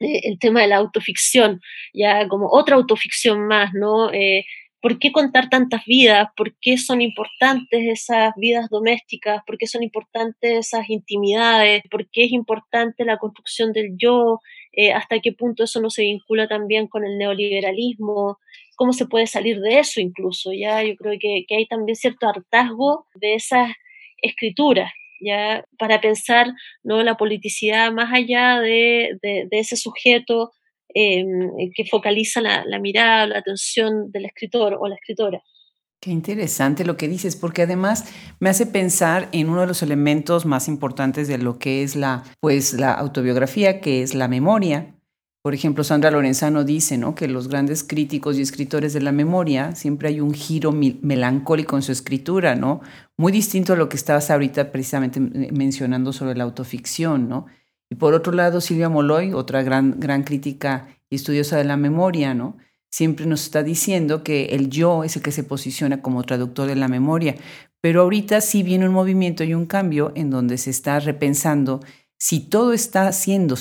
eh, 0.00 0.20
el 0.24 0.38
tema 0.38 0.62
de 0.62 0.68
la 0.68 0.76
autoficción, 0.76 1.60
ya 1.92 2.28
como 2.28 2.48
otra 2.50 2.76
autoficción 2.76 3.46
más, 3.46 3.72
¿no? 3.74 4.10
¿Por 4.82 4.98
qué 4.98 5.12
contar 5.12 5.48
tantas 5.48 5.84
vidas? 5.86 6.28
¿Por 6.36 6.54
qué 6.60 6.76
son 6.76 7.00
importantes 7.00 7.80
esas 7.82 8.34
vidas 8.36 8.68
domésticas? 8.68 9.42
¿Por 9.46 9.56
qué 9.56 9.66
son 9.66 9.82
importantes 9.82 10.66
esas 10.66 10.90
intimidades? 10.90 11.82
¿Por 11.90 12.10
qué 12.10 12.24
es 12.24 12.32
importante 12.32 13.04
la 13.04 13.16
construcción 13.16 13.72
del 13.72 13.96
yo? 13.96 14.40
¿Hasta 14.94 15.20
qué 15.20 15.32
punto 15.32 15.64
eso 15.64 15.80
no 15.80 15.88
se 15.88 16.02
vincula 16.02 16.48
también 16.48 16.88
con 16.88 17.04
el 17.04 17.16
neoliberalismo? 17.16 18.38
cómo 18.76 18.92
se 18.92 19.06
puede 19.06 19.28
salir 19.28 19.60
de 19.60 19.78
eso 19.78 20.00
incluso, 20.00 20.52
¿ya? 20.52 20.82
Yo 20.82 20.96
creo 20.96 21.16
que, 21.20 21.46
hay 21.54 21.66
también 21.66 21.94
cierto 21.94 22.28
hartazgo 22.28 23.06
de 23.14 23.34
esas 23.34 23.70
escrituras, 24.20 24.90
¿ya? 25.20 25.64
Para 25.78 26.00
pensar, 26.00 26.48
¿no? 26.82 27.02
La 27.04 27.16
politicidad 27.16 27.92
más 27.92 28.12
allá 28.12 28.60
de, 28.60 29.16
ese 29.52 29.76
sujeto 29.76 30.50
em, 30.94 31.50
que 31.74 31.84
focaliza 31.84 32.40
la, 32.40 32.64
la 32.66 32.78
mirada, 32.78 33.26
la 33.26 33.38
atención 33.38 34.10
del 34.10 34.26
escritor 34.26 34.76
o 34.78 34.88
la 34.88 34.94
escritora. 34.94 35.42
Qué 36.02 36.10
interesante 36.10 36.84
lo 36.84 36.96
que 36.96 37.06
dices, 37.06 37.36
porque 37.36 37.62
además 37.62 38.06
me 38.40 38.50
hace 38.50 38.66
pensar 38.66 39.28
en 39.30 39.48
uno 39.48 39.60
de 39.60 39.68
los 39.68 39.84
elementos 39.84 40.46
más 40.46 40.66
importantes 40.66 41.28
de 41.28 41.38
lo 41.38 41.60
que 41.60 41.84
es 41.84 41.94
la, 41.94 42.24
pues, 42.40 42.74
la 42.74 42.92
autobiografía, 42.92 43.80
que 43.80 44.02
es 44.02 44.12
la 44.12 44.26
memoria. 44.26 44.96
Por 45.42 45.54
ejemplo, 45.54 45.84
Sandra 45.84 46.10
Lorenzano 46.10 46.64
dice 46.64 46.98
¿no? 46.98 47.14
que 47.14 47.28
los 47.28 47.46
grandes 47.46 47.84
críticos 47.84 48.36
y 48.36 48.42
escritores 48.42 48.92
de 48.94 49.00
la 49.00 49.12
memoria 49.12 49.76
siempre 49.76 50.08
hay 50.08 50.20
un 50.20 50.34
giro 50.34 50.72
melancólico 50.72 51.76
en 51.76 51.82
su 51.82 51.92
escritura, 51.92 52.56
¿no? 52.56 52.80
Muy 53.16 53.30
distinto 53.30 53.72
a 53.72 53.76
lo 53.76 53.88
que 53.88 53.96
estabas 53.96 54.30
ahorita 54.30 54.72
precisamente 54.72 55.20
mencionando 55.20 56.12
sobre 56.12 56.36
la 56.36 56.44
autoficción, 56.44 57.28
¿no? 57.28 57.46
Y 57.92 57.94
por 57.94 58.14
otro 58.14 58.32
lado, 58.32 58.62
Silvia 58.62 58.88
Moloy, 58.88 59.34
otra 59.34 59.62
gran, 59.62 60.00
gran 60.00 60.22
crítica 60.22 60.88
y 61.10 61.16
estudiosa 61.16 61.58
de 61.58 61.64
la 61.64 61.76
memoria, 61.76 62.32
¿no? 62.32 62.56
Siempre 62.90 63.26
nos 63.26 63.42
está 63.42 63.62
diciendo 63.62 64.24
que 64.24 64.46
el 64.46 64.70
yo 64.70 65.04
es 65.04 65.14
el 65.16 65.22
que 65.22 65.30
se 65.30 65.44
posiciona 65.44 66.00
como 66.00 66.22
traductor 66.22 66.66
de 66.66 66.74
la 66.74 66.88
memoria. 66.88 67.34
Pero 67.82 68.00
ahorita 68.00 68.40
sí 68.40 68.62
viene 68.62 68.88
un 68.88 68.94
movimiento 68.94 69.44
y 69.44 69.52
un 69.52 69.66
cambio 69.66 70.10
en 70.14 70.30
donde 70.30 70.56
se 70.56 70.70
está 70.70 71.00
repensando 71.00 71.80
si 72.16 72.40
todo 72.40 72.72
está 72.72 73.12
siendo 73.12 73.56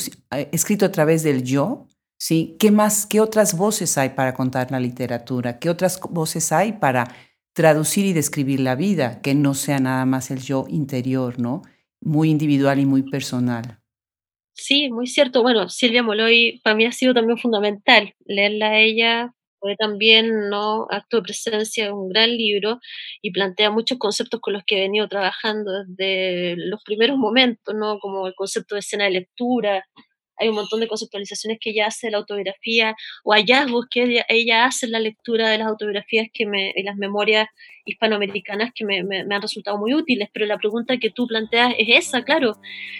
escrito 0.53 0.85
a 0.85 0.93
través 0.93 1.23
del 1.23 1.43
yo, 1.43 1.87
¿sí? 2.17 2.55
¿Qué 2.57 2.71
más, 2.71 3.05
qué 3.05 3.19
otras 3.19 3.57
voces 3.57 3.97
hay 3.97 4.11
para 4.11 4.33
contar 4.33 4.71
la 4.71 4.79
literatura? 4.79 5.59
¿Qué 5.59 5.69
otras 5.69 5.99
voces 6.09 6.53
hay 6.53 6.71
para 6.71 7.13
traducir 7.51 8.05
y 8.05 8.13
describir 8.13 8.61
la 8.61 8.75
vida? 8.75 9.19
Que 9.19 9.35
no 9.35 9.55
sea 9.55 9.79
nada 9.79 10.05
más 10.05 10.31
el 10.31 10.39
yo 10.39 10.67
interior, 10.69 11.37
¿no? 11.37 11.63
Muy 11.99 12.29
individual 12.29 12.79
y 12.79 12.85
muy 12.85 13.03
personal. 13.03 13.80
Sí, 14.63 14.91
muy 14.91 15.07
cierto. 15.07 15.41
Bueno, 15.41 15.69
Silvia 15.69 16.03
Moloy 16.03 16.61
para 16.63 16.75
mí 16.75 16.85
ha 16.85 16.91
sido 16.91 17.15
también 17.15 17.39
fundamental 17.39 18.13
leerla 18.25 18.67
a 18.69 18.79
ella 18.79 19.33
fue 19.59 19.75
también 19.75 20.49
¿no? 20.49 20.87
acto 20.89 21.17
de 21.17 21.23
presencia, 21.23 21.93
un 21.93 22.09
gran 22.09 22.29
libro 22.35 22.79
y 23.21 23.31
plantea 23.31 23.71
muchos 23.71 23.97
conceptos 23.99 24.39
con 24.41 24.53
los 24.53 24.63
que 24.65 24.77
he 24.77 24.81
venido 24.81 25.07
trabajando 25.07 25.71
desde 25.85 26.55
los 26.57 26.83
primeros 26.83 27.17
momentos, 27.17 27.75
¿no? 27.75 27.99
como 27.99 28.27
el 28.27 28.33
concepto 28.35 28.75
de 28.75 28.79
escena 28.79 29.05
de 29.05 29.11
lectura, 29.11 29.85
hay 30.37 30.49
un 30.49 30.55
montón 30.55 30.79
de 30.79 30.87
conceptualizaciones 30.87 31.59
que 31.61 31.69
ella 31.69 31.87
hace 31.87 32.07
de 32.07 32.11
la 32.11 32.17
autobiografía 32.17 32.95
o 33.23 33.33
hallazgos 33.33 33.85
que 33.91 34.23
ella, 34.27 34.65
hace 34.65 34.87
en 34.87 34.93
la 34.93 34.99
lectura 34.99 35.49
de 35.49 35.59
las 35.59 35.67
autobiografías 35.67 36.27
que 36.33 36.47
me, 36.47 36.73
y 36.75 36.83
las 36.83 36.95
memorias 36.97 37.47
hispanoamericanas 37.85 38.71
que 38.73 38.85
me, 38.85 38.99
han 39.21 39.41
resultado 39.41 39.77
muy 39.77 39.93
útiles, 39.93 40.29
pero 40.33 40.45
la 40.45 40.57
pregunta 40.57 40.97
que 40.97 41.09
tú 41.09 41.27
planteas 41.27 41.73
es 41.77 42.07
esa, 42.07 42.23
claro. 42.23 42.57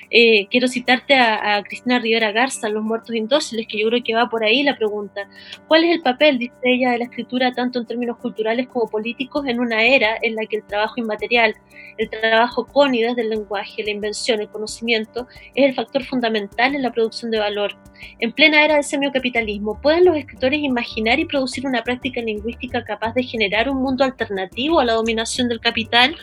Eh, 0.10 0.48
quiero 0.50 0.68
citarte 0.68 1.16
a, 1.16 1.62
Cristina 1.64 2.00
Rivera 2.00 2.32
Garza, 2.32 2.70
Los 2.70 2.84
Muertos 2.84 3.16
Indóciles, 3.16 3.68
que 3.68 3.80
yo 3.80 3.88
creo 3.88 4.04
que 4.04 4.16
va 4.16 4.30
por 4.30 4.44
ahí 4.44 4.64
la 4.64 4.76
pregunta. 4.76 5.28
¿Cuál 5.68 5.84
es 5.84 5.96
el 5.96 6.02
papel, 6.02 6.38
dice 6.38 6.54
ella, 6.64 6.92
de 6.92 7.00
la 7.00 7.06
escritura, 7.06 7.52
tanto 7.52 7.80
en 7.80 7.86
términos 7.86 8.18
culturales 8.18 8.68
como 8.68 8.90
políticos, 8.90 9.46
en 9.48 9.60
una 9.60 9.84
era 9.84 10.18
en 10.22 10.36
la 10.36 10.46
que 10.46 10.58
el 10.58 10.64
trabajo 10.64 10.96
inmaterial, 10.98 11.56
el 11.98 12.10
trabajo 12.10 12.66
con 12.66 12.96
y 12.96 13.02
desde 13.02 13.22
el 13.22 13.30
lenguaje, 13.30 13.84
la 13.84 13.92
invención, 13.92 14.42
el 14.42 14.50
conocimiento, 14.50 15.28
es 15.56 15.66
el 15.66 15.74
factor 15.74 16.04
fundamental 16.04 16.76
en 16.76 16.82
la 16.82 16.92
producción 16.92 17.32
de 17.32 17.40
valor? 17.40 17.76
En 18.20 18.32
plena 18.32 18.64
era 18.64 18.76
del 18.76 18.84
semiocapitalismo, 18.84 19.80
¿pueden 19.82 20.06
los 20.06 20.18
escritores 20.18 20.60
imaginar 20.60 21.20
y 21.20 21.26
producir 21.26 21.66
una 21.66 21.84
práctica 21.84 22.22
lingüística 22.22 22.84
capaz 22.84 23.14
de 23.14 23.24
generar 23.24 23.70
un 23.70 23.82
mundo 23.82 24.04
alternativo? 24.04 24.81
A 24.82 24.86
la 24.86 24.94
dominación 24.94 25.48
del 25.48 25.60
capital. 25.60 26.16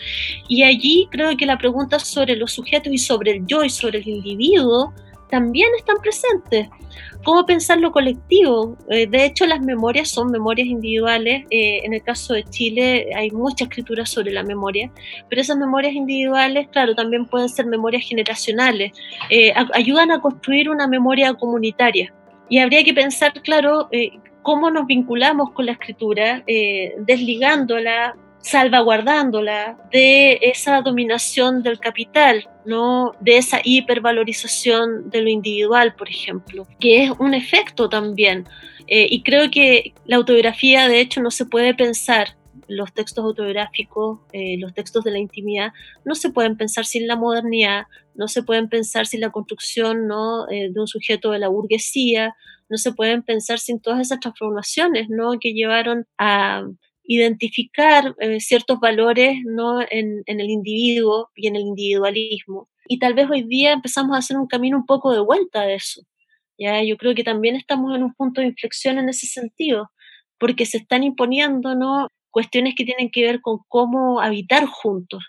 Y 0.48 0.62
allí 0.62 1.08
creo 1.10 1.36
que 1.36 1.46
la 1.46 1.58
pregunta 1.58 1.98
sobre 1.98 2.36
los 2.36 2.52
sujetos 2.52 2.92
y 2.92 2.98
sobre 2.98 3.32
el 3.32 3.46
yo 3.46 3.64
y 3.64 3.70
sobre 3.70 3.98
el 3.98 4.08
individuo 4.08 4.92
también 5.28 5.68
están 5.76 5.96
presentes. 5.98 6.68
¿Cómo 7.24 7.44
pensar 7.44 7.78
lo 7.78 7.92
colectivo? 7.92 8.76
Eh, 8.88 9.06
de 9.06 9.24
hecho, 9.24 9.46
las 9.46 9.60
memorias 9.60 10.08
son 10.08 10.30
memorias 10.30 10.68
individuales. 10.68 11.44
Eh, 11.50 11.80
en 11.84 11.92
el 11.92 12.02
caso 12.02 12.34
de 12.34 12.44
Chile 12.44 13.10
hay 13.14 13.30
mucha 13.30 13.64
escritura 13.64 14.06
sobre 14.06 14.32
la 14.32 14.42
memoria, 14.42 14.90
pero 15.28 15.42
esas 15.42 15.56
memorias 15.56 15.94
individuales, 15.94 16.68
claro, 16.68 16.94
también 16.94 17.26
pueden 17.26 17.48
ser 17.48 17.66
memorias 17.66 18.04
generacionales. 18.04 18.92
Eh, 19.30 19.52
ayudan 19.74 20.10
a 20.10 20.20
construir 20.20 20.70
una 20.70 20.86
memoria 20.86 21.34
comunitaria. 21.34 22.12
Y 22.48 22.58
habría 22.58 22.82
que 22.82 22.94
pensar, 22.94 23.32
claro, 23.42 23.90
cómo 24.40 24.70
nos 24.70 24.86
vinculamos 24.86 25.50
con 25.50 25.66
la 25.66 25.72
escritura, 25.72 26.42
desligándola 26.96 28.16
salvaguardándola 28.48 29.76
de 29.92 30.38
esa 30.40 30.80
dominación 30.80 31.62
del 31.62 31.78
capital, 31.78 32.48
¿no? 32.64 33.12
de 33.20 33.36
esa 33.36 33.60
hipervalorización 33.62 35.10
de 35.10 35.20
lo 35.20 35.28
individual, 35.28 35.94
por 35.94 36.08
ejemplo, 36.08 36.66
que 36.80 37.04
es 37.04 37.12
un 37.18 37.34
efecto 37.34 37.90
también. 37.90 38.46
Eh, 38.86 39.06
y 39.10 39.22
creo 39.22 39.50
que 39.50 39.92
la 40.06 40.16
autobiografía, 40.16 40.88
de 40.88 41.00
hecho, 41.00 41.20
no 41.20 41.30
se 41.30 41.44
puede 41.44 41.74
pensar, 41.74 42.36
los 42.68 42.92
textos 42.94 43.22
autobiográficos, 43.24 44.20
eh, 44.32 44.56
los 44.58 44.72
textos 44.72 45.04
de 45.04 45.10
la 45.10 45.18
intimidad, 45.18 45.72
no 46.06 46.14
se 46.14 46.30
pueden 46.30 46.56
pensar 46.56 46.86
sin 46.86 47.06
la 47.06 47.16
modernidad, 47.16 47.84
no 48.14 48.28
se 48.28 48.42
pueden 48.42 48.68
pensar 48.70 49.06
sin 49.06 49.20
la 49.20 49.30
construcción 49.30 50.06
¿no? 50.06 50.48
Eh, 50.50 50.70
de 50.72 50.80
un 50.80 50.86
sujeto 50.86 51.32
de 51.32 51.38
la 51.38 51.48
burguesía, 51.48 52.34
no 52.70 52.78
se 52.78 52.92
pueden 52.92 53.22
pensar 53.22 53.58
sin 53.58 53.80
todas 53.80 54.00
esas 54.00 54.20
transformaciones 54.20 55.08
¿no? 55.08 55.38
que 55.40 55.52
llevaron 55.52 56.06
a 56.18 56.64
identificar 57.08 58.14
eh, 58.20 58.38
ciertos 58.38 58.78
valores 58.78 59.38
¿no? 59.44 59.80
En, 59.80 60.22
el 60.26 60.50
individuo 60.50 61.30
y 61.34 61.48
en 61.48 61.56
el 61.56 61.62
individualismo. 61.62 62.68
Y 62.86 62.98
tal 62.98 63.14
vez 63.14 63.28
hoy 63.30 63.42
día 63.42 63.72
empezamos 63.72 64.14
a 64.14 64.18
hacer 64.18 64.36
un 64.36 64.46
camino 64.46 64.76
un 64.76 64.86
poco 64.86 65.12
de 65.12 65.20
vuelta 65.20 65.62
a 65.62 65.72
eso. 65.72 66.02
¿ya? 66.58 66.82
Yo 66.84 66.96
creo 66.98 67.14
que 67.14 67.24
también 67.24 67.56
estamos 67.56 67.96
en 67.96 68.02
un 68.04 68.14
punto 68.14 68.40
de 68.40 68.48
inflexión 68.48 68.98
en 68.98 69.08
ese 69.08 69.26
sentido, 69.26 69.90
porque 70.38 70.66
se 70.66 70.76
están 70.76 71.02
imponiendo 71.02 71.74
¿no? 71.74 72.08
cuestiones 72.30 72.74
que 72.76 72.84
tienen 72.84 73.10
que 73.10 73.22
ver 73.22 73.40
con 73.40 73.60
cómo 73.68 74.20
habitar 74.20 74.66
juntos 74.66 75.24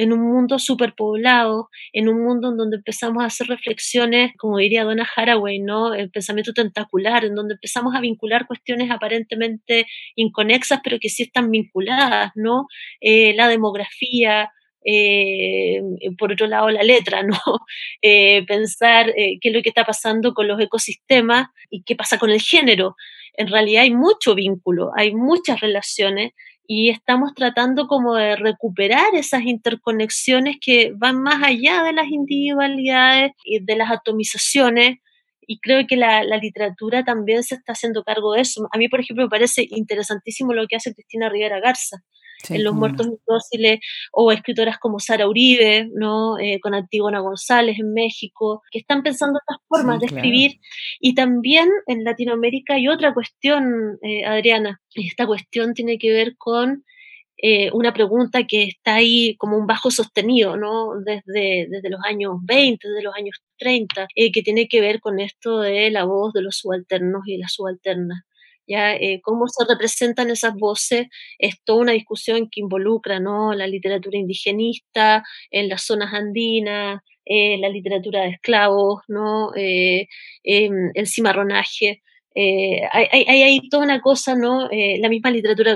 en 0.00 0.14
un 0.14 0.20
mundo 0.20 0.58
superpoblado, 0.58 1.68
en 1.92 2.08
un 2.08 2.24
mundo 2.24 2.48
en 2.48 2.56
donde 2.56 2.78
empezamos 2.78 3.22
a 3.22 3.26
hacer 3.26 3.48
reflexiones, 3.48 4.32
como 4.38 4.56
diría 4.56 4.84
Donna 4.84 5.06
Haraway, 5.14 5.58
¿no? 5.58 5.92
El 5.92 6.10
pensamiento 6.10 6.54
tentacular, 6.54 7.26
en 7.26 7.34
donde 7.34 7.52
empezamos 7.52 7.94
a 7.94 8.00
vincular 8.00 8.46
cuestiones 8.46 8.90
aparentemente 8.90 9.86
inconexas, 10.16 10.80
pero 10.82 10.98
que 10.98 11.10
sí 11.10 11.24
están 11.24 11.50
vinculadas, 11.50 12.32
¿no? 12.34 12.66
Eh, 13.02 13.34
la 13.34 13.46
demografía, 13.48 14.50
eh, 14.86 15.82
por 16.16 16.32
otro 16.32 16.46
lado 16.46 16.70
la 16.70 16.82
letra, 16.82 17.22
¿no? 17.22 17.36
Eh, 18.02 18.46
pensar 18.46 19.12
qué 19.14 19.38
es 19.42 19.52
lo 19.52 19.60
que 19.60 19.68
está 19.68 19.84
pasando 19.84 20.32
con 20.32 20.48
los 20.48 20.58
ecosistemas 20.58 21.48
y 21.68 21.82
qué 21.82 21.94
pasa 21.94 22.18
con 22.18 22.30
el 22.30 22.40
género. 22.40 22.96
En 23.34 23.48
realidad 23.48 23.82
hay 23.82 23.92
mucho 23.92 24.34
vínculo, 24.34 24.92
hay 24.96 25.14
muchas 25.14 25.60
relaciones 25.60 26.32
y 26.72 26.90
estamos 26.90 27.34
tratando 27.34 27.88
como 27.88 28.14
de 28.14 28.36
recuperar 28.36 29.16
esas 29.16 29.42
interconexiones 29.42 30.58
que 30.64 30.92
van 30.94 31.20
más 31.20 31.42
allá 31.42 31.82
de 31.82 31.92
las 31.92 32.06
individualidades 32.06 33.32
y 33.44 33.58
de 33.58 33.74
las 33.74 33.90
atomizaciones 33.90 34.98
y 35.48 35.58
creo 35.58 35.84
que 35.88 35.96
la, 35.96 36.22
literatura 36.36 37.02
también 37.02 37.42
se 37.42 37.56
está 37.56 37.72
haciendo 37.72 38.04
cargo 38.04 38.34
de 38.34 38.42
eso. 38.42 38.68
A 38.70 38.78
mí, 38.78 38.88
por 38.88 39.00
ejemplo, 39.00 39.24
me 39.24 39.28
parece 39.28 39.66
interesantísimo 39.68 40.52
lo 40.52 40.68
que 40.68 40.76
hace 40.76 40.94
Cristina 40.94 41.28
Rivera 41.28 41.58
Garza. 41.58 42.04
En 42.48 42.64
Los 42.64 42.74
Muertos 42.74 43.06
Indóciles, 43.06 43.80
o 44.12 44.32
escritoras 44.32 44.78
como 44.78 44.98
Sara 44.98 45.28
Uribe, 45.28 45.88
¿no? 45.92 46.38
Eh, 46.38 46.58
con 46.60 46.74
Antígona 46.74 47.20
González 47.20 47.78
en 47.78 47.92
México, 47.92 48.62
que 48.70 48.78
están 48.78 49.02
pensando 49.02 49.38
estas 49.38 49.58
formas 49.68 50.00
de 50.00 50.06
escribir. 50.06 50.60
Y 51.00 51.14
también 51.14 51.68
en 51.86 52.04
Latinoamérica 52.04 52.74
hay 52.74 52.88
otra 52.88 53.14
cuestión, 53.14 53.98
eh, 54.02 54.24
Adriana, 54.24 54.80
esta 54.94 55.26
cuestión 55.26 55.74
tiene 55.74 55.98
que 55.98 56.12
ver 56.12 56.36
con 56.36 56.84
eh, 57.42 57.70
una 57.72 57.94
pregunta 57.94 58.46
que 58.46 58.64
está 58.64 58.96
ahí 58.96 59.34
como 59.38 59.56
un 59.56 59.66
bajo 59.66 59.90
sostenido, 59.90 60.58
¿no? 60.58 61.00
Desde, 61.02 61.68
desde 61.70 61.88
los 61.88 62.00
años 62.04 62.34
20, 62.42 62.86
desde 62.86 63.02
los 63.02 63.14
años 63.14 63.42
30, 63.58 64.08
eh, 64.14 64.30
que 64.30 64.42
tiene 64.42 64.68
que 64.68 64.82
ver 64.82 65.00
con 65.00 65.18
esto 65.20 65.60
de 65.60 65.90
la 65.90 66.04
voz 66.04 66.34
de 66.34 66.42
los 66.42 66.58
subalternos 66.58 67.22
y 67.26 67.38
las 67.38 67.54
subalternas. 67.54 68.24
¿Ya? 68.70 68.94
Eh, 68.94 69.20
cómo 69.22 69.48
se 69.48 69.64
representan 69.68 70.30
esas 70.30 70.54
voces 70.54 71.08
es 71.38 71.56
toda 71.64 71.80
una 71.80 71.92
discusión 71.92 72.48
que 72.50 72.60
involucra 72.60 73.20
¿no? 73.20 73.52
la 73.52 73.66
literatura 73.66 74.18
indigenista 74.18 75.24
en 75.50 75.68
las 75.68 75.82
zonas 75.82 76.14
andinas, 76.14 77.00
la 77.26 77.68
literatura 77.68 78.22
de 78.22 78.30
esclavos, 78.30 79.02
¿no? 79.06 79.52
Em, 79.54 80.90
el 80.94 81.06
cimarronaje. 81.06 82.02
hay, 82.34 83.08
hay, 83.12 83.42
hay, 83.42 83.68
toda 83.68 83.84
una 83.84 84.00
cosa, 84.00 84.34
¿no? 84.34 84.68
la 84.70 85.08
misma 85.08 85.30
literatura 85.30 85.74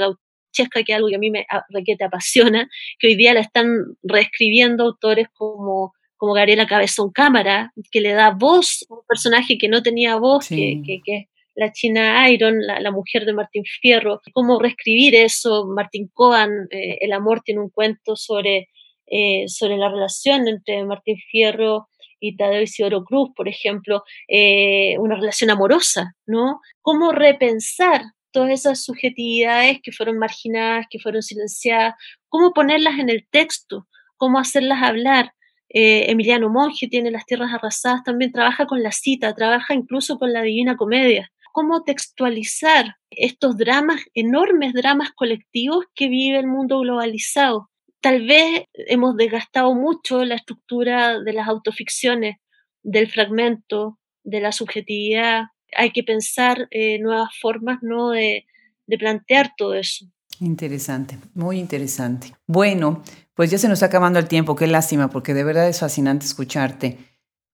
chesca, 0.55 0.83
que 0.83 0.93
es 0.93 0.97
algo 0.97 1.09
que 1.09 1.17
a 1.17 1.19
mí 1.19 1.31
me 1.31 1.47
requete 1.69 2.05
apasiona, 2.05 2.69
que 2.99 3.09
hoy 3.09 3.17
día 3.17 3.35
la 3.35 3.41
están 3.41 3.69
reescribiendo 4.03 4.85
autores 4.85 5.29
como, 5.35 5.93
como 6.17 6.33
Gabriela 6.33 6.67
Cabezón 6.67 7.11
Cámara, 7.11 7.73
que 7.91 8.01
le 8.01 8.13
da 8.13 8.31
voz 8.31 8.87
a 8.89 8.95
un 8.95 9.01
personaje 9.07 9.59
que 9.59 9.69
no 9.69 9.83
tenía 9.83 10.17
voz, 10.17 10.49
que, 10.49 10.81
que, 11.05 11.29
la 11.55 11.73
China 11.73 12.29
Iron, 12.31 12.61
la, 12.61 12.91
mujer 12.91 13.25
de 13.25 13.33
Martín 13.33 13.65
Fierro, 13.65 14.21
cómo 14.33 14.59
reescribir 14.59 15.15
eso, 15.15 15.67
Martín 15.67 16.11
Cohen, 16.13 16.67
eh, 16.71 16.99
El 17.01 17.13
amor 17.13 17.43
tiene 17.43 17.61
un 17.61 17.71
cuento 17.71 18.17
sobre, 18.17 18.69
eh, 19.07 19.45
sobre 19.47 19.77
la 19.77 19.89
relación 19.89 20.49
entre 20.49 20.85
Martín 20.85 21.17
Fierro 21.31 21.89
y 22.21 22.37
Tadeo 22.37 22.63
Isidoro 22.63 23.05
Cruz, 23.05 23.31
por 23.37 23.49
ejemplo, 23.49 24.03
eh, 24.29 24.97
una 24.99 25.17
relación 25.17 25.51
amorosa, 25.51 26.15
¿no? 26.27 26.61
Cómo 26.81 27.13
repensar 27.13 28.03
todas 28.33 28.51
esas 28.51 28.83
subjetividades 28.83 29.81
que 29.83 29.93
fueron 29.93 30.19
marginadas, 30.19 30.87
que 30.91 30.99
fueron 30.99 31.23
silenciadas, 31.23 31.95
cómo 32.29 32.53
ponerlas 32.53 32.99
en 32.99 33.11
el 33.11 33.27
texto, 33.31 33.87
cómo 34.17 34.39
hacerlas 34.39 34.83
hablar. 34.83 35.33
Emiliano 35.77 36.51
Monge 36.51 36.87
tiene 36.89 37.11
Las 37.11 37.27
Tierras 37.27 37.53
Arrasadas, 37.53 38.05
también 38.05 38.31
trabaja 38.31 38.65
con 38.67 38.83
la 38.83 38.93
cita, 38.93 39.35
trabaja 39.35 39.75
incluso 39.75 40.19
con 40.19 40.33
la 40.33 40.43
Divina 40.43 40.77
Comedia. 40.77 41.33
Cómo 41.55 41.85
textualizar 41.85 42.97
estos 43.11 43.57
dramas, 43.57 44.01
enormes 44.13 44.73
dramas 44.73 45.13
colectivos 45.13 45.85
que 45.95 46.09
vive 46.09 46.41
el 46.41 46.49
mundo 46.49 46.81
globalizado. 46.81 47.71
Tal 48.01 48.27
vez 48.27 48.65
hemos 48.75 49.17
desgastado 49.17 49.73
mucho 49.73 50.25
la 50.25 50.35
estructura 50.35 51.21
de 51.21 51.33
las 51.33 51.47
autoficciones, 51.47 52.39
del 52.83 53.09
fragmento, 53.09 54.01
de 54.25 54.41
la 54.41 54.51
subjetividad, 54.51 55.45
hay 55.77 55.91
que 55.91 56.03
pensar 56.03 56.67
eh, 56.71 56.99
nuevas 56.99 57.31
formas 57.41 57.79
¿no? 57.83 58.11
de, 58.11 58.47
plantear 58.99 59.53
todo 59.57 59.75
eso. 59.75 60.07
Interesante, 60.41 61.19
muy 61.35 61.59
interesante. 61.59 62.35
Bueno, 62.47 63.03
pues 63.35 63.51
ya 63.51 63.59
se 63.59 63.69
nos 63.69 63.77
está 63.77 63.87
acabando 63.87 64.19
el 64.19 64.29
tiempo, 64.29 64.57
qué 64.57 64.67
lástima, 64.67 65.09
porque 65.09 65.35
de 65.35 65.45
verdad 65.45 65.69
es 65.69 65.81
fascinante 65.81 66.27
escucharte. 66.27 66.99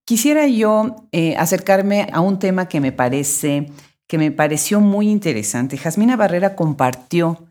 Quisiera 0.04 0.46
yo 0.48 1.08
eh, 1.12 1.36
acercarme 1.36 2.08
a 2.12 2.20
un 2.20 2.38
tema 2.38 2.68
que 2.68 2.80
me 2.80 2.90
parece, 2.90 3.68
que 4.10 4.18
me 4.18 4.32
pareció 4.32 4.80
muy 4.80 5.08
interesante. 5.08 5.78
Jasmina 5.78 6.16
Barrera 6.16 6.56
compartió 6.56 7.46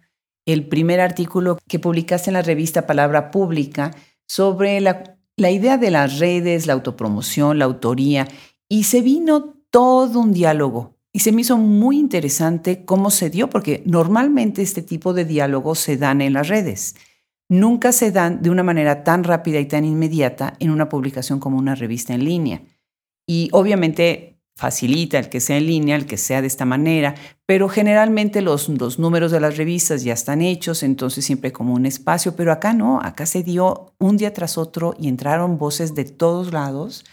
el 0.46 0.68
primer 0.68 1.00
artículo 1.00 1.58
que 1.70 1.80
publicaste 1.80 2.32
en 2.32 2.34
la 2.34 2.42
revista 2.42 2.86
Palabra 2.86 3.32
Pública 3.32 3.96
sobre 4.28 4.82
la, 4.82 5.16
la 5.38 5.52
idea 5.52 5.78
de 5.78 5.90
las 5.90 6.20
redes, 6.20 6.68
la 6.68 6.74
autopromoción, 6.74 7.60
la 7.60 7.64
autoría, 7.64 8.28
y 8.68 8.84
se 8.84 9.02
vino 9.02 9.56
todo 9.70 10.20
un 10.20 10.34
diálogo. 10.34 10.98
Y 11.14 11.20
se 11.20 11.32
me 11.32 11.44
hizo 11.44 11.58
muy 11.58 11.98
interesante 11.98 12.84
cómo 12.84 13.10
se 13.10 13.30
dio, 13.30 13.50
porque 13.50 13.82
normalmente 13.86 14.62
este 14.62 14.82
tipo 14.82 15.14
de 15.14 15.24
diálogos 15.24 15.80
se 15.80 15.96
dan 15.96 16.20
en 16.20 16.34
las 16.34 16.50
redes. 16.50 16.98
Nunca 17.48 17.94
se 17.94 18.12
dan 18.12 18.42
de 18.42 18.50
una 18.50 18.64
manera 18.64 19.06
tan 19.06 19.24
rápida 19.24 19.62
y 19.62 19.66
tan 19.66 19.86
inmediata 19.86 20.58
en 20.60 20.72
una 20.72 20.90
publicación 20.90 21.40
como 21.40 21.58
una 21.58 21.76
revista 21.76 22.14
en 22.14 22.26
línea. 22.26 22.64
Y 23.26 23.48
obviamente 23.54 24.39
facilita 24.60 25.18
el 25.18 25.30
que 25.30 25.40
sea 25.40 25.56
en 25.56 25.68
línea, 25.68 25.96
el 25.96 26.06
que 26.06 26.18
sea 26.18 26.42
de 26.42 26.48
esta 26.48 26.66
manera, 26.66 27.16
pero 27.46 27.70
generalmente 27.70 28.42
los, 28.42 28.68
números 29.00 29.32
de 29.32 29.40
las 29.40 29.56
revistas 29.56 30.04
ya 30.04 30.12
están 30.12 30.42
hechos, 30.42 30.84
entonces 30.84 31.24
siempre 31.24 31.54
como 31.54 31.74
un 31.74 31.86
espacio, 31.86 32.36
pero 32.36 32.52
acá 32.52 32.74
no, 32.74 33.00
acá 33.02 33.26
se 33.26 33.42
dio 33.42 33.94
un 34.00 34.18
día 34.18 34.34
tras 34.34 34.58
otro 34.58 34.96
y 35.00 35.08
entraron 35.08 35.58
voces 35.58 35.96
de 35.96 36.04
todos 36.04 36.52
lados 36.52 37.06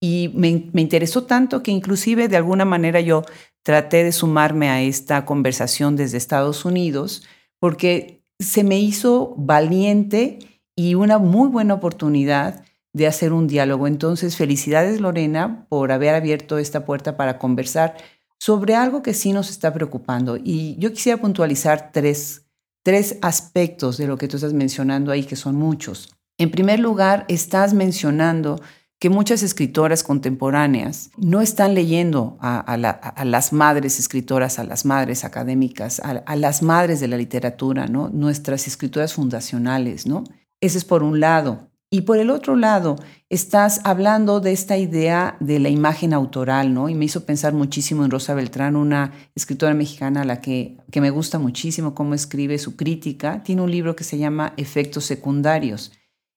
y 0.00 0.30
me, 0.34 0.70
interesó 0.80 1.24
tanto 1.24 1.62
que 1.62 1.70
inclusive 1.70 2.28
de 2.28 2.38
alguna 2.38 2.64
manera 2.64 3.02
yo 3.02 3.24
traté 3.62 4.02
de 4.02 4.12
sumarme 4.12 4.70
a 4.70 4.80
esta 4.80 5.26
conversación 5.26 5.96
desde 5.96 6.16
Estados 6.16 6.64
Unidos 6.64 7.24
porque 7.58 8.22
se 8.38 8.64
me 8.64 8.78
hizo 8.78 9.34
valiente 9.36 10.38
y 10.74 10.94
una 10.94 11.18
muy 11.18 11.50
buena 11.50 11.74
oportunidad 11.74 12.64
de 12.96 13.06
hacer 13.06 13.34
un 13.34 13.46
diálogo. 13.46 13.86
Entonces, 13.86 14.36
felicidades 14.36 15.02
Lorena 15.02 15.66
por 15.68 15.92
haber 15.92 16.14
abierto 16.14 16.56
esta 16.56 16.86
puerta 16.86 17.18
para 17.18 17.38
conversar 17.38 17.94
sobre 18.38 18.74
algo 18.74 19.02
que 19.02 19.12
sí 19.12 19.34
nos 19.34 19.50
está 19.50 19.74
preocupando. 19.74 20.38
Y 20.42 20.76
yo 20.78 20.90
quisiera 20.94 21.20
puntualizar 21.20 21.90
tres, 21.92 22.46
tres 22.82 23.18
aspectos 23.20 23.98
de 23.98 24.06
lo 24.06 24.16
que 24.16 24.28
tú 24.28 24.38
estás 24.38 24.54
mencionando 24.54 25.12
ahí, 25.12 25.24
que 25.24 25.36
son 25.36 25.56
muchos. 25.56 26.08
En 26.38 26.50
primer 26.50 26.80
lugar, 26.80 27.26
estás 27.28 27.74
mencionando 27.74 28.62
que 28.98 29.10
muchas 29.10 29.42
escritoras 29.42 30.02
contemporáneas 30.02 31.10
no 31.18 31.42
están 31.42 31.74
leyendo 31.74 32.38
a, 32.40 32.78
las 33.26 33.52
madres 33.52 33.98
escritoras, 33.98 34.58
a 34.58 34.64
las 34.64 34.86
madres 34.86 35.22
académicas, 35.22 36.00
a, 36.00 36.34
las 36.34 36.62
madres 36.62 37.00
de 37.00 37.08
la 37.08 37.18
literatura, 37.18 37.88
¿no? 37.88 38.08
nuestras 38.08 38.66
escritoras 38.66 39.12
fundacionales. 39.12 40.06
¿no? 40.06 40.24
Ese 40.62 40.78
es 40.78 40.86
por 40.86 41.02
un 41.02 41.20
lado. 41.20 41.68
Y 41.90 42.02
por 42.02 42.18
el 42.18 42.30
otro 42.30 42.56
lado, 42.56 42.96
estás 43.28 43.80
hablando 43.84 44.40
de 44.40 44.52
esta 44.52 44.76
idea 44.76 45.36
de 45.40 45.60
la 45.60 45.68
imagen 45.68 46.12
autoral, 46.12 46.74
¿no? 46.74 46.88
Y 46.88 46.94
me 46.94 47.04
hizo 47.04 47.24
pensar 47.24 47.52
muchísimo 47.52 48.04
en 48.04 48.10
Rosa 48.10 48.34
Beltrán, 48.34 48.74
una 48.74 49.12
escritora 49.34 49.72
mexicana 49.74 50.22
a 50.22 50.24
la 50.24 50.40
que, 50.40 50.78
que 50.90 51.00
me 51.00 51.10
gusta 51.10 51.38
muchísimo 51.38 51.94
cómo 51.94 52.14
escribe 52.14 52.58
su 52.58 52.76
crítica. 52.76 53.42
Tiene 53.44 53.62
un 53.62 53.70
libro 53.70 53.94
que 53.94 54.04
se 54.04 54.18
llama 54.18 54.52
Efectos 54.56 55.04
Secundarios 55.04 55.92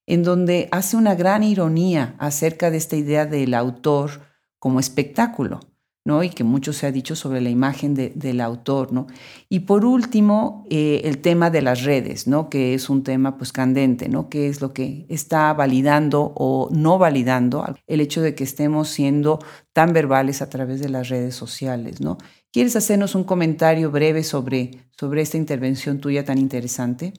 en 0.09 0.23
donde 0.23 0.69
hace 0.71 0.97
una 0.97 1.13
gran 1.13 1.43
ironía 1.43 2.15
acerca 2.17 2.71
de 2.71 2.77
esta 2.77 2.95
idea 2.95 3.27
del 3.27 3.53
autor 3.53 4.21
como 4.57 4.79
espectáculo, 4.79 5.59
¿no? 6.05 6.23
Y 6.23 6.29
que 6.29 6.43
mucho 6.43 6.73
se 6.73 6.87
ha 6.87 6.91
dicho 6.91 7.15
sobre 7.15 7.41
la 7.41 7.49
imagen 7.49 7.93
del 7.93 8.41
autor, 8.41 8.91
¿no? 8.93 9.07
Y 9.49 9.61
por 9.61 9.85
último, 9.85 10.65
eh, 10.69 11.01
el 11.03 11.19
tema 11.19 11.49
de 11.49 11.61
las 11.61 11.83
redes, 11.83 12.27
¿no? 12.27 12.49
Que 12.49 12.73
es 12.73 12.89
un 12.89 13.03
tema 13.03 13.37
pues 13.37 13.51
candente, 13.51 14.09
¿no? 14.09 14.29
Que 14.29 14.47
es 14.47 14.61
lo 14.61 14.73
que 14.73 15.05
está 15.09 15.53
validando 15.53 16.33
o 16.35 16.69
no 16.71 16.97
validando 16.97 17.65
el 17.87 18.01
hecho 18.01 18.21
de 18.21 18.35
que 18.35 18.43
estemos 18.43 18.89
siendo 18.89 19.39
tan 19.73 19.93
verbales 19.93 20.41
a 20.41 20.49
través 20.49 20.79
de 20.79 20.89
las 20.89 21.09
redes 21.09 21.35
sociales, 21.35 22.01
¿no? 22.01 22.17
¿Quieres 22.51 22.75
hacernos 22.75 23.13
un 23.13 23.23
comentario 23.23 23.91
breve 23.91 24.23
sobre, 24.23 24.71
sobre 24.97 25.21
esta 25.21 25.37
intervención 25.37 25.99
tuya 25.99 26.25
tan 26.25 26.39
interesante? 26.39 27.13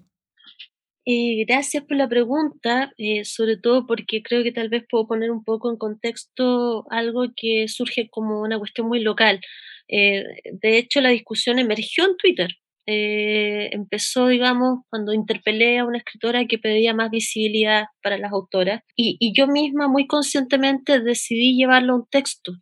Eh, 1.12 1.44
gracias 1.44 1.82
por 1.84 1.96
la 1.96 2.08
pregunta, 2.08 2.92
eh, 2.96 3.24
sobre 3.24 3.56
todo 3.56 3.84
porque 3.84 4.22
creo 4.22 4.44
que 4.44 4.52
tal 4.52 4.68
vez 4.68 4.84
puedo 4.88 5.08
poner 5.08 5.32
un 5.32 5.42
poco 5.42 5.68
en 5.68 5.76
contexto 5.76 6.84
algo 6.88 7.24
que 7.36 7.66
surge 7.66 8.08
como 8.10 8.42
una 8.42 8.58
cuestión 8.60 8.86
muy 8.86 9.00
local. 9.00 9.40
Eh, 9.88 10.22
de 10.52 10.78
hecho, 10.78 11.00
la 11.00 11.08
discusión 11.08 11.58
emergió 11.58 12.04
en 12.06 12.16
Twitter. 12.16 12.50
empezó, 12.86 14.28
digamos, 14.28 14.80
cuando 14.90 15.12
interpelé 15.12 15.78
a 15.78 15.84
una 15.84 15.98
escritora 15.98 16.46
que 16.46 16.58
pedía 16.58 16.94
más 16.94 17.10
visibilidad 17.10 17.84
para 18.02 18.18
las 18.18 18.32
autoras 18.32 18.82
y, 18.96 19.16
y 19.20 19.32
yo 19.36 19.46
misma 19.46 19.88
muy 19.88 20.06
conscientemente 20.06 21.00
decidí 21.00 21.56
llevarlo 21.56 21.92
a 21.94 21.96
un 21.96 22.06
texto. 22.10 22.52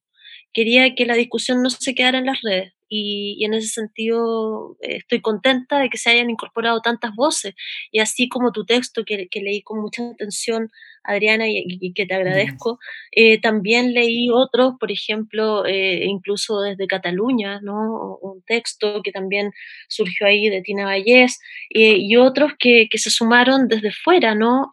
Quería 0.52 0.94
que 0.94 1.06
la 1.06 1.14
discusión 1.16 1.62
no 1.62 1.70
se 1.70 1.94
quedara 1.94 2.18
en 2.18 2.26
las 2.26 2.40
redes 2.42 2.77
y, 2.88 3.44
en 3.44 3.54
ese 3.54 3.68
sentido 3.68 4.76
eh, 4.80 4.96
estoy 4.96 5.20
contenta 5.20 5.78
de 5.78 5.90
que 5.90 5.98
se 5.98 6.10
hayan 6.10 6.30
incorporado 6.30 6.80
tantas 6.80 7.14
voces 7.14 7.54
y 7.92 8.00
así 8.00 8.28
como 8.28 8.52
tu 8.52 8.64
texto 8.64 9.04
que, 9.04 9.28
leí 9.40 9.62
con 9.62 9.80
mucha 9.80 10.02
atención 10.10 10.70
Adriana, 11.04 11.46
y, 11.48 11.92
que 11.94 12.04
te 12.04 12.14
agradezco. 12.14 12.78
Eh, 13.12 13.40
también 13.40 13.94
leí 13.94 14.28
otros, 14.30 14.74
por 14.78 14.92
ejemplo, 14.92 15.64
eh, 15.64 16.04
incluso 16.04 16.60
desde 16.60 16.86
Cataluña, 16.86 17.60
¿no? 17.62 18.18
Un 18.20 18.42
texto 18.42 19.00
que 19.02 19.10
también 19.10 19.52
surgió 19.88 20.26
ahí 20.26 20.50
de 20.50 20.60
Tina 20.60 20.84
Vallés, 20.84 21.40
y 21.70 22.14
otros 22.16 22.52
que, 22.58 22.88
que, 22.90 22.98
se 22.98 23.10
sumaron 23.10 23.68
desde 23.68 23.92
fuera, 23.92 24.34
¿no? 24.34 24.68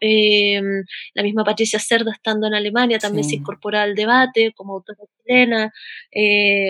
la 1.14 1.22
misma 1.22 1.44
Patricia 1.44 1.78
Cerda 1.78 2.12
estando 2.12 2.46
en 2.46 2.54
Alemania 2.54 2.98
también 2.98 3.24
se 3.24 3.36
incorpora 3.36 3.82
al 3.82 3.94
debate 3.94 4.52
como 4.54 4.74
autora 4.74 4.98
chilena. 5.26 5.72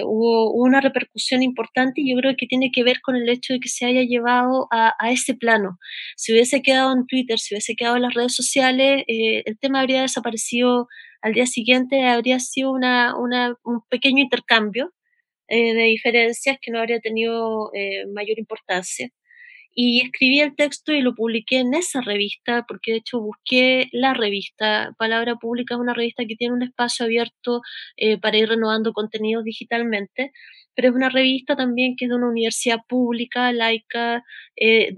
Hubo, 0.04 0.52
una 0.52 0.80
repercusión 0.80 1.42
importante 1.42 2.00
y 2.00 2.10
yo 2.12 2.18
creo 2.20 2.34
que 2.36 2.46
tiene 2.46 2.70
que 2.72 2.82
ver 2.84 3.00
con 3.00 3.16
el 3.16 3.28
hecho 3.28 3.52
de 3.52 3.60
que 3.60 3.68
se 3.68 3.86
haya 3.86 4.02
llevado 4.02 4.68
a, 4.70 4.94
a 4.98 5.10
ese 5.10 5.34
plano. 5.34 5.78
Si 6.16 6.32
hubiese 6.32 6.62
quedado 6.62 6.92
en 6.92 7.06
Twitter, 7.06 7.38
si 7.38 7.54
hubiese 7.54 7.76
quedado 7.76 7.96
en 7.96 8.02
las 8.02 8.14
redes 8.14 8.34
sociales, 8.34 9.04
el 9.06 9.58
tema 9.58 9.80
habría 9.80 10.02
desaparecido 10.02 10.88
al 11.22 11.32
día 11.32 11.46
siguiente, 11.46 12.06
habría 12.06 12.38
sido 12.40 12.72
una, 12.72 13.14
un 13.16 13.80
pequeño 13.88 14.22
intercambio 14.22 14.92
eh, 15.48 15.74
de 15.74 15.82
diferencias 15.84 16.58
que 16.60 16.70
no 16.72 16.80
habría 16.80 17.00
tenido 17.00 17.70
eh, 17.74 18.06
mayor 18.12 18.38
importancia. 18.38 19.10
Y 19.78 20.00
escribí 20.00 20.40
el 20.40 20.56
texto 20.56 20.92
y 20.92 21.02
lo 21.02 21.14
publiqué 21.14 21.58
en 21.58 21.74
esa 21.74 22.00
revista, 22.00 22.64
porque 22.66 22.92
de 22.92 22.98
hecho 22.98 23.20
busqué 23.20 23.88
la 23.92 24.14
revista. 24.14 24.94
Palabra 24.98 25.36
Pública 25.36 25.74
es 25.74 25.80
una 25.80 25.92
revista 25.92 26.24
que 26.26 26.34
tiene 26.34 26.54
un 26.54 26.62
espacio 26.62 27.04
abierto 27.04 27.60
eh, 27.98 28.18
para 28.18 28.38
ir 28.38 28.48
renovando 28.48 28.94
contenidos 28.94 29.44
digitalmente, 29.44 30.32
pero 30.74 30.88
es 30.88 30.94
una 30.94 31.10
revista 31.10 31.56
también 31.56 31.94
que 31.96 32.06
es 32.06 32.08
de 32.08 32.16
una 32.16 32.28
universidad 32.28 32.78
pública, 32.88 33.52
laica, 33.52 34.24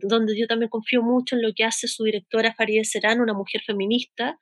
donde 0.03 0.39
yo 0.39 0.47
también 0.47 0.69
confío 0.69 1.03
mucho 1.03 1.37
en 1.37 1.43
lo 1.43 1.53
que 1.55 1.65
hace 1.65 1.89
su 1.89 2.05
directora 2.05 2.55
Farideh 2.55 2.85
Serán, 2.85 3.21
una 3.21 3.35
mujer 3.35 3.63
feminista, 3.65 4.39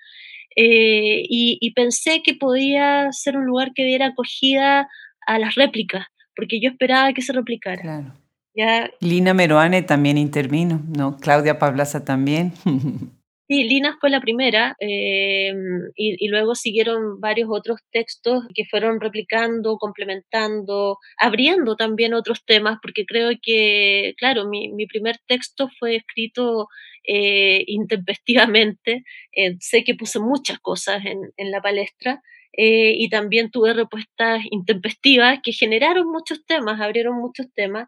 eh, 0.59 1.23
y, 1.29 1.71
pensé 1.75 2.23
que 2.23 2.35
podía 2.35 3.13
ser 3.13 3.37
un 3.37 3.45
lugar 3.45 3.73
que 3.75 3.85
diera 3.85 4.07
acogida 4.07 4.89
a 5.27 5.39
las 5.39 5.55
réplicas, 5.55 6.07
porque 6.35 6.61
yo 6.61 6.71
esperaba 6.71 7.13
que 7.13 7.21
se 7.21 7.35
replicara. 7.35 7.83
Claro. 7.83 8.26
¿Ya? 8.57 8.91
Lina 9.01 9.35
Meroane 9.35 9.83
también 9.83 10.17
intervino, 10.17 10.81
¿no? 10.97 11.19
Claudia 11.19 11.59
Pablaza 11.59 12.05
también. 12.05 12.53
Sí, 13.49 13.63
Lina 13.63 13.97
fue 14.01 14.11
la 14.11 14.21
primera 14.21 14.75
eh, 14.81 15.53
y, 15.95 16.27
luego 16.29 16.57
siguieron 16.57 17.21
varios 17.21 17.49
otros 17.49 17.79
textos 17.93 18.43
que 18.53 18.65
fueron 18.65 19.01
replicando, 19.01 19.77
complementando, 19.79 20.99
abriendo 21.17 21.77
también 21.77 22.13
otros 22.13 22.45
temas, 22.45 22.79
porque 22.83 23.07
creo 23.07 23.31
que, 23.41 24.15
claro, 24.19 24.49
mi, 24.49 24.73
mi 24.73 24.87
primer 24.87 25.19
texto 25.29 25.69
fue 25.79 25.95
escrito 25.95 26.67
eh, 27.05 27.63
intempestivamente, 27.69 29.05
eh, 29.31 29.55
sé 29.61 29.85
que 29.85 29.95
puse 29.95 30.19
muchas 30.19 30.59
cosas 30.59 31.05
en, 31.05 31.19
en 31.37 31.53
la 31.53 31.63
palestra. 31.63 32.21
y 32.59 33.09
también 33.11 33.51
tuve 33.51 33.75
respuestas 33.75 34.41
intempestivas 34.51 35.41
que 35.43 35.53
generaron 35.53 36.07
muchos 36.11 36.45
temas, 36.47 36.81
abrieron 36.81 37.17
muchos 37.21 37.47
temas, 37.55 37.87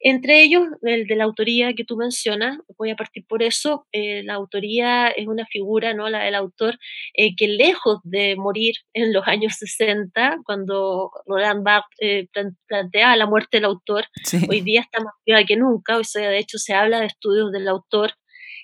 entre 0.00 0.42
ellos, 0.42 0.64
el 0.82 1.06
de 1.06 1.16
la 1.16 1.24
autoría 1.24 1.72
que 1.74 1.84
tú 1.84 1.96
mencionas, 1.96 2.58
voy 2.76 2.90
a 2.90 2.96
partir 2.96 3.24
por 3.26 3.42
eso, 3.42 3.86
eh, 3.92 4.22
la 4.24 4.34
autoría 4.34 5.08
es 5.08 5.26
una 5.26 5.46
figura, 5.46 5.94
¿no? 5.94 6.08
La 6.08 6.24
del 6.24 6.34
autor, 6.34 6.78
eh, 7.14 7.34
que 7.36 7.48
lejos 7.48 7.98
de 8.04 8.36
morir 8.36 8.74
en 8.94 9.12
los 9.12 9.26
años 9.26 9.54
60, 9.58 10.38
cuando 10.44 11.10
Roland 11.26 11.64
Barthes 11.64 11.96
eh, 12.00 12.28
plantea 12.66 13.16
la 13.16 13.26
muerte 13.26 13.58
del 13.58 13.64
autor, 13.64 14.06
hoy 14.48 14.60
día 14.60 14.80
está 14.80 15.02
más 15.02 15.14
viva 15.26 15.44
que 15.44 15.56
nunca, 15.56 15.98
o 15.98 16.04
sea, 16.04 16.30
de 16.30 16.38
hecho 16.38 16.58
se 16.58 16.74
habla 16.74 17.00
de 17.00 17.06
estudios 17.06 17.50
del 17.52 17.68
autor 17.68 18.12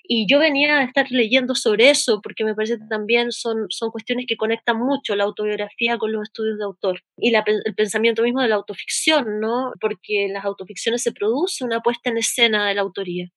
y 0.07 0.27
yo 0.29 0.39
venía 0.39 0.79
a 0.79 0.83
estar 0.83 1.07
leyendo 1.09 1.55
sobre 1.55 1.89
eso 1.89 2.21
porque 2.21 2.43
me 2.43 2.55
parece 2.55 2.77
que 2.77 2.85
también 2.89 3.31
son, 3.31 3.65
son 3.69 3.91
cuestiones 3.91 4.25
que 4.27 4.37
conectan 4.37 4.77
mucho 4.77 5.15
la 5.15 5.23
autobiografía 5.23 5.97
con 5.97 6.11
los 6.11 6.23
estudios 6.23 6.57
de 6.57 6.65
autor 6.65 7.01
y 7.17 7.31
la, 7.31 7.43
el 7.45 7.75
pensamiento 7.75 8.23
mismo 8.23 8.41
de 8.41 8.49
la 8.49 8.55
autoficción, 8.55 9.39
¿no? 9.39 9.73
Porque 9.79 10.25
en 10.25 10.33
las 10.33 10.45
autoficciones 10.45 11.03
se 11.03 11.11
produce 11.11 11.63
una 11.63 11.81
puesta 11.81 12.09
en 12.09 12.17
escena 12.17 12.67
de 12.67 12.75
la 12.75 12.81
autoría. 12.81 13.29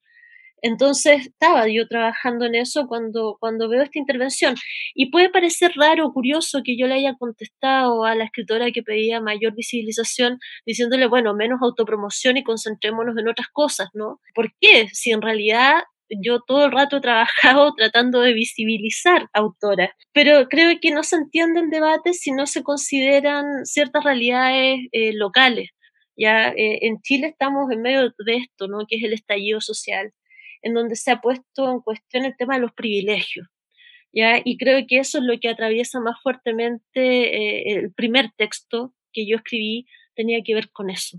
Entonces 0.63 1.27
estaba 1.27 1.69
yo 1.69 1.87
trabajando 1.87 2.45
en 2.47 2.55
eso 2.55 2.87
cuando, 2.89 3.37
cuando 3.41 3.69
veo 3.69 3.83
esta 3.83 3.99
intervención. 3.99 4.55
Y 4.95 5.11
puede 5.11 5.31
parecer 5.31 5.73
raro 5.77 6.07
o 6.07 6.13
curioso 6.13 6.63
que 6.65 6.77
yo 6.77 6.87
le 6.87 6.95
haya 6.95 7.15
contestado 7.15 8.05
a 8.05 8.15
la 8.15 8.25
escritora 8.25 8.71
que 8.73 8.83
pedía 8.83 9.21
mayor 9.21 9.55
visibilización 9.55 10.39
diciéndole, 10.67 11.07
bueno, 11.07 11.35
menos 11.35 11.61
autopromoción 11.63 12.37
y 12.37 12.45
concentrémonos 12.45 13.17
en 13.17 13.29
otras 13.29 13.49
cosas, 13.53 13.89
¿no? 13.95 14.21
¿Por 14.35 14.53
qué? 14.61 14.89
Si 14.93 15.11
en 15.11 15.23
realidad 15.23 15.83
yo 16.11 16.41
todo 16.47 16.67
el 16.67 16.73
rato 16.73 16.99
he 16.99 17.01
trabajado 17.01 17.73
tratando 17.77 18.21
de 18.21 18.33
visibilizar 18.33 19.29
autoras, 19.33 19.91
pero 20.13 20.49
creo 20.49 20.79
que 20.81 20.91
no 20.91 21.03
se 21.03 21.17
entiende 21.17 21.61
el 21.61 21.71
debate 21.71 22.13
si 22.13 22.33
no 22.33 22.47
se 22.47 22.63
consideran 22.63 23.65
ciertas 23.65 24.05
realidades 24.05 24.81
eh, 24.93 25.13
locales. 25.15 25.71
Ya 26.17 26.49
eh, 26.49 26.87
en 26.87 27.01
Chile 27.03 27.29
estamos 27.29 27.71
en 27.71 27.83
medio 27.83 28.13
de 28.19 28.37
esto, 28.37 28.67
¿no? 28.67 28.87
que 28.89 28.97
es 28.97 29.05
el 29.05 29.13
estallido 29.13 29.61
social, 29.61 30.13
en 30.63 30.75
donde 30.75 30.97
se 30.97 31.13
ha 31.13 31.21
puesto 31.21 31.71
en 31.71 31.81
cuestión 31.81 32.25
el 32.25 32.37
tema 32.37 32.57
de 32.57 32.63
los 32.63 32.73
privilegios. 32.73 33.47
¿ya? 34.13 34.41
Y 34.45 34.57
creo 34.59 34.85
que 34.89 34.99
eso 34.99 35.19
es 35.19 35.25
lo 35.25 35.39
que 35.39 35.49
atraviesa 35.49 36.01
más 36.01 36.17
fuertemente 36.23 36.83
eh, 36.95 37.75
el 37.75 37.93
primer 37.93 38.31
texto 38.37 38.95
que 39.13 39.29
yo 39.29 39.37
escribí, 39.37 39.87
tenía 40.15 40.41
que 40.45 40.55
ver 40.55 40.71
con 40.71 40.91
eso. 40.91 41.19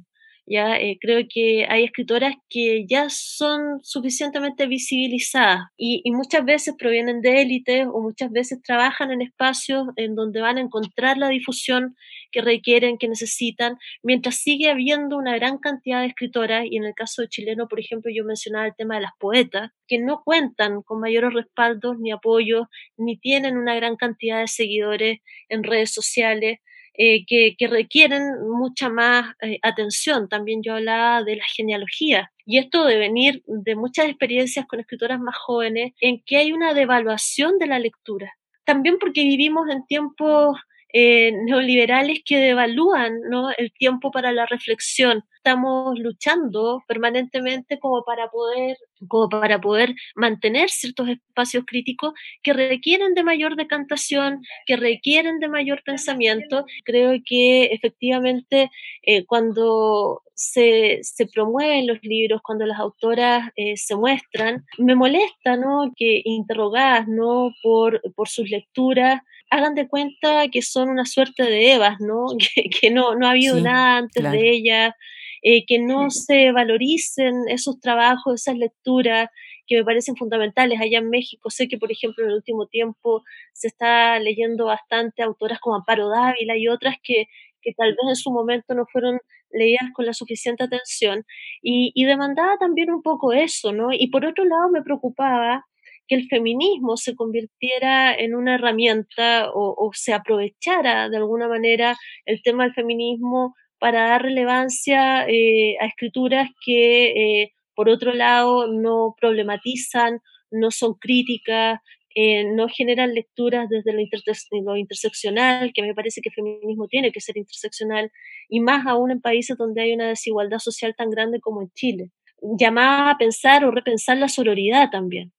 ¿Ya? 0.50 0.78
Eh, 0.78 0.97
creo 1.00 1.24
que 1.32 1.66
hay 1.70 1.86
escritoras 1.86 2.36
que 2.50 2.86
ya 2.89 3.08
son 3.10 3.80
suficientemente 3.84 4.66
visibilizadas 4.68 5.62
y, 5.78 6.02
muchas 6.12 6.43
veces 6.43 6.76
provienen 6.78 7.22
de 7.22 7.41
élites 7.41 7.86
o 7.88 8.02
muchas 8.02 8.32
veces 8.32 8.62
trabajan 8.64 9.12
en 9.12 9.22
espacios 9.22 9.88
en 9.95 10.16
donde 10.16 10.41
van 10.41 10.58
a 10.58 10.62
encontrar 10.62 11.18
la 11.18 11.30
difusión 11.30 11.95
que 12.32 12.41
requieren, 12.41 12.97
que 12.97 13.08
necesitan, 13.08 13.78
mientras 14.04 14.36
sigue 14.36 14.70
habiendo 14.70 15.18
una 15.18 15.36
gran 15.36 15.60
cantidad 15.60 16.02
de 16.02 16.08
escritoras, 16.08 16.66
y 16.70 16.78
en 16.78 16.86
el 16.86 16.93
caso 16.93 17.22
de 17.22 17.30
chileno, 17.30 17.68
por 17.68 17.80
ejemplo, 17.80 18.12
yo 18.14 18.24
mencionaba 18.26 18.68
el 18.68 18.76
tema 18.76 18.95
de 18.95 19.02
las 19.02 19.12
poetas, 19.20 19.72
que 19.88 20.00
no 20.00 20.22
cuentan 20.24 20.82
con 20.82 21.00
mayores 21.00 21.34
respaldos 21.34 21.97
ni 22.00 22.12
apoyos, 22.12 22.68
ni 22.97 23.18
tienen 23.18 23.58
una 23.58 23.76
gran 23.76 23.95
cantidad 23.95 24.41
de 24.41 24.47
seguidores 24.47 25.20
en 25.47 25.64
redes 25.64 25.93
sociales, 25.93 26.60
eh, 27.02 27.24
que, 27.26 27.56
requieren 27.70 28.22
mucha 28.45 28.89
más 28.89 29.34
eh, 29.41 29.58
atención. 29.62 30.28
También 30.28 30.62
yo 30.62 30.74
hablaba 30.74 31.24
de 31.24 31.38
la 31.38 31.45
genealogía. 31.45 32.34
Y 32.45 32.58
esto 32.58 32.84
de 32.84 32.97
venir 32.97 33.41
de 33.47 33.78
muchas 33.78 34.08
experiencias 34.08 34.66
con 34.68 34.82
escritoras 34.82 35.18
más 35.18 35.38
jóvenes, 35.38 35.93
en 36.02 36.22
que 36.26 36.36
hay 36.36 36.52
una 36.52 36.74
devaluación 36.74 37.58
de 37.58 37.68
la 37.68 37.80
lectura. 37.80 38.34
También 38.66 38.97
porque 39.00 39.24
vivimos 39.24 39.70
en 39.70 39.86
tiempos 39.86 40.58
eh, 40.92 41.32
neoliberales 41.46 42.22
que 42.26 42.38
devalúan 42.38 43.22
¿no? 43.30 43.52
el 43.58 43.72
tiempo 43.74 44.12
para 44.12 44.32
la 44.32 44.46
reflexión. 44.48 45.24
Estamos 45.36 45.98
luchando 46.00 46.84
permanentemente 46.88 47.80
como 47.80 48.04
para 48.04 48.30
poder, 48.30 48.76
como 49.08 49.30
para 49.30 49.62
poder 49.62 49.94
mantener 50.16 50.70
ciertos 50.70 51.10
espacios 51.10 51.64
críticos 51.66 52.14
que 52.44 52.54
requieren 52.54 53.14
de 53.14 53.24
mayor 53.24 53.56
decantación, 53.56 54.42
que 54.66 54.78
requieren 54.78 55.40
de 55.40 55.48
mayor 55.48 55.84
pensamiento. 55.86 56.66
Creo 56.84 57.20
que 57.24 57.66
efectivamente 57.66 58.72
eh, 59.04 59.26
cuando 59.26 60.24
se, 60.34 61.00
se, 61.04 61.28
promueven 61.28 61.86
los 61.86 62.00
libros, 62.02 62.42
cuando 62.42 62.66
las 62.66 62.80
autoras 62.80 63.50
eh, 63.56 63.78
se 63.78 63.96
muestran, 63.96 64.66
me 64.78 64.96
molesta 64.96 65.56
¿no? 65.56 65.92
que 65.96 66.22
interrogadas 66.26 67.08
¿no? 67.08 67.52
por, 67.62 68.02
por 68.16 68.28
sus 68.28 68.50
lecturas 68.50 69.22
hagan 69.50 69.76
de 69.76 69.88
cuenta 69.88 70.47
que 70.50 70.62
son 70.62 70.89
una 70.89 71.06
suerte 71.06 71.43
de 71.43 71.74
Evas, 71.74 72.00
¿no? 72.00 72.28
Que, 72.82 72.91
no, 72.91 73.16
no 73.16 73.28
ha 73.28 73.32
habido 73.32 73.60
nada 73.60 73.97
antes 73.97 74.24
de 74.32 74.52
ella, 74.52 74.95
eh, 75.41 75.66
que 75.66 75.80
no 75.80 76.10
se 76.10 76.52
valoricen 76.52 77.47
esos 77.47 77.80
trabajos, 77.80 78.41
esas 78.41 78.58
lecturas 78.58 79.30
que 79.68 79.78
me 79.78 79.86
parecen 79.86 80.16
fundamentales. 80.16 80.82
Allá 80.82 81.00
en 81.00 81.10
México 81.10 81.50
sé 81.50 81.68
que, 81.68 81.78
por 81.78 81.91
ejemplo, 81.91 82.24
en 82.24 82.32
el 82.32 82.38
último 82.38 82.68
tiempo 82.68 83.24
se 83.54 83.68
está 83.68 84.20
leyendo 84.20 84.66
bastante 84.66 85.24
autoras 85.24 85.60
como 85.60 85.76
Amparo 85.78 86.10
Dávila 86.10 86.58
y 86.58 86.68
otras 86.68 86.95
que, 87.04 87.28
que 87.62 87.74
tal 87.74 87.89
vez 87.91 88.10
en 88.10 88.16
su 88.16 88.32
momento 88.32 88.74
no 88.74 88.86
fueron 88.91 89.20
leídas 89.52 89.89
con 89.93 90.06
la 90.06 90.14
suficiente 90.14 90.64
atención 90.64 91.26
y, 91.62 91.91
y 91.95 92.06
demandaba 92.06 92.58
también 92.60 92.91
un 92.91 93.02
poco 93.02 93.34
eso, 93.34 93.72
¿no? 93.72 93.89
Y 93.91 94.08
por 94.08 94.26
otro 94.26 94.45
lado 94.45 94.70
me 94.70 94.84
preocupaba 94.84 95.66
que 96.10 96.16
el 96.16 96.28
feminismo 96.28 96.97
se 96.97 97.16
convirtiera 97.16 98.14
en 98.16 98.36
una 98.36 98.55
herramienta 98.55 99.49
o, 99.53 99.91
se 99.93 100.12
aprovechara 100.12 101.07
de 101.07 101.18
alguna 101.18 101.47
manera 101.47 101.95
el 102.26 102.41
tema 102.41 102.64
del 102.64 102.74
feminismo 102.74 103.53
para 103.78 104.10
dar 104.10 104.24
relevancia 104.24 105.26
eh, 105.30 105.78
a 105.80 105.86
escrituras 105.86 106.49
que, 106.66 107.41
eh, 107.41 107.53
por 107.76 107.89
otro 107.89 108.14
lado, 108.14 108.68
no 108.68 109.16
problematizan, 109.22 110.20
no 110.51 110.72
son 110.72 110.95
críticas, 110.95 111.80
eh, 112.16 112.43
no 112.43 112.68
generan 112.68 113.14
lecturas 113.14 113.70
desde 113.70 113.93
lo, 113.93 114.76
interseccional, 114.76 115.72
que 115.74 115.84
me 115.84 115.93
parece 115.93 116.22
que 116.22 116.30
el 116.30 116.36
feminismo 116.36 116.88
tiene 116.88 117.12
que 117.12 117.22
ser 117.22 117.38
interseccional, 117.38 118.12
y 118.49 118.60
más 118.62 118.88
aún 118.88 119.12
en 119.12 119.22
países 119.22 119.57
donde 119.57 119.84
hay 119.84 119.93
una 119.93 120.10
desigualdad 120.10 120.57
social 120.57 120.95
tan 120.97 121.12
grande 121.12 121.39
como 121.39 121.62
en 121.62 121.70
Chile. 121.74 122.12
Llamaba 122.41 123.12
a 123.12 123.18
pensar 123.18 123.64
o 123.64 123.72
repensar 123.72 124.18
la 124.18 124.28
sororidad 124.28 124.89
también 124.89 125.32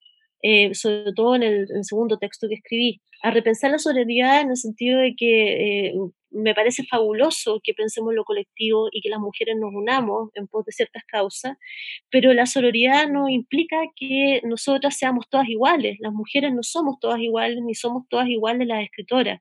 eh, 0.42 0.74
sobre 0.74 1.12
todo 1.14 1.34
en 1.34 1.42
el, 1.42 1.68
segundo 1.82 2.18
texto 2.18 2.48
que 2.48 2.54
escribí, 2.54 3.00
a 3.22 3.30
repensar 3.30 3.70
la 3.70 3.78
sororidad 3.78 4.40
en 4.40 4.50
el 4.50 4.56
sentido 4.56 4.98
de 4.98 5.14
que 5.16 5.88
eh, 5.88 5.94
me 6.30 6.54
parece 6.54 6.84
fabuloso 6.84 7.60
que 7.62 7.74
pensemos 7.74 8.14
lo 8.14 8.24
colectivo 8.24 8.88
y 8.92 9.00
que 9.02 9.10
las 9.10 9.18
mujeres 9.18 9.56
nos 9.58 9.74
unamos 9.74 10.30
en 10.34 10.46
pos 10.46 10.64
de 10.64 10.72
ciertas 10.72 11.02
causas, 11.04 11.56
pero 12.10 12.32
la 12.32 12.46
sororidad 12.46 13.08
no 13.08 13.28
implica 13.28 13.76
que 13.96 14.40
nosotras 14.44 14.96
seamos 14.96 15.28
todas 15.28 15.48
iguales. 15.48 15.96
Las 16.00 16.12
mujeres 16.12 16.52
no 16.54 16.62
somos 16.62 16.98
todas 17.00 17.20
iguales 17.20 17.58
ni 17.62 17.74
somos 17.74 18.04
todas 18.08 18.28
iguales 18.28 18.66
las 18.66 18.84
escritoras. 18.84 19.40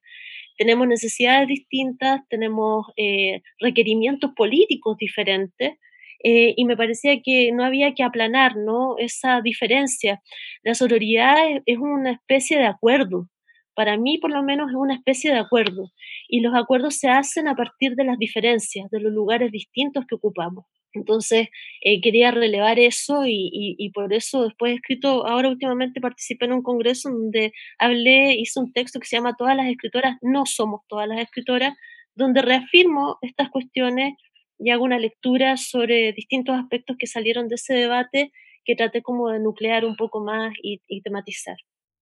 Tenemos 0.58 0.88
necesidades 0.88 1.48
distintas, 1.48 2.22
tenemos 2.28 2.88
eh, 2.98 3.42
requerimientos 3.60 4.32
políticos 4.36 4.98
diferentes 4.98 5.78
eh, 6.24 6.54
y 6.56 6.66
me 6.66 6.76
parecía 6.76 7.22
que 7.24 7.52
no 7.52 7.64
había 7.64 7.94
que 7.94 8.04
aplanar 8.04 8.56
¿no? 8.58 8.98
esa 8.98 9.42
diferencia. 9.42 10.22
La 10.64 10.74
sororidad 10.74 11.36
es, 11.66 11.78
una 11.78 12.12
especie 12.12 12.58
de 12.58 12.66
acuerdo, 12.66 13.30
para 13.74 13.98
mí 13.98 14.18
por 14.18 14.32
lo 14.32 14.44
menos 14.44 14.70
es 14.70 14.76
una 14.76 14.96
especie 14.96 15.32
de 15.32 15.40
acuerdo, 15.40 15.92
y 16.28 16.42
los 16.42 16.54
acuerdos 16.56 16.98
se 16.98 17.10
hacen 17.10 17.48
a 17.48 17.56
partir 17.56 17.96
de 17.96 18.04
las 18.04 18.18
diferencias, 18.18 18.90
de 18.92 19.00
los 19.00 19.14
lugares 19.14 19.52
distintos 19.52 20.06
que 20.08 20.16
ocupamos. 20.16 20.66
Entonces, 20.94 21.50
eh, 21.82 22.02
quería 22.02 22.32
relevar 22.32 22.80
eso 22.80 23.22
y, 23.26 23.92
por 23.94 24.12
eso 24.12 24.46
después 24.46 24.72
he 24.72 24.76
escrito, 24.76 25.26
ahora 25.28 25.50
últimamente 25.50 26.02
participé 26.02 26.46
en 26.46 26.54
un 26.54 26.64
congreso 26.64 27.10
donde 27.12 27.54
hablé, 27.78 28.34
hice 28.34 28.60
un 28.60 28.74
texto 28.74 29.00
que 29.00 29.06
se 29.06 29.16
llama 29.16 29.36
Todas 29.38 29.56
las 29.56 29.68
escritoras, 29.68 30.18
no 30.22 30.46
somos 30.46 30.82
todas 30.88 31.08
las 31.08 31.20
escritoras, 31.20 31.76
donde 32.16 32.42
reafirmo 32.42 33.18
estas 33.22 33.50
cuestiones 33.50 34.16
y 34.60 34.72
hago 34.72 34.84
una 34.84 35.00
lectura 35.00 35.58
sobre 35.58 36.14
distintos 36.14 36.56
aspectos 36.60 36.98
que 37.00 37.08
salieron 37.08 37.48
de 37.48 37.56
ese 37.56 37.74
debate 37.74 38.32
que 38.66 38.76
traté 38.76 39.02
como 39.02 39.30
de 39.30 39.40
nuclear 39.40 39.86
un 39.86 39.96
poco 39.96 40.20
más 40.20 40.54
y, 40.62 41.02
tematizar. 41.02 41.56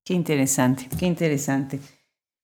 Qué 0.04 0.14
interesante, 0.14 0.88
qué 1.00 1.06
interesante. 1.06 1.80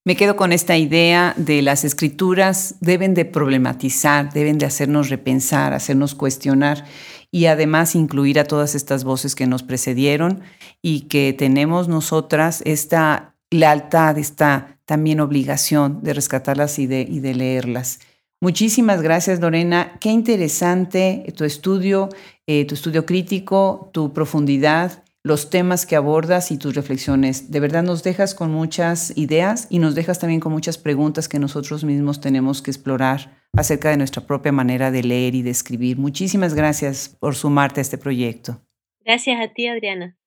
Me 0.06 0.16
quedo 0.16 0.36
con 0.36 0.52
esta 0.52 0.78
idea 0.78 1.34
de 1.38 1.62
las 1.62 1.84
escrituras 1.84 2.76
deben 2.82 3.14
de 3.14 3.26
problematizar, 3.26 4.32
deben 4.34 4.58
de 4.58 4.66
hacernos 4.66 5.10
repensar, 5.10 5.74
hacernos 5.74 6.14
cuestionar 6.14 6.86
y 7.32 7.46
además 7.46 7.96
incluir 7.96 8.40
a 8.40 8.44
todas 8.44 8.76
estas 8.76 9.06
voces 9.06 9.34
que 9.34 9.48
nos 9.48 9.64
precedieron 9.64 10.42
y 10.82 11.08
que 11.08 11.34
tenemos 11.34 11.88
nosotras 11.88 12.62
esta 12.66 13.36
lealtad, 13.50 14.18
esta 14.18 14.78
también 14.86 15.22
obligación 15.22 16.04
de 16.04 16.14
rescatarlas 16.14 16.80
y 16.80 16.88
de, 16.88 17.02
y 17.02 17.20
de 17.20 17.34
leerlas. 17.34 18.00
Muchísimas 18.44 19.02
gracias, 19.02 19.40
Lorena. 19.40 19.94
Qué 20.02 20.10
interesante 20.10 21.24
tu 21.34 21.46
estudio, 21.46 22.10
eh, 22.46 22.66
tu 22.66 22.74
estudio 22.74 23.06
crítico, 23.06 23.90
tu 23.94 24.12
profundidad, 24.12 25.06
los 25.24 25.50
temas 25.50 25.86
que 25.86 25.96
abordas 25.96 26.52
y 26.52 26.58
tus 26.58 26.76
reflexiones. 26.76 27.52
De 27.52 27.62
verdad 27.62 27.84
nos 27.84 28.04
dejas 28.04 28.36
con 28.36 28.52
muchas 28.52 29.18
ideas 29.18 29.68
y 29.70 29.80
nos 29.80 29.96
dejas 29.96 30.20
también 30.20 30.42
con 30.42 30.52
muchas 30.52 30.78
preguntas 30.78 31.30
que 31.30 31.40
nosotros 31.40 31.86
mismos 31.86 32.20
tenemos 32.20 32.62
que 32.62 32.72
explorar 32.72 33.34
acerca 33.56 33.92
de 33.92 33.96
nuestra 33.96 34.28
propia 34.28 34.52
manera 34.52 34.92
de 34.92 35.04
leer 35.04 35.36
y 35.36 35.42
de 35.42 35.52
escribir. 35.52 35.98
Muchísimas 35.98 36.54
gracias 36.54 37.16
por 37.22 37.36
sumarte 37.36 37.80
a 37.80 37.84
este 37.84 37.98
proyecto. 37.98 38.60
Gracias 39.06 39.40
a 39.40 39.54
ti, 39.54 39.68
Adriana. 39.68 40.18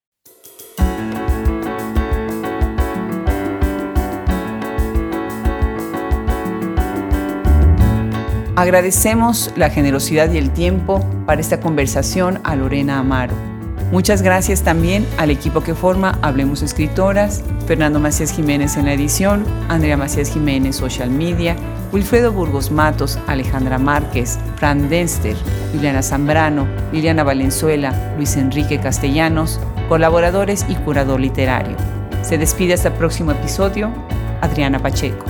Agradecemos 8.57 9.53
la 9.55 9.69
generosidad 9.69 10.33
y 10.33 10.39
el 10.39 10.51
tiempo 10.51 11.05
para 11.27 11.43
esta 11.43 11.61
conversación 11.61 12.41
a 12.43 12.57
Lorena 12.57 12.99
Amaro. 12.99 13.35
Muchas 13.93 14.23
gracias 14.23 14.63
también 14.63 15.07
al 15.19 15.31
equipo 15.31 15.61
que 15.61 15.75
forma 15.75 16.19
Hablemos 16.23 16.63
Escritoras, 16.63 17.45
Fernando 17.67 18.01
Macías 18.01 18.33
Jiménez 18.33 18.79
en 18.79 18.87
la 18.87 18.95
edición, 18.95 19.45
Andrea 19.69 19.99
Macías 19.99 20.31
Jiménez 20.31 20.75
Social 20.75 21.11
Media, 21.11 21.55
Wilfredo 21.93 22.33
Burgos 22.33 22.71
Matos, 22.71 23.19
Alejandra 23.27 23.79
Márquez, 23.79 24.39
Fran 24.57 24.89
Denster, 24.89 25.37
Liliana 25.75 26.03
Zambrano, 26.03 26.67
Liliana 26.93 27.25
Valenzuela, 27.25 28.15
Luis 28.17 28.39
Enrique 28.39 28.81
Castellanos, 28.81 29.61
colaboradores 29.91 30.65
y 30.67 30.77
curador 30.77 31.21
literario. 31.21 31.77
Se 32.23 32.39
despide 32.39 32.73
hasta 32.73 32.89
el 32.89 32.95
próximo 32.95 33.33
episodio, 33.33 33.93
Adriana 34.41 34.79
Pacheco. 34.79 35.27